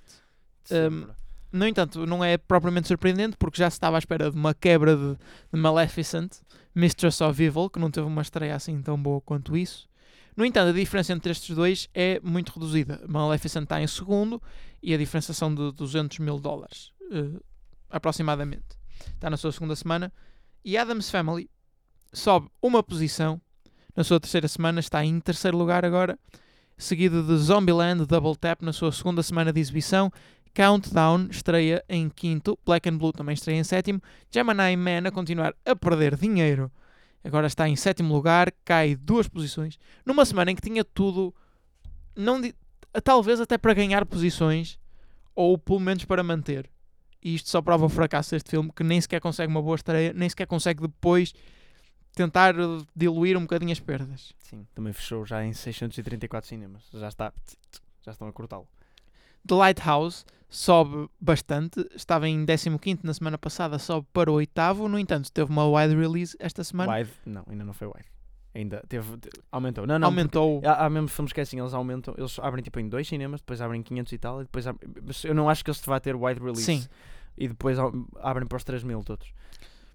de 0.69 0.75
Um. 0.77 1.07
No 1.53 1.69
entanto, 1.69 2.05
não 2.05 2.25
é 2.25 2.37
propriamente 2.37 2.89
surpreendente 2.89 3.37
porque 3.37 3.59
já 3.59 3.71
se 3.71 3.77
estava 3.77 3.97
à 3.97 4.01
espera 4.01 4.29
de 4.29 4.37
uma 4.37 4.53
quebra 4.53 4.97
de, 4.97 5.17
de 5.53 5.61
Maleficent, 5.61 6.33
Mistress 6.75 7.23
of 7.23 7.41
Evil, 7.41 7.71
que 7.71 7.79
não 7.79 7.93
teve 7.93 8.09
uma 8.09 8.23
estreia 8.23 8.57
assim 8.57 8.83
tão 8.83 9.01
boa 9.01 9.21
quanto 9.21 9.57
isso. 9.57 9.89
No 10.37 10.45
entanto, 10.45 10.71
a 10.71 10.73
diferença 10.73 11.13
entre 11.13 11.31
estes 11.31 11.55
dois 11.55 11.89
é 11.95 12.19
muito 12.25 12.51
reduzida. 12.51 13.01
Maleficent 13.07 13.63
está 13.63 13.81
em 13.81 13.87
segundo 13.87 14.43
e 14.83 14.93
a 14.93 14.99
diferença 14.99 15.33
são 15.33 15.55
de 15.55 15.71
200 15.71 16.19
mil 16.19 16.41
dólares, 16.41 16.93
eh, 17.13 17.41
aproximadamente. 17.89 18.77
Está 19.15 19.31
na 19.31 19.37
sua 19.37 19.53
segunda 19.53 19.77
semana. 19.77 20.13
E 20.65 20.77
Adam's 20.77 21.09
Family 21.09 21.49
sobe 22.15 22.49
uma 22.63 22.83
posição 22.83 23.41
na 23.95 24.05
sua 24.05 24.21
terceira 24.21 24.49
semana, 24.49 24.81
está 24.81 25.05
em 25.05 25.21
terceiro 25.21 25.57
lugar 25.57 25.85
agora, 25.85 26.19
seguido 26.79 27.23
de 27.23 27.37
Zombieland 27.37 28.07
Double 28.07 28.37
Tap 28.37 28.63
na 28.63 28.73
sua 28.73 28.93
segunda 28.93 29.23
semana 29.23 29.53
de 29.53 29.61
exibição. 29.61 30.11
Countdown 30.55 31.27
estreia 31.31 31.85
em 31.89 32.09
quinto, 32.09 32.57
Black 32.65 32.89
and 32.89 32.97
Blue 32.97 33.13
também 33.13 33.35
estreia 33.35 33.59
em 33.59 33.65
sétimo, 33.65 34.01
Gemini 34.31 34.77
Man 34.77 35.09
a 35.09 35.11
continuar 35.11 35.53
a 35.67 35.75
perder 35.75 36.17
dinheiro, 36.17 36.71
agora 37.25 37.49
está 37.49 37.69
em 37.69 37.75
sétimo 37.75 38.15
lugar, 38.15 38.53
cai 38.65 38.95
duas 38.95 39.27
posições, 39.27 39.77
numa 40.07 40.25
semana 40.25 40.53
em 40.53 40.55
que 40.55 40.63
tinha 40.63 40.85
tudo, 40.85 41.35
não 42.15 42.41
talvez 43.03 43.41
até 43.41 43.59
para 43.59 43.75
ganhar 43.75 44.07
posições, 44.07 44.79
ou 45.35 45.59
pelo 45.59 45.81
menos 45.81 46.05
para 46.05 46.23
manter. 46.23 46.71
E 47.21 47.35
isto 47.35 47.51
só 47.51 47.61
prova 47.61 47.87
o 47.87 47.89
fracasso 47.89 48.31
deste 48.31 48.51
filme, 48.51 48.71
que 48.77 48.85
nem 48.85 49.01
sequer 49.01 49.21
consegue 49.21 49.51
uma 49.51 49.61
boa 49.61 49.75
estreia, 49.75 50.13
nem 50.13 50.29
sequer 50.29 50.47
consegue 50.47 50.83
depois 50.83 51.33
tentar 52.15 52.55
diluir 52.95 53.37
um 53.37 53.43
bocadinho 53.43 53.73
as 53.73 53.81
perdas. 53.81 54.33
Sim, 54.39 54.67
também 54.75 54.93
fechou 54.93 55.25
já 55.27 55.45
em 55.45 55.53
634 55.53 56.49
cinemas. 56.49 56.83
Já 56.93 57.09
está. 57.09 57.33
Já 58.03 58.13
estão 58.13 58.29
a 58.29 58.33
cortá-lo. 58.33 58.69
The 59.47 59.55
Lighthouse 59.55 60.25
sobe 60.49 61.09
bastante, 61.21 61.87
estava 61.95 62.29
em 62.29 62.47
15 62.47 63.01
na 63.03 63.13
semana 63.13 63.37
passada, 63.37 63.79
sobe 63.79 64.07
para 64.13 64.31
o 64.31 64.35
oitavo. 64.35 64.89
No 64.89 64.99
entanto, 64.99 65.31
teve 65.33 65.51
uma 65.51 65.67
wide 65.69 65.95
release 65.95 66.37
esta 66.39 66.63
semana. 66.63 66.97
Wide, 66.97 67.11
não, 67.27 67.45
ainda 67.49 67.65
não 67.65 67.73
foi 67.75 67.89
wide. 67.89 68.07
Ainda 68.55 68.83
teve, 68.89 69.17
te- 69.17 69.31
aumentou. 69.51 69.85
Não, 69.85 69.99
não, 69.99 70.07
Aumentou. 70.07 70.63
Há, 70.65 70.87
há 70.87 70.91
mesmo 70.91 71.09
filmes 71.09 71.33
que 71.33 71.41
é 71.41 71.43
assim, 71.43 71.59
eles 71.59 71.75
aumentam, 71.75 72.15
eles 72.17 72.39
abrem 72.39 72.63
tipo 72.63 72.79
em 72.79 72.89
dois 72.89 73.09
cinemas, 73.09 73.41
depois 73.41 73.61
abrem 73.61 73.83
500 73.83 74.13
e 74.13 74.19
tal, 74.19 74.41
e 74.41 74.45
depois 74.45 74.65
abrem, 74.67 74.89
eu 75.25 75.35
não 75.35 75.49
acho 75.49 75.65
que 75.65 75.71
eles 75.71 75.81
te 75.81 75.87
vá 75.87 75.99
ter 75.99 76.15
wide 76.15 76.39
release. 76.39 76.63
Sim. 76.63 76.87
E 77.37 77.49
depois 77.49 77.77
abrem 78.21 78.47
para 78.47 78.57
os 78.57 78.63
3 78.63 78.85
mil 78.85 79.03
todos. 79.03 79.33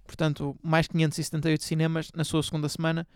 Portanto, 0.09 0.57
mais 0.63 0.87
578 0.87 1.63
cinemas 1.63 2.11
na 2.15 2.23
sua 2.23 2.41
segunda 2.41 2.67
semana. 2.67 3.07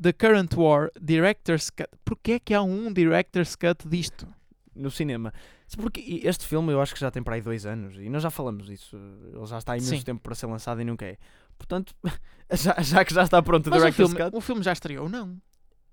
The 0.00 0.12
Current 0.12 0.52
War 0.54 0.90
Director's 1.00 1.70
Cut. 1.70 1.88
Porquê 2.04 2.32
é 2.32 2.38
que 2.38 2.52
há 2.52 2.60
um 2.62 2.92
Director's 2.92 3.56
Cut 3.56 3.88
disto? 3.88 4.28
No 4.74 4.90
cinema. 4.90 5.32
Porque 5.78 6.20
este 6.24 6.46
filme 6.46 6.70
eu 6.70 6.82
acho 6.82 6.92
que 6.92 7.00
já 7.00 7.10
tem 7.10 7.22
para 7.22 7.36
aí 7.36 7.40
dois 7.40 7.64
anos 7.64 7.96
e 7.96 8.10
nós 8.10 8.22
já 8.22 8.28
falamos 8.30 8.66
disso. 8.66 8.98
Ele 9.34 9.46
já 9.46 9.56
está 9.56 9.72
há 9.72 9.76
imenso 9.78 9.96
Sim. 9.96 10.02
tempo 10.02 10.20
para 10.20 10.34
ser 10.34 10.44
lançado 10.46 10.78
e 10.82 10.84
nunca 10.84 11.06
é. 11.06 11.16
Portanto, 11.56 11.94
já, 12.52 12.74
já 12.82 13.02
que 13.02 13.14
já 13.14 13.22
está 13.22 13.42
pronto 13.42 13.66
o 13.68 13.70
Mas 13.70 13.78
o 13.78 13.80
Director's 13.86 14.10
filme, 14.12 14.24
Cut, 14.30 14.36
o 14.36 14.40
filme 14.42 14.62
já 14.62 14.72
estreou? 14.74 15.08
Não. 15.08 15.38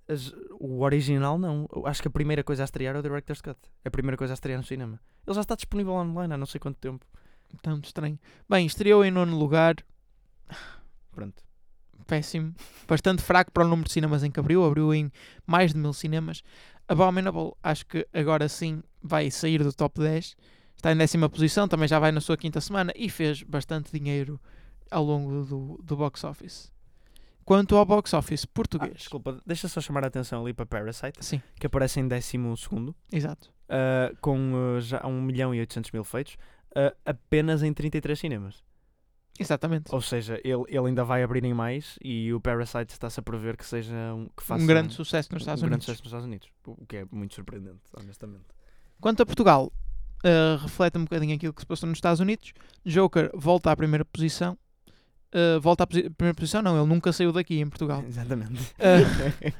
as- 0.09 0.33
o 0.59 0.81
original 0.81 1.37
não. 1.37 1.69
Eu 1.73 1.87
acho 1.87 2.01
que 2.01 2.09
a 2.09 2.11
primeira 2.11 2.43
coisa 2.43 2.63
a 2.63 2.65
estrear 2.65 2.97
é 2.97 2.99
o 2.99 3.01
Director's 3.01 3.39
Cut. 3.41 3.57
É 3.85 3.87
a 3.87 3.91
primeira 3.91 4.17
coisa 4.17 4.33
a 4.33 4.35
estrear 4.35 4.59
no 4.59 4.65
cinema. 4.65 4.99
Ele 5.25 5.35
já 5.35 5.41
está 5.41 5.55
disponível 5.55 5.93
online 5.93 6.33
há 6.33 6.37
não 6.37 6.45
sei 6.45 6.59
quanto 6.59 6.77
tempo. 6.79 7.05
Tanto 7.61 7.85
estranho. 7.85 8.19
Bem, 8.49 8.65
estreou 8.65 9.05
em 9.05 9.11
nono 9.11 9.37
lugar. 9.37 9.75
Pronto. 11.11 11.43
Péssimo. 12.07 12.53
Bastante 12.87 13.21
fraco 13.21 13.51
para 13.51 13.65
o 13.65 13.67
número 13.67 13.87
de 13.87 13.93
cinemas 13.93 14.23
em 14.23 14.31
que 14.31 14.39
abriu. 14.39 14.63
Abriu 14.65 14.93
em 14.93 15.11
mais 15.45 15.73
de 15.73 15.79
mil 15.79 15.93
cinemas. 15.93 16.41
Abominable, 16.87 17.53
acho 17.61 17.85
que 17.85 18.07
agora 18.13 18.49
sim 18.49 18.81
vai 19.01 19.29
sair 19.29 19.63
do 19.63 19.71
top 19.71 19.99
10. 19.99 20.35
Está 20.75 20.91
em 20.91 20.97
décima 20.97 21.29
posição, 21.29 21.67
também 21.67 21.87
já 21.87 21.99
vai 21.99 22.11
na 22.11 22.21
sua 22.21 22.37
quinta 22.37 22.59
semana 22.61 22.91
e 22.95 23.09
fez 23.09 23.43
bastante 23.43 23.91
dinheiro 23.91 24.39
ao 24.89 25.03
longo 25.03 25.43
do, 25.45 25.79
do 25.83 25.95
box 25.97 26.23
office. 26.23 26.71
Quanto 27.45 27.75
ao 27.75 27.85
box 27.85 28.13
office 28.13 28.45
Ah, 28.45 28.49
português. 28.53 28.93
desculpa, 28.93 29.41
deixa 29.45 29.67
só 29.67 29.81
chamar 29.81 30.03
a 30.03 30.07
atenção 30.07 30.41
ali 30.43 30.53
para 30.53 30.65
Parasite, 30.65 31.23
Sim, 31.23 31.41
que 31.59 31.65
aparece 31.67 31.99
em 31.99 32.07
décimo 32.07 32.55
segundo, 32.55 32.95
exato. 33.11 33.51
ah, 33.67 34.11
com 34.21 34.53
ah, 34.77 34.79
já 34.79 35.05
1 35.05 35.21
milhão 35.21 35.53
e 35.53 35.59
800 35.59 35.91
mil 35.91 36.03
feitos, 36.03 36.37
ah, 36.75 36.93
apenas 37.05 37.61
em 37.61 37.73
33 37.73 38.17
cinemas. 38.17 38.63
Exatamente. 39.39 39.85
Ou 39.93 40.01
seja, 40.01 40.35
ele, 40.43 40.63
ele 40.67 40.87
ainda 40.87 41.03
vai 41.05 41.23
abrir 41.23 41.43
em 41.45 41.53
mais 41.53 41.97
e 42.03 42.33
o 42.33 42.41
Parasite 42.41 42.91
está-se 42.91 43.19
a 43.19 43.23
prever 43.23 43.55
que 43.55 43.65
seja 43.65 43.95
um, 44.13 44.27
que 44.35 44.43
faça 44.43 44.61
Um 44.63 44.67
grande 44.67 44.93
sucesso 44.93 45.29
nos 45.31 45.41
um 45.41 45.43
Estados 45.43 45.61
grande 45.61 45.73
Unidos. 45.75 45.85
sucesso 45.85 46.01
nos 46.03 46.07
Estados 46.09 46.25
Unidos. 46.25 46.49
O 46.65 46.85
que 46.85 46.97
é 46.97 47.05
muito 47.11 47.33
surpreendente, 47.33 47.79
honestamente. 47.97 48.43
Quanto 48.99 49.23
a 49.23 49.25
Portugal, 49.25 49.71
uh, 50.25 50.57
reflete 50.61 50.97
um 50.97 51.03
bocadinho 51.03 51.33
aquilo 51.35 51.53
que 51.53 51.61
se 51.61 51.65
passou 51.65 51.87
nos 51.87 51.97
Estados 51.97 52.19
Unidos. 52.19 52.51
Joker 52.85 53.31
volta 53.33 53.71
à 53.71 53.75
primeira 53.75 54.03
posição. 54.03 54.57
Uh, 55.33 55.59
volta 55.61 55.83
à 55.83 55.87
posi- 55.87 56.09
primeira 56.09 56.35
posição, 56.35 56.61
não, 56.61 56.77
ele 56.77 56.87
nunca 56.87 57.13
saiu 57.13 57.31
daqui 57.31 57.59
em 57.59 57.69
Portugal. 57.69 58.03
Exatamente. 58.07 58.61
Uh, 58.73 59.53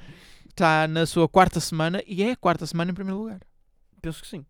Está 0.49 0.87
na 0.87 1.05
sua 1.05 1.29
quarta 1.29 1.59
semana 1.61 2.03
e 2.05 2.21
é 2.21 2.31
a 2.31 2.35
quarta 2.35 2.65
semana 2.65 2.91
em 2.91 2.93
primeiro 2.93 3.19
lugar. 3.19 3.39
Penso 4.01 4.21
que 4.21 4.27
sim. 4.27 4.45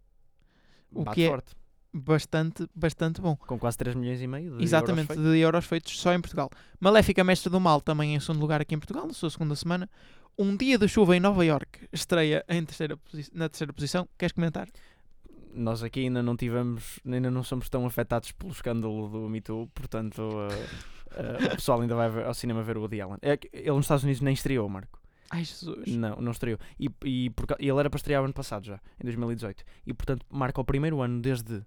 O 0.91 1.03
Bate 1.03 1.15
que 1.15 1.23
é 1.23 1.27
forte. 1.29 1.53
Bastante, 1.93 2.67
bastante 2.75 3.21
bom. 3.21 3.35
Com 3.35 3.57
quase 3.57 3.77
3 3.77 3.95
milhões 3.95 4.21
e 4.21 4.27
meio 4.27 4.57
de 4.57 4.63
Exatamente, 4.63 5.11
euros 5.11 5.31
de 5.31 5.39
euros 5.39 5.65
feitos 5.65 5.99
só 5.99 6.13
em 6.13 6.21
Portugal. 6.21 6.49
Maléfica 6.79 7.23
Mestre 7.23 7.51
do 7.51 7.59
Mal 7.59 7.81
também 7.81 8.15
em 8.15 8.19
segundo 8.19 8.39
lugar 8.39 8.61
aqui 8.61 8.75
em 8.75 8.79
Portugal, 8.79 9.07
na 9.07 9.13
sua 9.13 9.29
segunda 9.29 9.55
semana. 9.55 9.89
Um 10.37 10.55
Dia 10.55 10.77
de 10.77 10.87
Chuva 10.87 11.17
em 11.17 11.19
Nova 11.19 11.45
York 11.45 11.87
estreia 11.91 12.45
em 12.47 12.63
terceira 12.63 12.97
na 13.33 13.49
terceira 13.49 13.73
posição. 13.73 14.07
Queres 14.17 14.31
comentar? 14.31 14.69
nós 15.53 15.83
aqui 15.83 16.01
ainda 16.01 16.21
não 16.21 16.35
tivemos, 16.35 16.99
ainda 17.05 17.31
não 17.31 17.43
somos 17.43 17.69
tão 17.69 17.85
afetados 17.85 18.31
pelo 18.31 18.51
escândalo 18.51 19.07
do 19.09 19.29
Me 19.29 19.41
Too, 19.41 19.67
portanto 19.73 20.19
uh, 20.19 20.47
uh, 20.47 21.53
o 21.53 21.55
pessoal 21.55 21.81
ainda 21.81 21.95
vai 21.95 22.23
ao 22.23 22.33
cinema 22.33 22.61
ver 22.63 22.77
o 22.77 22.81
Woody 22.81 23.01
Allen. 23.01 23.17
É 23.21 23.37
ele 23.53 23.71
nos 23.71 23.85
Estados 23.85 24.03
Unidos 24.03 24.21
nem 24.21 24.33
estreou, 24.33 24.67
Marco. 24.69 24.99
Ai 25.29 25.43
Jesus. 25.43 25.95
Não, 25.95 26.15
não 26.17 26.31
estreou. 26.31 26.57
E, 26.79 26.89
e 27.05 27.29
por 27.29 27.45
e 27.59 27.69
ele 27.69 27.79
era 27.79 27.89
para 27.89 27.97
estrear 27.97 28.21
o 28.21 28.25
ano 28.25 28.33
passado 28.33 28.65
já, 28.65 28.79
em 28.99 29.03
2018. 29.03 29.63
E 29.85 29.93
portanto 29.93 30.25
marca 30.29 30.59
o 30.59 30.65
primeiro 30.65 31.01
ano 31.01 31.21
desde, 31.21 31.63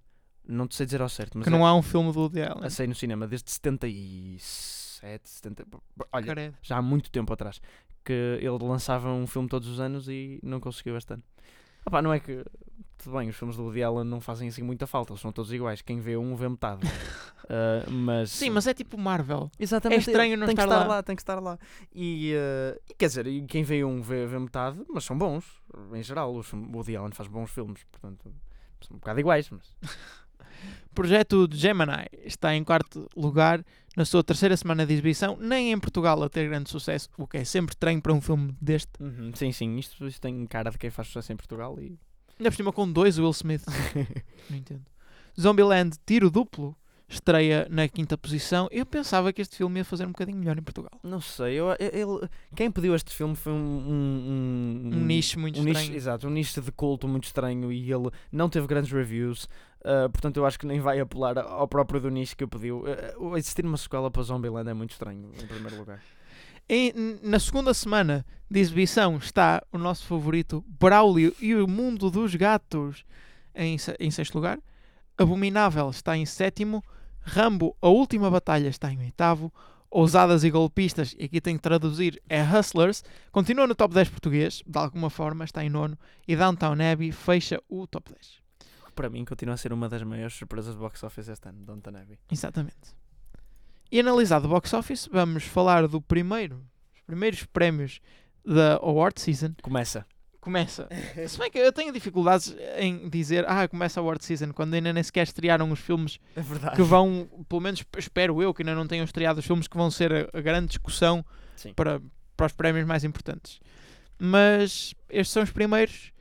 não 0.46 0.66
te 0.66 0.74
sei 0.74 0.86
dizer 0.86 1.00
ao 1.00 1.08
certo, 1.08 1.38
mas 1.38 1.44
que 1.46 1.54
é, 1.54 1.56
não 1.56 1.66
há 1.66 1.74
um 1.74 1.82
filme 1.82 2.12
do 2.12 2.20
Woody 2.20 2.42
Allen. 2.42 2.64
a 2.64 2.70
sair 2.70 2.86
no 2.86 2.94
cinema 2.94 3.26
desde 3.26 3.50
77, 3.50 5.28
70, 5.28 5.66
olha, 6.12 6.54
já 6.62 6.76
há 6.76 6.82
muito 6.82 7.10
tempo 7.10 7.32
atrás, 7.32 7.60
que 8.04 8.38
ele 8.40 8.58
lançava 8.60 9.12
um 9.12 9.26
filme 9.26 9.48
todos 9.48 9.68
os 9.68 9.80
anos 9.80 10.08
e 10.08 10.40
não 10.42 10.60
conseguiu 10.60 10.96
este 10.96 11.14
ano. 11.14 11.22
Opá, 11.84 12.00
não 12.00 12.12
é 12.12 12.20
que. 12.20 12.44
Tudo 12.98 13.18
bem, 13.18 13.28
os 13.28 13.36
filmes 13.36 13.56
do 13.56 13.64
Woody 13.64 13.82
Allen 13.82 14.04
não 14.04 14.20
fazem 14.20 14.48
assim 14.48 14.62
muita 14.62 14.86
falta, 14.86 15.12
eles 15.12 15.20
são 15.20 15.32
todos 15.32 15.52
iguais. 15.52 15.82
Quem 15.82 15.98
vê 15.98 16.16
um 16.16 16.36
vê 16.36 16.48
metade. 16.48 16.82
Ah, 17.48 17.84
mas. 17.90 18.30
Sim, 18.30 18.50
mas 18.50 18.66
é 18.68 18.74
tipo 18.74 18.96
Marvel. 18.96 19.50
Exatamente. 19.58 20.08
é 20.08 20.12
estranho 20.12 20.36
não 20.36 20.46
tem 20.46 20.52
estar 20.52 20.62
que 20.66 20.72
estar 20.72 20.86
lá. 20.86 20.94
lá. 20.94 21.02
Tem 21.02 21.16
que 21.16 21.22
estar 21.22 21.40
lá. 21.40 21.58
E, 21.92 22.32
ah, 22.36 22.78
e 22.88 22.94
quer 22.94 23.08
dizer, 23.08 23.26
quem 23.48 23.64
vê 23.64 23.84
um 23.84 24.00
vê, 24.00 24.26
vê 24.26 24.38
metade, 24.38 24.80
mas 24.88 25.02
são 25.04 25.18
bons. 25.18 25.44
Em 25.92 26.02
geral, 26.02 26.32
o 26.32 26.42
Woody 26.72 26.96
Allen 26.96 27.12
faz 27.12 27.28
bons 27.28 27.50
filmes, 27.50 27.82
portanto. 27.90 28.32
São 28.80 28.96
um 28.96 29.00
bocado 29.00 29.18
iguais, 29.18 29.50
mas. 29.50 29.76
Projeto 30.94 31.48
Gemini 31.50 32.06
está 32.24 32.54
em 32.54 32.62
quarto 32.62 33.08
lugar 33.16 33.64
na 33.96 34.04
sua 34.04 34.22
terceira 34.22 34.56
semana 34.56 34.86
de 34.86 34.92
exibição, 34.92 35.36
nem 35.40 35.72
em 35.72 35.78
Portugal 35.78 36.22
a 36.22 36.28
ter 36.28 36.48
grande 36.48 36.70
sucesso, 36.70 37.08
o 37.16 37.26
que 37.26 37.38
é 37.38 37.44
sempre 37.44 37.72
estranho 37.74 38.00
para 38.00 38.12
um 38.12 38.20
filme 38.20 38.54
deste. 38.60 38.90
Uhum, 39.00 39.32
sim, 39.34 39.52
sim, 39.52 39.76
isto, 39.78 40.06
isto 40.06 40.20
tem 40.20 40.46
cara 40.46 40.70
de 40.70 40.78
quem 40.78 40.90
faz 40.90 41.08
sucesso 41.08 41.32
em 41.32 41.36
Portugal 41.36 41.78
e. 41.80 41.98
Ainda 42.38 42.50
por 42.50 42.56
cima 42.56 42.72
com 42.72 42.90
dois 42.90 43.18
Will 43.18 43.30
Smith. 43.30 43.64
Não 44.50 44.56
entendo. 44.56 44.82
Zombieland 45.38 45.96
Tiro 46.06 46.30
Duplo 46.30 46.76
estreia 47.08 47.66
na 47.70 47.86
quinta 47.88 48.16
posição. 48.16 48.68
Eu 48.70 48.86
pensava 48.86 49.32
que 49.32 49.42
este 49.42 49.56
filme 49.56 49.80
ia 49.80 49.84
fazer 49.84 50.04
um 50.04 50.12
bocadinho 50.12 50.38
melhor 50.38 50.58
em 50.58 50.62
Portugal. 50.62 50.98
Não 51.02 51.20
sei, 51.20 51.54
eu, 51.54 51.70
ele, 51.78 52.28
quem 52.56 52.70
pediu 52.70 52.94
este 52.94 53.12
filme 53.14 53.36
foi 53.36 53.52
um, 53.52 53.56
um, 53.56 54.90
Um 54.94 55.04
nicho 55.04 55.38
muito 55.38 55.60
um 55.60 55.64
nicho, 55.64 55.80
estranho. 55.80 55.96
exato, 55.96 56.26
um 56.26 56.30
nicho 56.30 56.60
de 56.60 56.72
culto 56.72 57.06
muito 57.06 57.24
estranho 57.24 57.70
e 57.70 57.92
ele 57.92 58.10
não 58.30 58.48
teve 58.48 58.66
grandes 58.66 58.90
reviews, 58.90 59.46
ah, 59.84 60.08
portanto 60.08 60.36
eu 60.36 60.46
acho 60.46 60.58
que 60.58 60.66
nem 60.66 60.80
vai 60.80 61.00
apelar 61.00 61.38
ao 61.38 61.66
próprio 61.66 62.08
nicho 62.10 62.36
que 62.36 62.46
pediu. 62.46 62.84
Uh, 63.18 63.36
existir 63.36 63.64
uma 63.64 63.76
sequela 63.76 64.10
para 64.10 64.22
Zombieland 64.22 64.68
é 64.68 64.74
muito 64.74 64.92
estranho, 64.92 65.30
em 65.40 65.46
primeiro 65.46 65.76
lugar. 65.76 66.02
Na 67.22 67.38
segunda 67.38 67.74
semana 67.74 68.24
de 68.50 68.60
exibição 68.60 69.16
está 69.16 69.62
o 69.72 69.78
nosso 69.78 70.06
favorito 70.06 70.64
Braulio 70.66 71.34
e 71.40 71.54
o 71.54 71.68
Mundo 71.68 72.10
dos 72.10 72.34
Gatos 72.34 73.04
em, 73.54 73.76
em 73.98 74.10
sexto 74.10 74.36
lugar. 74.36 74.58
Abominável 75.18 75.90
está 75.90 76.16
em 76.16 76.24
sétimo. 76.24 76.82
Rambo, 77.20 77.76
a 77.82 77.88
última 77.88 78.30
batalha 78.30 78.68
está 78.68 78.90
em 78.90 78.98
oitavo. 79.00 79.52
Ousadas 79.90 80.42
e 80.42 80.50
golpistas, 80.50 81.14
e 81.18 81.24
aqui 81.24 81.38
tenho 81.38 81.58
que 81.58 81.62
traduzir, 81.62 82.18
é 82.26 82.42
Hustlers, 82.42 83.04
continua 83.30 83.66
no 83.66 83.74
top 83.74 83.92
10 83.92 84.08
português, 84.08 84.62
de 84.66 84.78
alguma 84.78 85.10
forma, 85.10 85.44
está 85.44 85.62
em 85.62 85.68
nono. 85.68 85.98
E 86.26 86.34
Downtown 86.34 86.78
Abbey 86.80 87.12
fecha 87.12 87.60
o 87.68 87.86
top 87.86 88.10
10. 88.10 88.41
Para 88.94 89.08
mim 89.08 89.24
continua 89.24 89.54
a 89.54 89.58
ser 89.58 89.72
uma 89.72 89.88
das 89.88 90.02
maiores 90.02 90.34
surpresas 90.34 90.74
do 90.74 90.80
box 90.80 91.02
office 91.02 91.28
este 91.28 91.48
ano, 91.48 91.64
Downton 91.64 91.90
Abbey. 91.90 92.18
Exatamente. 92.30 92.94
E 93.90 94.00
analisado 94.00 94.46
o 94.46 94.48
box 94.48 94.72
office, 94.72 95.08
vamos 95.10 95.44
falar 95.44 95.86
do 95.86 96.00
primeiro, 96.00 96.64
os 96.94 97.00
primeiros 97.02 97.44
prémios 97.44 98.00
da 98.44 98.76
Award 98.76 99.20
Season. 99.20 99.54
Começa. 99.62 100.06
Começa. 100.40 100.88
Se 101.28 101.38
bem 101.38 101.50
que 101.50 101.58
eu 101.58 101.72
tenho 101.72 101.92
dificuldades 101.92 102.54
em 102.78 103.08
dizer, 103.08 103.48
ah, 103.48 103.68
começa 103.68 104.00
a 104.00 104.02
Award 104.02 104.24
Season, 104.24 104.52
quando 104.52 104.74
ainda 104.74 104.92
nem 104.92 105.02
sequer 105.02 105.22
estrearam 105.22 105.70
os 105.70 105.78
filmes 105.78 106.18
É 106.34 106.74
que 106.74 106.82
vão, 106.82 107.28
pelo 107.48 107.60
menos 107.60 107.84
espero 107.96 108.42
eu, 108.42 108.52
que 108.52 108.62
ainda 108.62 108.74
não 108.74 108.86
tenham 108.86 109.04
estreado 109.04 109.38
os 109.38 109.46
filmes 109.46 109.68
que 109.68 109.76
vão 109.76 109.90
ser 109.90 110.12
a, 110.12 110.38
a 110.38 110.40
grande 110.40 110.68
discussão 110.68 111.24
Sim. 111.54 111.72
para, 111.74 112.00
para 112.36 112.46
os 112.46 112.52
prémios 112.52 112.86
mais 112.86 113.04
importantes. 113.04 113.60
Mas 114.18 114.94
estes 115.08 115.32
são 115.32 115.42
os 115.42 115.50
primeiros, 115.50 116.12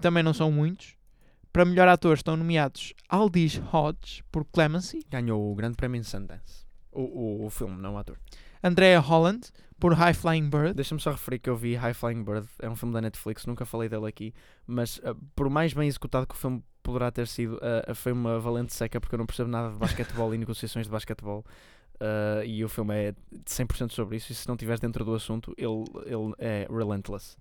também 0.00 0.22
não 0.22 0.32
são 0.32 0.50
muitos. 0.50 0.97
Para 1.52 1.64
melhor 1.64 1.88
ator 1.88 2.14
estão 2.14 2.36
nomeados 2.36 2.94
Aldis 3.08 3.60
Hodge 3.72 4.22
por 4.30 4.44
Clemency, 4.44 5.04
Ganhou 5.10 5.50
o 5.50 5.54
grande 5.54 5.76
prémio 5.76 5.98
em 5.98 6.02
Sundance. 6.02 6.66
O, 6.92 7.02
o, 7.02 7.46
o 7.46 7.50
filme, 7.50 7.80
não 7.80 7.94
o 7.94 7.98
ator. 7.98 8.18
Andrea 8.62 8.98
Holland 9.00 9.50
por 9.78 9.94
High 9.94 10.14
Flying 10.14 10.50
Bird, 10.50 10.74
Deixa-me 10.74 11.00
só 11.00 11.12
referir 11.12 11.38
que 11.38 11.48
eu 11.48 11.56
vi 11.56 11.74
High 11.74 11.94
Flying 11.94 12.24
Bird, 12.24 12.48
é 12.60 12.68
um 12.68 12.74
filme 12.74 12.92
da 12.92 13.00
Netflix, 13.00 13.46
nunca 13.46 13.64
falei 13.64 13.88
dele 13.88 14.06
aqui, 14.06 14.34
mas 14.66 15.00
ah, 15.04 15.14
por 15.36 15.48
mais 15.48 15.72
bem 15.72 15.86
executado 15.86 16.26
que 16.26 16.34
o 16.34 16.38
filme 16.38 16.62
poderá 16.82 17.10
ter 17.10 17.28
sido, 17.28 17.58
ah, 17.62 17.94
foi 17.94 18.12
uma 18.12 18.40
valente 18.40 18.74
seca 18.74 19.00
porque 19.00 19.14
eu 19.14 19.18
não 19.18 19.26
percebo 19.26 19.48
nada 19.48 19.70
de 19.70 19.76
basquetebol 19.76 20.34
e 20.34 20.38
negociações 20.38 20.86
de 20.86 20.90
basquetebol. 20.90 21.44
ah, 22.00 22.44
e 22.44 22.64
o 22.64 22.68
filme 22.68 22.94
é 22.94 23.12
de 23.12 23.44
100% 23.46 23.92
sobre 23.92 24.16
isso. 24.16 24.32
E 24.32 24.34
se 24.34 24.48
não 24.48 24.54
estiveres 24.54 24.80
dentro 24.80 25.04
do 25.04 25.14
assunto, 25.14 25.54
ele, 25.56 25.84
ele 26.06 26.32
é 26.38 26.66
relentless. 26.70 27.36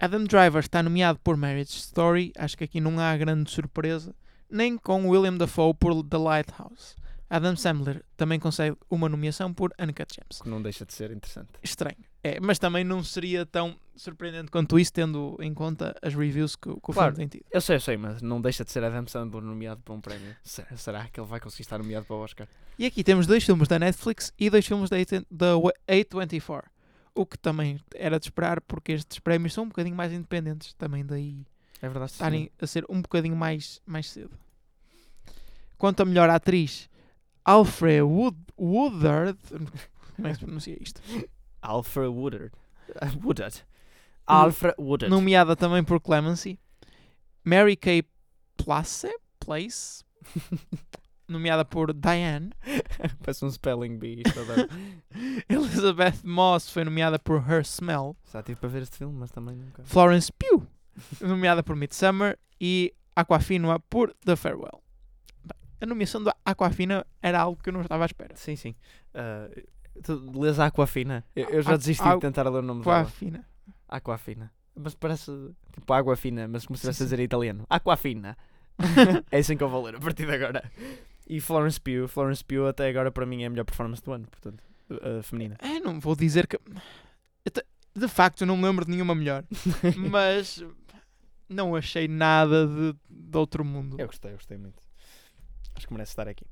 Adam 0.00 0.24
Driver 0.24 0.60
está 0.60 0.82
nomeado 0.82 1.18
por 1.22 1.36
Marriage 1.36 1.76
Story, 1.76 2.32
acho 2.38 2.56
que 2.56 2.64
aqui 2.64 2.80
não 2.80 2.98
há 2.98 3.14
grande 3.16 3.50
surpresa, 3.50 4.14
nem 4.50 4.78
com 4.78 5.06
William 5.08 5.36
Dafoe 5.36 5.74
por 5.74 6.02
The 6.02 6.16
Lighthouse. 6.16 6.96
Adam 7.28 7.54
Sandler 7.54 8.02
também 8.16 8.40
consegue 8.40 8.76
uma 8.90 9.08
nomeação 9.08 9.54
por 9.54 9.72
Uncut 9.78 10.12
Gems. 10.12 10.42
Que 10.42 10.48
não 10.48 10.60
deixa 10.60 10.84
de 10.84 10.92
ser 10.92 11.12
interessante. 11.12 11.50
Estranho. 11.62 11.98
É, 12.24 12.40
mas 12.40 12.58
também 12.58 12.82
não 12.82 13.04
seria 13.04 13.46
tão. 13.46 13.76
surpreendente 13.94 14.50
quanto 14.50 14.78
isso, 14.78 14.90
tendo 14.94 15.36
em 15.40 15.52
conta 15.52 15.94
as 16.00 16.14
reviews 16.14 16.56
que, 16.56 16.70
o- 16.70 16.80
que 16.80 16.90
o 16.90 16.94
Claro. 16.94 17.14
filme 17.14 17.28
tem 17.28 17.38
tido. 17.38 17.46
Eu 17.52 17.60
sei, 17.60 17.76
eu 17.76 17.80
sei, 17.80 17.98
mas 17.98 18.22
não 18.22 18.40
deixa 18.40 18.64
de 18.64 18.72
ser 18.72 18.82
Adam 18.82 19.06
Sandler 19.06 19.42
nomeado 19.44 19.82
para 19.82 19.92
um 19.92 20.00
prémio. 20.00 20.34
Será, 20.42 20.74
será 20.78 21.06
que 21.08 21.20
ele 21.20 21.26
vai 21.28 21.38
conseguir 21.38 21.62
estar 21.64 21.76
nomeado 21.76 22.06
para 22.06 22.16
o 22.16 22.20
Oscar? 22.20 22.48
E 22.78 22.86
aqui 22.86 23.04
temos 23.04 23.26
dois 23.26 23.44
filmes 23.44 23.68
da 23.68 23.78
Netflix 23.78 24.32
e 24.38 24.48
dois 24.48 24.66
filmes 24.66 24.88
da 24.88 24.96
da 25.30 25.52
A24. 25.86 26.64
O 27.20 27.26
que 27.26 27.36
também 27.36 27.78
era 27.94 28.18
de 28.18 28.26
esperar, 28.26 28.62
porque 28.62 28.92
estes 28.92 29.18
prémios 29.18 29.52
são 29.52 29.64
um 29.64 29.68
bocadinho 29.68 29.94
mais 29.94 30.10
independentes. 30.10 30.72
Também 30.72 31.04
daí 31.04 31.44
É 31.82 31.86
verdade. 31.88 32.12
sim. 32.12 32.14
estarem 32.14 32.50
a 32.58 32.66
ser 32.66 32.84
um 32.88 33.02
bocadinho 33.02 33.36
mais, 33.36 33.80
mais 33.84 34.08
cedo. 34.08 34.30
Quanto 35.76 36.00
a 36.00 36.06
melhor 36.06 36.30
atriz, 36.30 36.88
Alfred 37.44 38.00
Wood, 38.02 38.38
Woodard. 38.58 39.38
Como 40.16 40.28
é 40.28 40.30
que 40.32 40.38
se 40.38 40.44
pronuncia 40.46 40.76
isto? 40.82 41.02
Alfred 41.60 42.08
Woodard. 42.08 42.52
Woodard. 43.22 43.64
Alfred 44.26 44.74
Woodard. 44.78 45.10
Nomeada 45.10 45.54
também 45.54 45.84
por 45.84 46.00
Clemency. 46.00 46.58
Mary 47.44 47.76
Kay 47.76 48.02
Place, 48.56 49.08
Place 49.38 50.04
nomeada 51.30 51.64
por 51.64 51.92
Diane. 51.92 52.50
Parece 53.22 53.44
um 53.44 53.50
spelling 53.50 53.98
bee. 53.98 54.22
Elizabeth 55.48 56.22
Moss 56.24 56.70
foi 56.70 56.84
nomeada 56.84 57.18
por 57.18 57.38
Her 57.48 57.62
Smell. 57.62 58.16
Já 58.32 58.42
tive 58.42 58.60
para 58.60 58.68
ver 58.68 58.82
este 58.82 58.96
filme, 58.98 59.16
mas 59.18 59.30
também 59.30 59.56
nunca. 59.56 59.82
Florence 59.84 60.30
Pugh, 60.32 60.66
nomeada 61.20 61.62
por 61.62 61.76
Midsummer. 61.76 62.38
E 62.60 62.92
Aquafina 63.16 63.78
por 63.80 64.14
The 64.24 64.36
Farewell. 64.36 64.82
A 65.80 65.86
nomeação 65.86 66.22
da 66.22 66.36
Aquafina 66.44 67.06
era 67.22 67.40
algo 67.40 67.62
que 67.62 67.70
eu 67.70 67.72
não 67.72 67.80
estava 67.80 68.04
à 68.04 68.06
espera. 68.06 68.36
Sim, 68.36 68.54
sim. 68.54 68.74
Ah, 69.14 69.48
tu 70.02 70.38
lês 70.38 70.58
Aquafina? 70.60 71.24
Eu, 71.34 71.48
eu 71.48 71.62
já 71.62 71.72
A- 71.72 71.76
desisti 71.78 72.06
a- 72.06 72.14
de 72.14 72.20
tentar 72.20 72.42
ler 72.50 72.58
o 72.58 72.62
nome 72.62 72.84
dela. 72.84 73.00
Aquafina. 73.00 73.46
Aquafina. 73.88 74.52
Mas 74.76 74.94
parece 74.94 75.30
tipo 75.72 75.90
água 75.92 76.14
fina, 76.16 76.46
mas 76.46 76.66
como 76.66 76.76
se 76.76 76.82
estivesse 76.82 77.02
a 77.02 77.06
dizer 77.06 77.20
italiano. 77.20 77.64
Aquafina. 77.68 78.36
é 79.30 79.38
assim 79.38 79.56
que 79.56 79.62
eu 79.62 79.68
vou 79.70 79.84
ler 79.84 79.96
a 79.96 79.98
partir 80.00 80.26
de 80.26 80.32
agora. 80.34 80.62
E 81.30 81.40
Florence 81.40 81.80
Pugh. 81.80 82.08
Florence 82.08 82.44
Pugh 82.44 82.66
até 82.66 82.88
agora 82.88 83.12
para 83.12 83.24
mim 83.24 83.44
é 83.44 83.46
a 83.46 83.50
melhor 83.50 83.64
performance 83.64 84.02
do 84.02 84.10
ano, 84.10 84.26
portanto, 84.26 84.60
uh, 84.90 85.22
feminina. 85.22 85.56
É, 85.60 85.78
não 85.78 86.00
vou 86.00 86.16
dizer 86.16 86.48
que. 86.48 86.58
De 87.94 88.08
facto, 88.08 88.40
eu 88.40 88.46
não 88.48 88.56
me 88.56 88.64
lembro 88.64 88.84
de 88.84 88.90
nenhuma 88.90 89.14
melhor. 89.14 89.44
Mas 89.96 90.64
não 91.48 91.76
achei 91.76 92.08
nada 92.08 92.66
de, 92.66 92.94
de 93.08 93.38
outro 93.38 93.64
mundo. 93.64 93.96
Eu 93.98 94.06
gostei, 94.06 94.32
eu 94.32 94.36
gostei 94.36 94.58
muito. 94.58 94.82
Acho 95.76 95.86
que 95.86 95.92
merece 95.92 96.10
estar 96.12 96.26
aqui. 96.26 96.44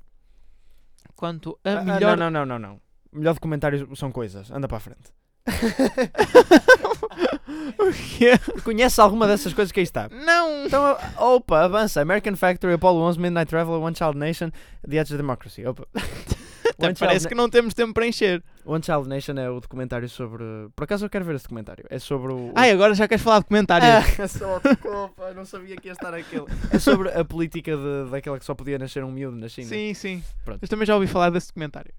Quanto 1.17 1.59
a 1.65 1.71
Ah, 1.71 1.81
ah, 1.81 1.85
melhor. 1.85 2.17
não, 2.17 2.31
não, 2.31 2.47
não, 2.47 2.59
não, 2.59 2.69
não. 2.71 2.81
Melhor 3.13 3.35
documentário 3.35 3.97
são 3.97 4.13
coisas. 4.13 4.49
Anda 4.51 4.69
para 4.69 4.77
a 4.77 4.81
frente. 4.81 5.13
o 7.79 7.93
quê? 7.93 8.39
Conhece 8.63 9.01
alguma 9.01 9.27
dessas 9.27 9.53
coisas 9.53 9.73
que 9.73 9.81
aí 9.81 9.85
está? 9.85 10.09
Não! 10.11 10.67
Então, 10.67 10.97
opa, 11.17 11.65
avança. 11.65 12.01
American 12.01 12.37
Factory, 12.37 12.75
Apollo 12.75 13.01
11, 13.01 13.19
Midnight 13.19 13.49
Traveler, 13.49 13.81
One 13.81 13.97
Child 13.97 14.19
Nation, 14.19 14.51
The 14.89 14.97
Edge 14.97 15.13
of 15.13 15.17
Democracy. 15.17 15.67
Opa. 15.67 15.87
Até 16.79 16.95
parece 16.95 17.27
que 17.27 17.35
não 17.35 17.51
temos 17.51 17.75
tempo 17.75 17.93
para 17.93 18.07
encher. 18.07 18.43
One 18.65 18.83
Child 18.83 19.09
Nation 19.09 19.35
é 19.35 19.51
o 19.51 19.61
documentário 19.61 20.09
sobre. 20.09 20.45
Por 20.77 20.85
acaso 20.85 21.07
eu 21.07 21.11
quero 21.11 21.25
ver 21.25 21.35
esse 21.35 21.45
documentário. 21.45 21.85
É 21.91 21.99
sobre 21.99 22.33
o. 22.33 22.53
Ai, 22.55 22.71
agora 22.71 22.95
já 22.95 23.09
queres 23.09 23.23
falar 23.23 23.41
de 23.41 23.47
comentários. 23.47 23.89
Ah, 24.19 24.29
só 24.29 24.59
desculpa, 24.59 25.33
não 25.33 25.45
sabia 25.45 25.77
que 25.77 25.89
ia 25.89 25.93
estar 25.93 26.13
aquele. 26.13 26.45
É 26.71 26.79
sobre 26.79 27.09
a 27.09 27.25
política 27.25 27.77
de, 27.77 28.11
daquela 28.11 28.39
que 28.39 28.45
só 28.45 28.55
podia 28.55 28.79
nascer 28.79 29.03
um 29.03 29.11
miúdo 29.11 29.37
na 29.37 29.49
China. 29.49 29.69
sim, 29.69 29.95
sim. 29.95 30.23
Pronto. 30.45 30.63
Eu 30.63 30.69
também 30.69 30.87
já 30.87 30.95
ouvi 30.95 31.07
falar 31.07 31.31
desse 31.31 31.49
documentário. 31.49 31.93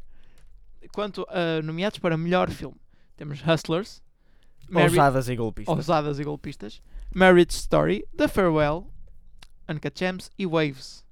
Quanto 0.93 1.25
a 1.29 1.61
nomeados 1.61 1.99
para 1.99 2.17
melhor 2.17 2.49
filme, 2.49 2.75
temos 3.19 3.41
Hustlers, 3.45 4.01
Ousadas 4.73 5.27
e 5.27 5.35
golpistas. 5.35 5.75
Ousadas 5.75 6.19
e 6.19 6.23
Golpistas, 6.23 6.81
Marriage 7.13 7.51
Story, 7.51 8.05
The 8.15 8.29
Farewell, 8.29 8.87
Uncut 9.67 9.99
Gems 9.99 10.31
e 10.37 10.45
Waves. 10.45 11.05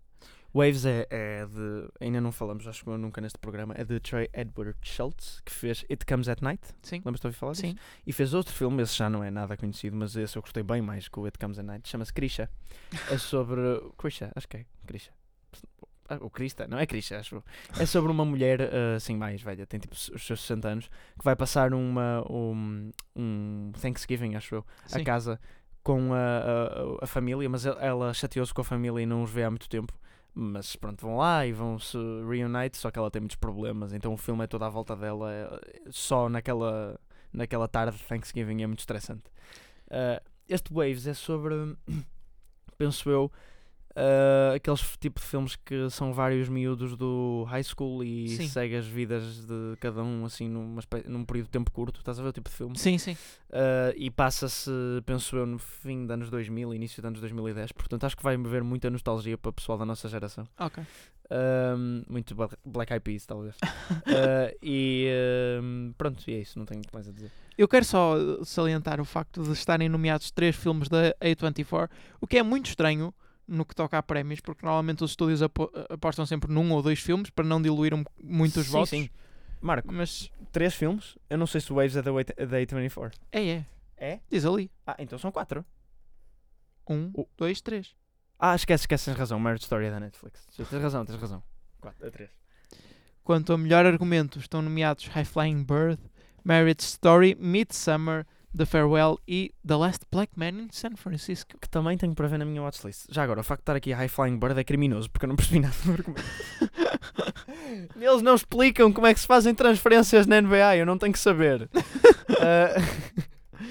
Waves 0.54 0.86
é, 0.86 1.06
é 1.10 1.46
de. 1.46 1.90
Ainda 2.00 2.22
não 2.22 2.32
falamos, 2.32 2.66
acho 2.66 2.86
que 2.86 2.90
nunca 2.92 3.20
neste 3.20 3.38
programa. 3.38 3.74
É 3.78 3.84
de 3.84 4.00
Trey 4.00 4.30
Edward 4.34 4.78
Schultz, 4.82 5.42
que 5.44 5.52
fez 5.52 5.86
It 5.90 6.06
Comes 6.06 6.30
at 6.30 6.42
Night. 6.42 6.64
Sim. 6.82 7.02
Lembras-te 7.04 7.24
de 7.24 7.28
ouvir 7.28 7.38
falar 7.38 7.52
disso? 7.52 7.68
Sim. 7.68 7.76
E 8.06 8.14
fez 8.14 8.34
outro 8.34 8.54
filme, 8.54 8.82
esse 8.82 8.96
já 8.96 9.10
não 9.10 9.22
é 9.22 9.30
nada 9.30 9.58
conhecido, 9.58 9.98
mas 9.98 10.16
esse 10.16 10.38
eu 10.38 10.42
gostei 10.42 10.64
bem 10.64 10.82
mais 10.82 11.10
que 11.10 11.20
o 11.20 11.26
It 11.26 11.38
Comes 11.38 11.60
at 11.60 11.66
Night. 11.66 11.90
Chama-se 11.90 12.14
Krisha. 12.14 12.50
É 13.12 13.18
sobre. 13.18 13.60
Krisha, 13.98 14.32
acho 14.34 14.48
que 14.48 14.58
é. 14.58 14.66
Krisha. 14.86 15.12
Ah, 16.10 16.18
o 16.22 16.30
Krista, 16.30 16.68
não 16.68 16.78
é 16.80 16.86
Krisha, 16.86 17.20
acho. 17.20 17.36
eu. 17.36 17.44
É 17.80 17.86
sobre 17.86 18.12
uma 18.12 18.24
mulher 18.26 18.62
ah, 18.62 18.96
assim 18.96 19.16
mais 19.16 19.42
velha, 19.42 19.66
tem 19.66 19.80
tipo 19.80 19.94
os 19.94 20.06
seus 20.26 20.42
60 20.42 20.68
anos, 20.68 20.88
que 21.18 21.24
vai 21.24 21.36
passar 21.36 21.74
uma, 21.74 22.24
um, 22.32 22.92
um 23.16 23.72
Thanksgiving, 23.82 24.36
acho 24.36 24.56
eu, 24.56 24.66
Sim. 24.86 25.02
a 25.02 25.04
casa 25.04 25.40
com 25.84 26.14
a, 26.14 26.18
a, 26.18 27.04
a 27.06 27.08
família, 27.08 27.50
mas 27.50 27.66
ela- 27.66 27.82
ela 27.82 28.14
chateou-se 28.14 28.54
com 28.54 28.62
a 28.62 28.64
família 28.64 29.02
e 29.02 29.06
não 29.06 29.24
os 29.24 29.32
vê 29.32 29.44
há 29.44 29.50
muito 29.50 29.68
tempo. 29.70 29.94
Mas 30.40 30.76
pronto, 30.76 31.02
vão 31.02 31.18
lá 31.18 31.46
e 31.48 31.52
vão 31.52 31.80
se 31.80 31.98
reunite, 31.98 32.78
só 32.78 32.92
que 32.92 33.00
ela 33.00 33.10
tem 33.10 33.20
muitos 33.22 33.38
problemas, 33.38 33.92
então 33.92 34.14
o 34.14 34.18
filme 34.18 34.44
é 34.44 34.48
toda 34.48 34.68
à 34.68 34.70
volta 34.70 34.96
dela, 34.96 35.32
é- 35.34 35.60
só 35.90 36.30
naquela, 36.30 37.00
naquela 37.34 37.68
tarde 37.68 37.98
de 37.98 38.04
Thanksgiving 38.04 38.62
é 38.62 38.68
muito 38.68 38.80
estressante. 38.80 39.24
Ah, 39.90 40.22
este 40.48 40.72
Waves 40.74 41.08
é 41.08 41.14
sobre, 41.14 41.56
penso 42.78 43.10
eu, 43.10 43.32
ah, 44.00 44.54
aqueles 44.56 44.96
tipo 45.00 45.20
de 45.20 45.26
filmes 45.26 45.56
que 45.56 45.90
são 45.90 46.14
vários 46.14 46.48
miúdos 46.48 46.96
do 46.96 47.46
high 47.50 47.64
school 47.64 48.04
e 48.04 48.30
Sim. 48.30 48.48
segue 48.48 48.76
as 48.76 48.86
vidas 48.86 49.44
de 49.44 49.76
cada 49.80 50.04
um 50.04 50.24
assim 50.24 50.48
numa, 50.48 50.82
num 51.08 51.26
período 51.26 51.46
de 51.48 51.52
tempo 51.52 51.72
curto. 51.72 52.00
Estás 52.00 52.20
a 52.20 52.24
ver 52.24 52.30
o 52.30 52.32
tipo 52.34 52.48
de 52.48 52.56
filme? 52.56 52.78
Sim, 52.78 53.00
sim. 53.00 53.14
Uh, 53.50 53.96
e 53.96 54.12
passa-se, 54.12 54.70
penso 55.04 55.36
eu, 55.36 55.48
no 55.48 55.58
fim 55.58 56.04
dos 56.04 56.12
anos 56.12 56.30
2000, 56.30 56.76
início 56.76 57.02
dos 57.02 57.08
anos 57.08 57.20
2010. 57.20 57.72
Portanto, 57.72 58.04
acho 58.04 58.16
que 58.16 58.22
vai 58.22 58.38
mover 58.38 58.64
muita 58.64 58.88
nostalgia 58.92 59.36
para 59.36 59.50
o 59.50 59.54
pessoal 59.54 59.80
da 59.80 59.86
nossa 59.86 60.08
geração. 60.08 60.48
Ok. 60.60 60.84
Um, 61.30 62.04
muito 62.08 62.36
Bla- 62.36 62.50
Black 62.64 62.94
Eyed 62.94 63.04
Peas, 63.04 63.26
talvez. 63.26 63.56
Uh, 63.56 64.56
e 64.62 65.08
um, 65.60 65.92
pronto, 65.98 66.24
e 66.30 66.36
é 66.36 66.40
isso, 66.40 66.60
não 66.60 66.68
tenho 66.68 66.78
muito 66.78 66.94
mais 66.94 67.08
a 67.08 67.12
dizer. 67.12 67.32
Eu 67.58 67.68
quero 67.68 67.84
só 67.84 68.16
uh, 68.16 68.46
salientar 68.46 69.02
o 69.02 69.06
facto 69.06 69.42
de 69.42 69.52
estarem 69.54 69.90
nomeados 69.90 70.30
três 70.30 70.56
filmes 70.56 70.88
da 70.88 71.16
A24, 71.16 71.90
o 72.22 72.28
que 72.28 72.38
é 72.38 72.44
muito 72.44 72.68
estranho 72.68 73.12
no 73.48 73.66
que 73.66 73.74
toca 73.76 73.98
a 73.98 74.04
prémios, 74.04 74.40
porque 74.42 74.66
normalmente 74.66 75.04
os 75.04 75.12
estúdios 75.12 75.42
apo- 75.42 75.72
apostam 75.90 76.26
sempre 76.26 76.52
num 76.52 76.72
ou 76.74 76.82
dois 76.82 77.00
filmes 77.00 77.30
para 77.30 77.46
não 77.46 77.62
diluir 77.62 77.94
um- 77.94 78.04
muito 78.22 78.60
os 78.60 78.66
Sim, 78.66 78.72
votos. 78.72 78.90
sim. 78.90 79.10
Marco, 79.62 79.92
Mas 79.92 80.30
três 80.52 80.76
filmes. 80.76 81.18
Eu 81.30 81.38
não 81.38 81.48
sei 81.48 81.62
se 81.62 81.72
o 81.72 81.76
Waves 81.76 81.96
é 81.96 82.02
da 82.02 82.12
Wait- 82.12 82.36
da 82.36 82.58
A24. 82.60 83.12
é, 83.32 83.48
é. 83.48 83.66
É? 84.00 84.20
Diz 84.30 84.46
ali. 84.46 84.70
Ah, 84.86 84.96
então 85.00 85.18
são 85.18 85.32
quatro. 85.32 85.66
Um, 86.90 87.12
O- 87.14 87.28
dois, 87.38 87.62
três. 87.62 87.96
Ah, 88.40 88.56
esquece, 88.56 88.84
esquece, 88.84 89.06
tens 89.06 89.18
razão. 89.18 89.40
Marriage 89.40 89.64
Story 89.64 89.86
é 89.86 89.92
da 89.92 90.00
Netflix. 90.00 90.46
Tens 90.56 90.70
razão, 90.82 91.04
tens 91.06 91.20
razão. 91.20 91.42
Quatro, 91.82 92.06
é 92.06 92.10
três. 92.12 92.30
Quanto 93.24 93.52
a 93.54 93.58
melhor 93.58 93.86
argumento, 93.86 94.40
estão 94.40 94.62
nomeados 94.62 95.08
High 95.08 95.26
Flying 95.26 95.64
Bird, 95.64 96.00
Marriage 96.44 96.82
Story, 96.84 97.36
Midsummer, 97.40 98.26
The 98.58 98.66
Farewell 98.66 99.20
e 99.28 99.54
The 99.66 99.76
Last 99.76 100.06
Black 100.12 100.32
Man 100.36 100.50
in 100.64 100.68
San 100.72 100.96
Francisco. 100.96 101.58
Que 101.62 101.70
também 101.70 101.98
tenho 101.98 102.14
para 102.16 102.28
ver 102.28 102.40
na 102.40 102.46
minha 102.46 102.62
watchlist. 102.62 103.06
Já 103.10 103.24
agora, 103.24 103.42
o 103.42 103.44
facto 103.44 103.60
de 103.60 103.64
estar 103.64 103.76
aqui 103.76 103.94
a 103.94 103.98
High 103.98 104.08
Flying 104.08 104.38
Bird 104.38 104.60
é 104.60 104.64
criminoso, 104.64 105.10
porque 105.10 105.26
eu 105.26 105.30
não 105.30 105.36
percebi 105.36 105.60
nada 105.60 105.76
do 105.86 105.92
argumento. 105.92 106.24
Eles 107.96 108.22
não 108.22 108.36
explicam 108.36 108.92
como 108.92 109.08
é 109.08 109.14
que 109.14 109.20
se 109.20 109.28
fazem 109.28 109.54
transferências 109.54 110.26
na 110.28 110.42
NBA, 110.42 110.78
eu 110.78 110.86
não 110.86 110.98
tenho 110.98 111.14
que 111.14 111.20
saber. 111.20 111.70
uh, 111.74 113.18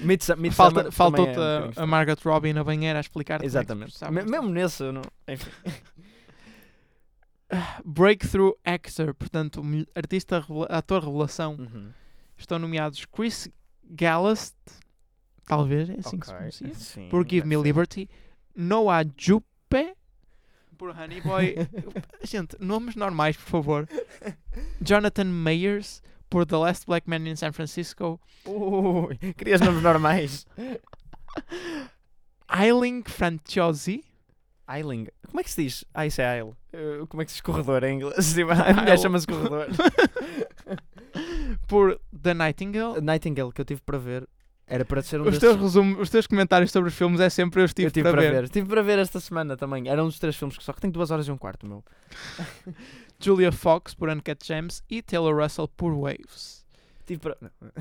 Midsum- 0.03 0.35
Midsummer 0.35 0.51
Falta, 0.53 0.75
também 0.83 0.91
faltou-te 0.91 1.37
é 1.37 1.39
um 1.39 1.81
a, 1.81 1.83
a. 1.83 1.87
Margaret 1.87 2.17
Robbie 2.23 2.53
na 2.53 2.63
banheira 2.63 2.99
a 2.99 3.01
explicar 3.01 3.43
Exatamente. 3.43 3.95
Me- 4.11 4.23
Mesmo 4.23 4.49
nesse, 4.49 4.83
eu 4.83 4.91
não... 4.93 5.01
enfim. 5.27 5.49
Breakthrough 7.85 8.53
Actor, 8.65 9.13
portanto, 9.13 9.61
artista, 9.95 10.45
ator 10.69 11.03
revelação. 11.03 11.55
Uhum. 11.55 11.89
Estão 12.37 12.59
nomeados 12.59 13.05
Chris 13.05 13.49
Gallast, 13.89 14.55
talvez, 15.45 15.89
é 15.89 15.95
assim 15.99 16.19
que 16.19 16.25
se 16.25 16.33
pronuncia, 16.33 16.73
Sim, 16.73 17.09
por 17.09 17.23
Give 17.23 17.41
deve 17.41 17.57
Me. 17.57 17.63
Liberty, 17.63 18.09
Noah 18.55 19.05
Jupe, 19.17 19.95
por 20.77 20.91
Honey 20.91 21.21
Boy. 21.21 21.55
Gente, 22.23 22.55
nomes 22.59 22.95
normais, 22.95 23.35
por 23.35 23.49
favor. 23.49 23.89
Jonathan 24.81 25.25
Mayers, 25.25 26.01
por 26.29 26.45
The 26.45 26.57
Last 26.57 26.85
Black 26.85 27.09
Man 27.09 27.27
in 27.27 27.35
San 27.35 27.51
Francisco. 27.51 28.19
Ui, 28.45 29.17
querias 29.33 29.61
nomes 29.61 29.81
normais. 29.81 30.45
Eiling 32.49 33.03
Franciosi, 33.03 34.03
Eiling. 34.69 35.07
Como 35.27 35.39
é 35.39 35.43
que 35.43 35.51
se 35.51 35.63
diz? 35.63 35.85
Ah, 35.93 36.05
isso 36.05 36.21
é 36.21 36.25
Aile. 36.25 36.51
Uh, 36.73 37.07
como 37.07 37.21
é 37.21 37.25
que 37.25 37.31
se 37.31 37.37
diz 37.37 37.41
corredor 37.41 37.83
em 37.83 37.95
inglês? 37.95 38.35
A 38.37 38.73
mulher 38.73 38.99
chama-se 38.99 39.27
corredor. 39.27 39.67
Por 41.67 41.99
The 42.21 42.33
Nightingale. 42.33 43.01
Nightingale, 43.01 43.51
que 43.51 43.61
eu 43.61 43.65
tive 43.65 43.81
para 43.81 43.97
ver, 43.97 44.27
era 44.65 44.83
para 44.85 45.01
ser 45.01 45.19
um 45.19 45.23
Os 45.23 45.31
desses... 45.31 45.39
teus, 45.41 45.55
resumos, 45.57 45.99
os 46.01 46.09
teus 46.09 46.27
comentários 46.27 46.71
sobre 46.71 46.89
os 46.89 46.95
filmes 46.95 47.19
é 47.19 47.29
sempre 47.29 47.61
eu 47.61 47.65
estive, 47.65 47.87
eu 47.87 47.91
tive 47.91 48.09
para, 48.11 48.21
ver. 48.21 48.49
Tive 48.49 48.67
para 48.67 48.81
ver 48.81 48.99
esta 48.99 49.19
semana 49.19 49.55
também. 49.55 49.87
Era 49.87 50.03
um 50.03 50.07
dos 50.07 50.19
três 50.19 50.35
filmes 50.35 50.57
que 50.57 50.63
só 50.63 50.73
que 50.73 50.81
tem 50.81 50.89
duas 50.91 51.11
horas 51.11 51.27
e 51.27 51.31
um 51.31 51.37
quarto, 51.37 51.65
meu. 51.67 51.83
Julia 53.19 53.51
Fox 53.51 53.93
por 53.93 54.09
Uncut 54.09 54.45
Gems 54.45 54.83
e 54.89 55.01
Taylor 55.01 55.35
Russell 55.41 55.67
por 55.67 55.93
Waves. 55.93 56.65
Tive 57.05 57.19
para... 57.21 57.37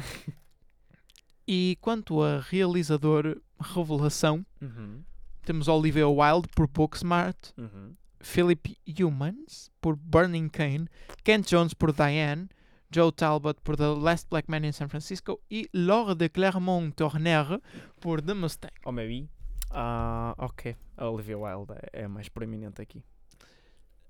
E 1.48 1.78
quanto 1.80 2.22
a 2.22 2.40
realizador 2.40 3.40
revelação, 3.60 4.44
Uhum. 4.60 5.02
temos 5.44 5.68
Olivia 5.68 6.08
Wilde 6.08 6.48
por 6.54 6.66
Booksmart, 6.66 7.36
Uhum. 7.56 7.94
Philip 8.20 8.76
Humans 9.00 9.70
por 9.80 9.94
Burning 9.94 10.48
Cane, 10.48 10.88
Kent 11.22 11.48
Jones 11.48 11.72
por 11.72 11.92
Diane, 11.92 12.48
Joe 12.90 13.12
Talbot 13.12 13.60
por 13.62 13.76
The 13.76 13.94
Last 13.94 14.28
Black 14.30 14.50
Man 14.50 14.64
in 14.64 14.72
San 14.72 14.88
Francisco 14.88 15.40
e 15.50 15.68
Laure 15.72 16.14
de 16.14 16.28
Clermont-Tonnerre 16.28 17.60
por 18.00 18.22
The 18.22 18.34
Mustang. 18.34 18.72
Oh, 18.84 18.92
maybe. 18.92 19.28
Ah, 19.70 20.34
ok. 20.38 20.76
A 20.96 21.08
Olivia 21.08 21.38
Wilde 21.38 21.74
é, 21.92 22.04
a 22.04 22.08
mais 22.08 22.28
proeminente 22.28 22.80
aqui. 22.80 23.04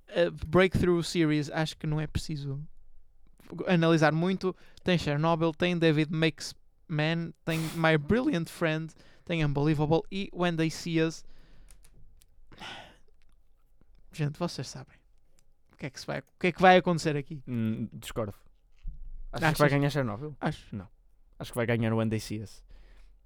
A 0.09 0.31
Breakthrough 0.47 1.03
Series 1.03 1.51
acho 1.51 1.77
que 1.77 1.87
não 1.87 2.01
é 2.01 2.07
preciso 2.07 2.61
analisar 3.67 4.13
muito. 4.13 4.55
Tem 4.85 4.99
Chernobyl, 4.99 5.53
tem 5.53 5.79
David 5.79 6.13
Makes 6.13 6.55
Man, 6.89 7.33
tem 7.45 7.59
My 7.75 7.99
Brilliant 7.99 8.49
Friend, 8.49 8.93
tem 9.25 9.45
Unbelievable 9.45 10.03
e 10.11 10.31
When 10.33 10.57
They 10.57 10.71
See 10.71 11.03
Us. 11.03 11.25
Gente, 14.13 14.39
vocês 14.39 14.69
sabem. 14.69 14.97
O 15.73 15.77
que 15.77 15.87
é 15.87 15.91
que, 15.91 16.07
vai, 16.07 16.21
o 16.21 16.23
que, 16.41 16.47
é 16.47 16.53
que 16.53 16.63
vai 16.63 16.79
acontecer 16.79 17.17
aqui? 17.17 17.43
Hum, 17.47 17.89
discordo. 17.93 18.33
Acho 19.33 19.45
Achas? 19.45 19.55
que 19.55 19.61
vai 19.61 19.71
ganhar 19.71 19.91
Chernobyl. 19.91 20.37
Acho. 20.41 20.89
Acho 21.39 21.53
que 21.53 21.57
vai 21.57 21.67
ganhar 21.67 21.93
o 21.93 21.99
Us. 21.99 22.65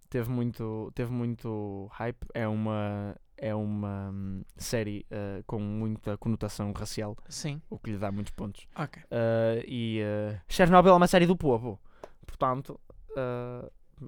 Teve 0.09 0.29
muito, 0.29 0.91
teve 0.95 1.13
muito 1.13 1.89
hype. 1.93 2.27
É 2.35 2.49
uma, 2.49 3.17
é 3.37 3.55
uma 3.55 4.11
hum, 4.11 4.43
série 4.57 5.07
eh, 5.11 5.43
com 5.47 5.61
muita 5.61 6.19
conotação 6.19 6.73
racial, 6.73 7.17
Sim. 7.29 7.63
o 7.71 7.79
que 7.79 7.93
lhe 7.93 7.99
dá 7.99 8.11
muitos 8.11 8.33
pontos. 8.33 8.67
Ok. 8.75 9.03
Eh, 9.09 9.65
e 9.67 10.01
eh, 10.01 10.41
Chernobyl 10.49 10.93
é 10.93 10.97
uma 10.97 11.07
série 11.07 11.27
do 11.27 11.37
povo. 11.37 11.81
Portanto, 12.27 12.81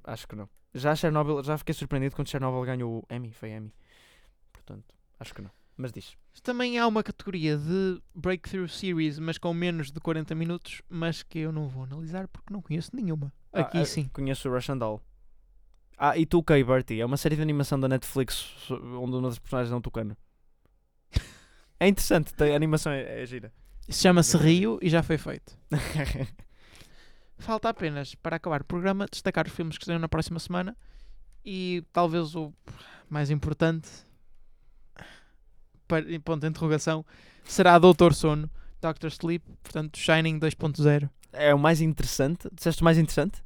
acho 0.05 0.27
que 0.27 0.35
não. 0.35 0.49
Já 0.75 0.95
Chernobyl, 0.97 1.43
já 1.45 1.57
fiquei 1.57 1.75
surpreendido 1.75 2.17
quando 2.17 2.29
Chernobyl 2.29 2.65
ganhou 2.65 2.99
o 2.99 3.15
Emmy. 3.15 3.33
Foi 3.33 3.51
Emmy. 3.51 3.73
Portanto, 4.53 4.95
acho 5.21 5.33
que 5.33 5.43
não. 5.43 5.51
Mas 5.77 5.93
diz. 5.93 6.17
Também 6.43 6.79
há 6.79 6.87
uma 6.87 7.03
categoria 7.03 7.57
de 7.57 8.01
Breakthrough 8.15 8.69
Series, 8.69 9.19
mas 9.19 9.39
com 9.39 9.53
menos 9.55 9.91
de 9.91 10.01
40 10.01 10.35
minutos, 10.35 10.83
mas 10.89 11.23
que 11.23 11.39
eu 11.39 11.53
não 11.53 11.69
vou 11.69 11.85
analisar 11.85 12.29
porque 12.29 12.53
não 12.53 12.61
conheço 12.61 12.91
nenhuma. 12.95 13.33
Aqui 13.53 13.79
Ah, 13.79 13.85
sim. 13.85 14.09
Conheço 14.13 14.49
o 14.49 14.53
Russian 14.53 14.79
Doll. 14.79 15.03
Ah, 15.97 16.17
e 16.17 16.27
Tuca 16.27 16.55
Bertie. 16.65 17.01
É 17.01 17.07
uma 17.07 17.17
série 17.17 17.37
de 17.37 17.43
animação 17.43 17.79
da 17.79 17.89
Netflix 17.89 18.71
onde 18.71 19.17
uma 19.17 19.29
das 19.29 19.39
personagens 19.39 19.73
é 19.73 19.77
um 19.77 19.81
tucano. 19.81 20.17
É 21.79 21.89
interessante, 21.89 22.33
a 22.41 22.55
animação 22.55 22.93
é, 22.93 23.23
é 23.23 23.27
gira. 23.27 23.53
Chama-se 23.91 24.37
Rio 24.37 24.79
e 24.81 24.89
já 24.89 25.03
foi 25.03 25.19
feito. 25.19 25.59
Falta 27.39 27.69
apenas, 27.69 28.15
para 28.15 28.37
acabar 28.37 28.61
o 28.61 28.65
programa, 28.65 29.07
destacar 29.11 29.49
os 29.49 29.53
filmes 29.53 29.77
que 29.77 29.83
estão 29.83 29.99
na 29.99 30.09
próxima 30.09 30.39
semana 30.39 30.77
e 31.45 31.85
talvez 31.93 32.37
o 32.37 32.53
mais 33.11 33.31
importante, 33.31 33.89
para, 35.93 36.21
ponto 36.21 36.41
de 36.41 36.49
interrogação, 36.49 37.05
será 37.45 37.79
Doutor 37.79 38.15
Sono, 38.15 38.49
Doctor 38.81 39.11
Sleep, 39.11 39.45
portanto 39.63 39.99
Shining 39.99 40.41
2.0. 40.41 41.09
é 41.33 41.55
o 41.55 41.59
mais 41.59 41.81
interessante. 41.83 42.49
Disseste 42.53 42.81
o 42.81 42.85
mais 42.85 42.97
interessante? 42.97 43.43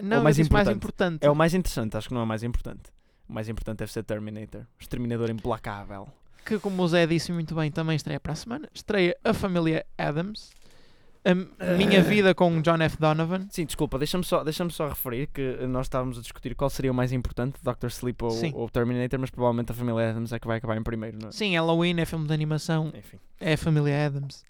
Não, 0.00 0.22
mais 0.22 0.38
mais, 0.38 0.48
mais 0.48 0.68
importante. 0.68 0.76
importante. 0.76 1.26
É 1.26 1.30
o 1.30 1.34
mais 1.34 1.52
interessante, 1.54 1.96
acho 1.96 2.08
que 2.08 2.14
não 2.14 2.20
é 2.20 2.24
o 2.24 2.26
mais 2.26 2.42
importante. 2.44 2.82
O 3.28 3.32
mais 3.32 3.48
importante 3.48 3.78
deve 3.78 3.90
ser 3.92 4.04
Terminator. 4.04 4.60
O 4.62 4.66
Exterminador 4.82 5.30
Implacável. 5.30 6.08
que, 6.44 6.58
como 6.58 6.82
o 6.82 6.88
Zé 6.88 7.06
disse 7.06 7.32
muito 7.32 7.54
bem, 7.54 7.70
também 7.70 7.96
estreia 7.96 8.20
para 8.20 8.32
a 8.32 8.36
semana. 8.36 8.68
Estreia 8.72 9.16
a 9.24 9.32
família 9.32 9.84
Adams. 9.98 10.50
A 11.24 11.74
Minha 11.76 12.02
Vida 12.02 12.34
com 12.34 12.60
John 12.60 12.82
F. 12.82 12.98
Donovan. 12.98 13.46
Sim, 13.50 13.64
desculpa, 13.64 13.98
deixa-me 13.98 14.24
só, 14.24 14.44
deixa 14.44 14.68
só 14.68 14.88
referir 14.88 15.28
que 15.28 15.66
nós 15.66 15.86
estávamos 15.86 16.18
a 16.18 16.20
discutir 16.20 16.54
qual 16.54 16.68
seria 16.68 16.92
o 16.92 16.94
mais 16.94 17.12
importante, 17.12 17.58
Doctor 17.62 17.88
Sleep 17.88 18.22
ou, 18.22 18.32
ou 18.52 18.68
Terminator, 18.68 19.18
mas 19.18 19.30
provavelmente 19.30 19.72
a 19.72 19.74
família 19.74 20.10
Adams 20.10 20.32
é 20.32 20.38
que 20.38 20.46
vai 20.46 20.58
acabar 20.58 20.76
em 20.76 20.82
primeiro, 20.82 21.18
não 21.18 21.28
é? 21.28 21.32
Sim, 21.32 21.54
Halloween 21.54 21.98
é 21.98 22.04
filme 22.04 22.26
de 22.26 22.34
animação. 22.34 22.92
Enfim. 22.94 23.18
É 23.40 23.54
a 23.54 23.58
família 23.58 24.06
Adams. 24.06 24.44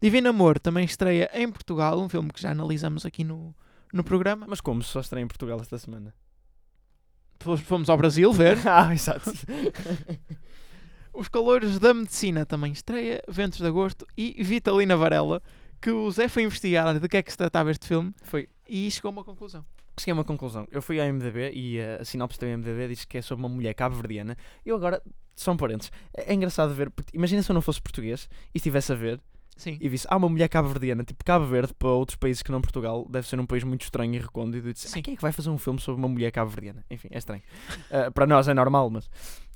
Divino 0.00 0.28
Amor 0.28 0.58
também 0.60 0.84
estreia 0.84 1.30
em 1.34 1.50
Portugal, 1.50 2.00
um 2.00 2.08
filme 2.08 2.30
que 2.30 2.40
já 2.40 2.52
analisamos 2.52 3.04
aqui 3.04 3.24
no, 3.24 3.54
no 3.92 4.04
programa. 4.04 4.46
Mas 4.48 4.60
como? 4.60 4.82
Só 4.82 5.00
estreia 5.00 5.24
em 5.24 5.28
Portugal 5.28 5.60
esta 5.60 5.78
semana? 5.78 6.14
Fomos 7.64 7.90
ao 7.90 7.96
Brasil 7.96 8.32
ver. 8.32 8.56
ah, 8.66 8.92
exato. 8.92 9.32
Os 11.12 11.28
Calores 11.28 11.78
da 11.78 11.92
Medicina 11.92 12.46
também 12.46 12.72
estreia, 12.72 13.22
Ventos 13.28 13.58
de 13.58 13.66
Agosto 13.66 14.06
e 14.16 14.42
Vitalina 14.42 14.96
Varela, 14.96 15.42
que 15.82 15.90
o 15.90 16.08
Zé 16.12 16.28
foi 16.28 16.44
investigar 16.44 16.98
de 16.98 17.08
que 17.08 17.16
é 17.16 17.22
que 17.22 17.30
se 17.32 17.36
tratava 17.36 17.70
este 17.72 17.88
filme 17.88 18.14
Foi. 18.22 18.48
e 18.68 18.88
chegou 18.90 19.08
a 19.08 19.12
uma 19.12 19.24
conclusão. 19.24 19.64
Cheguei 19.98 20.12
a 20.12 20.14
uma 20.14 20.24
conclusão. 20.24 20.66
Eu 20.70 20.80
fui 20.80 21.00
à 21.00 21.12
MDB 21.12 21.50
e 21.52 21.78
eh, 21.78 21.98
a 22.00 22.04
sinopse 22.04 22.38
da 22.40 22.46
MDB 22.46 22.88
diz 22.88 23.04
que 23.04 23.18
é 23.18 23.22
sobre 23.22 23.44
uma 23.44 23.48
mulher 23.48 23.74
cabo-verdiana. 23.74 24.36
Eu 24.64 24.76
agora, 24.76 25.02
só 25.34 25.50
um 25.52 25.56
parênteses, 25.56 25.90
é 26.16 26.30
é 26.30 26.34
engraçado 26.34 26.72
ver, 26.72 26.90
imagina 27.12 27.42
se 27.42 27.50
eu 27.50 27.54
não 27.54 27.60
fosse 27.60 27.82
português 27.82 28.28
e 28.54 28.58
estivesse 28.58 28.92
a 28.92 28.94
ver 28.94 29.20
Sim. 29.56 29.76
e 29.80 29.88
visse, 29.88 30.06
há 30.08 30.16
uma 30.16 30.28
mulher 30.28 30.48
cabo-verdiana, 30.48 31.04
tipo 31.04 31.22
Cabo 31.24 31.46
Verde, 31.46 31.74
para 31.74 31.88
outros 31.88 32.16
países 32.16 32.42
que 32.42 32.52
não 32.52 32.60
Portugal, 32.62 33.06
deve 33.10 33.26
ser 33.26 33.38
um 33.40 33.44
país 33.44 33.64
muito 33.64 33.82
estranho 33.82 34.14
e 34.14 34.18
recôndito. 34.18 34.68
E 34.68 34.72
disse, 34.72 34.88
Sim. 34.88 35.00
"Ah, 35.00 35.02
quem 35.02 35.14
é 35.14 35.16
que 35.16 35.22
vai 35.22 35.32
fazer 35.32 35.50
um 35.50 35.58
filme 35.58 35.80
sobre 35.80 35.98
uma 36.00 36.08
mulher 36.08 36.30
cabo-verdiana? 36.30 36.84
Enfim, 36.88 37.08
é 37.10 37.18
estranho. 37.18 37.42
Eh, 37.90 38.08
para 38.14 38.26
nós 38.26 38.46
é 38.46 38.54
normal, 38.54 38.88
mas 38.88 39.10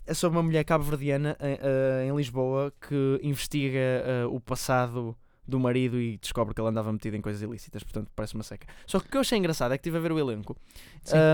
é 0.05 0.13
sobre 0.13 0.37
uma 0.39 0.43
mulher 0.43 0.65
cabo-verdiana 0.65 1.37
eh, 1.41 2.07
em 2.09 2.15
Lisboa 2.17 2.73
que 2.87 3.21
investiga 3.23 3.79
eh, 3.79 4.27
o 4.29 4.39
passado 4.41 5.17
do 5.47 5.61
marido 5.61 6.01
e 6.01 6.19
descobre 6.19 6.55
que 6.55 6.61
ele 6.61 6.69
andava 6.69 6.93
metido 6.93 7.17
em 7.17 7.21
coisas 7.21 7.41
ilícitas, 7.43 7.83
portanto 7.83 8.11
parece 8.15 8.35
uma 8.35 8.43
seca. 8.43 8.67
Só 8.87 8.99
que 8.99 9.07
o 9.07 9.11
que 9.11 9.17
eu 9.17 9.21
achei 9.21 9.39
engraçado 9.39 9.73
é 9.73 9.79
que 9.79 9.83
estive 9.83 9.99
a 9.99 10.01
ver 10.01 10.13
o 10.13 10.19
elenco 10.19 10.57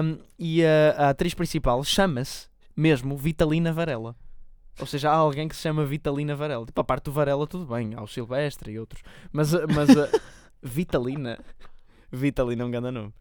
um, 0.02 0.18
e 0.38 0.64
a, 0.64 1.06
a 1.06 1.08
atriz 1.10 1.34
principal 1.34 1.82
chama-se 1.82 2.48
mesmo 2.76 3.16
Vitalina 3.16 3.72
Varela. 3.72 4.16
Ou 4.78 4.86
seja, 4.86 5.10
há 5.10 5.14
alguém 5.14 5.48
que 5.48 5.54
se 5.54 5.62
chama 5.62 5.84
Vitalina 5.84 6.34
Varela. 6.34 6.64
Tipo, 6.64 6.80
a 6.80 6.84
parte 6.84 7.04
do 7.04 7.12
Varela, 7.12 7.46
tudo 7.46 7.66
bem, 7.66 7.92
há 7.94 8.02
o 8.02 8.06
Silvestre 8.06 8.72
e 8.72 8.78
outros. 8.78 9.02
Mas, 9.30 9.52
mas 9.52 9.90
a 9.90 10.08
Vitalina. 10.62 11.38
Vitalina 12.10 12.62
é 12.62 12.66
um 12.66 12.70
grande 12.70 12.90
nome. 12.90 13.12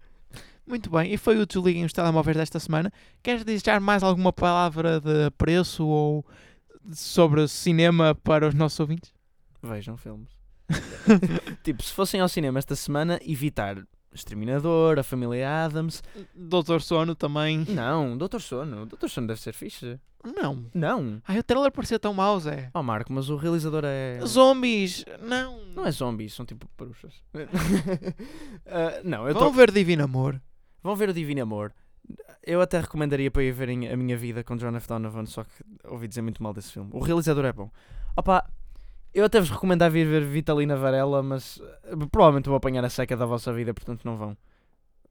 Muito 0.65 0.89
bem, 0.89 1.13
e 1.13 1.17
foi 1.17 1.37
o 1.37 1.45
Desliguem 1.45 1.83
os 1.83 1.91
Telemóveis 1.91 2.37
desta 2.37 2.59
semana. 2.59 2.91
Queres 3.21 3.43
deixar 3.43 3.81
mais 3.81 4.03
alguma 4.03 4.31
palavra 4.31 5.01
de 5.01 5.25
apreço 5.25 5.85
ou 5.85 6.25
sobre 6.93 7.47
cinema 7.47 8.15
para 8.15 8.47
os 8.47 8.53
nossos 8.53 8.79
ouvintes? 8.79 9.13
Vejam 9.61 9.97
filmes. 9.97 10.40
tipo, 11.63 11.84
se 11.84 11.93
fossem 11.93 12.22
ao 12.22 12.30
cinema 12.30 12.59
esta 12.59 12.76
semana, 12.76 13.19
evitar 13.26 13.78
Exterminador, 14.13 14.99
a 14.99 15.03
família 15.03 15.65
Adams. 15.65 16.03
Doutor 16.36 16.82
Sono 16.82 17.15
também. 17.15 17.65
Não, 17.69 18.17
Doutor 18.17 18.41
Sono. 18.41 18.86
Doutor 18.86 19.09
Sono 19.09 19.28
deve 19.28 19.39
ser 19.39 19.53
fixe. 19.53 19.99
Não. 20.24 20.65
Não. 20.74 21.22
Ai, 21.28 21.39
o 21.39 21.43
trailer 21.43 21.72
parecia 21.72 21.97
tão 21.97 22.13
mau, 22.13 22.39
Zé. 22.39 22.69
Oh, 22.74 22.84
Marco, 22.84 23.11
mas 23.11 23.30
o 23.30 23.38
realizador 23.38 23.84
é. 23.86 24.19
Zombies, 24.26 25.05
não. 25.22 25.65
Não 25.74 25.86
é 25.86 25.91
zombies, 25.91 26.34
são 26.34 26.45
tipo 26.45 26.67
bruxas. 26.78 27.13
Ah, 28.65 29.01
não, 29.03 29.28
eu 29.28 29.34
Vão 29.34 29.43
tô... 29.43 29.51
ver 29.51 29.72
Divino 29.72 30.03
Amor. 30.03 30.41
Vão 30.84 30.95
ver 30.95 31.09
o 31.09 31.13
Divino 31.13 31.41
Amor. 31.41 31.74
Eu 32.43 32.59
até 32.59 32.80
recomendaria 32.80 33.32
para 33.32 33.43
ir 33.43 33.51
verem 33.51 33.88
A 33.88 33.95
Minha 33.95 34.17
Vida 34.17 34.43
com 34.43 34.57
John 34.57 34.76
F. 34.76 34.88
Donovan, 34.88 35.26
só 35.26 35.43
que 35.43 35.51
ouvi 35.86 36.07
dizer 36.07 36.22
muito 36.22 36.43
mal 36.43 36.53
desse 36.53 36.72
filme. 36.72 36.89
O 36.91 36.99
realizador 36.99 37.45
é 37.45 37.53
bom. 37.53 37.72
Opa, 38.15 38.45
eu 39.14 39.26
até 39.26 39.39
vos 39.39 39.49
recomendava 39.49 39.97
ir 39.97 40.05
ver 40.05 40.26
Vitalina 40.26 40.76
Varela, 40.76 41.22
mas 41.22 41.62
eh, 41.84 41.95
provavelmente 42.12 42.47
vou 42.47 42.55
apanhar 42.55 42.84
a 42.86 42.89
seca 42.89 43.16
da 43.18 43.26
vossa 43.26 43.51
vida, 43.53 43.74
portanto 43.74 44.05
não 44.05 44.18
vão. 44.18 44.38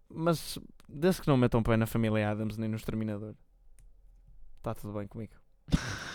Mas 0.09 0.59
desde 0.89 1.23
que 1.23 1.29
não 1.29 1.37
metam 1.37 1.63
pé 1.63 1.77
na 1.77 1.87
família 1.87 2.31
Adams 2.31 2.57
nem 2.57 2.69
no 2.69 2.77
Exterminador, 2.77 3.35
está 4.59 4.75
tudo 4.75 4.93
bem 4.95 5.07
comigo. 5.07 5.33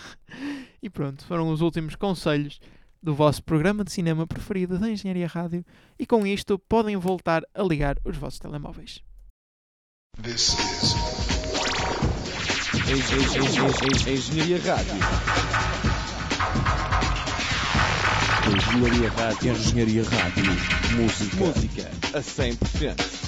E 0.82 0.90
pronto, 0.90 1.24
foram 1.24 1.50
os 1.50 1.62
últimos 1.62 1.96
conselhos 1.96 2.60
do 3.02 3.14
vosso 3.14 3.42
programa 3.42 3.82
de 3.82 3.90
cinema 3.90 4.26
preferido 4.26 4.78
da 4.78 4.88
Engenharia 4.88 5.26
Rádio. 5.26 5.64
E 5.98 6.06
com 6.06 6.26
isto 6.26 6.58
podem 6.58 6.96
voltar 6.96 7.42
a 7.54 7.62
ligar 7.62 7.96
os 8.04 8.16
vossos 8.16 8.38
telemóveis. 8.38 9.02
This 10.22 10.54
is 10.54 10.94
Engenharia 14.06 14.58
Rádio. 14.58 15.55
Engenharia 18.46 19.10
Rádio. 19.10 19.52
Engenharia 19.52 20.04
Rádio. 20.04 20.44
Música. 20.96 21.36
Música 21.36 21.90
a 22.14 22.20
100%. 22.20 23.25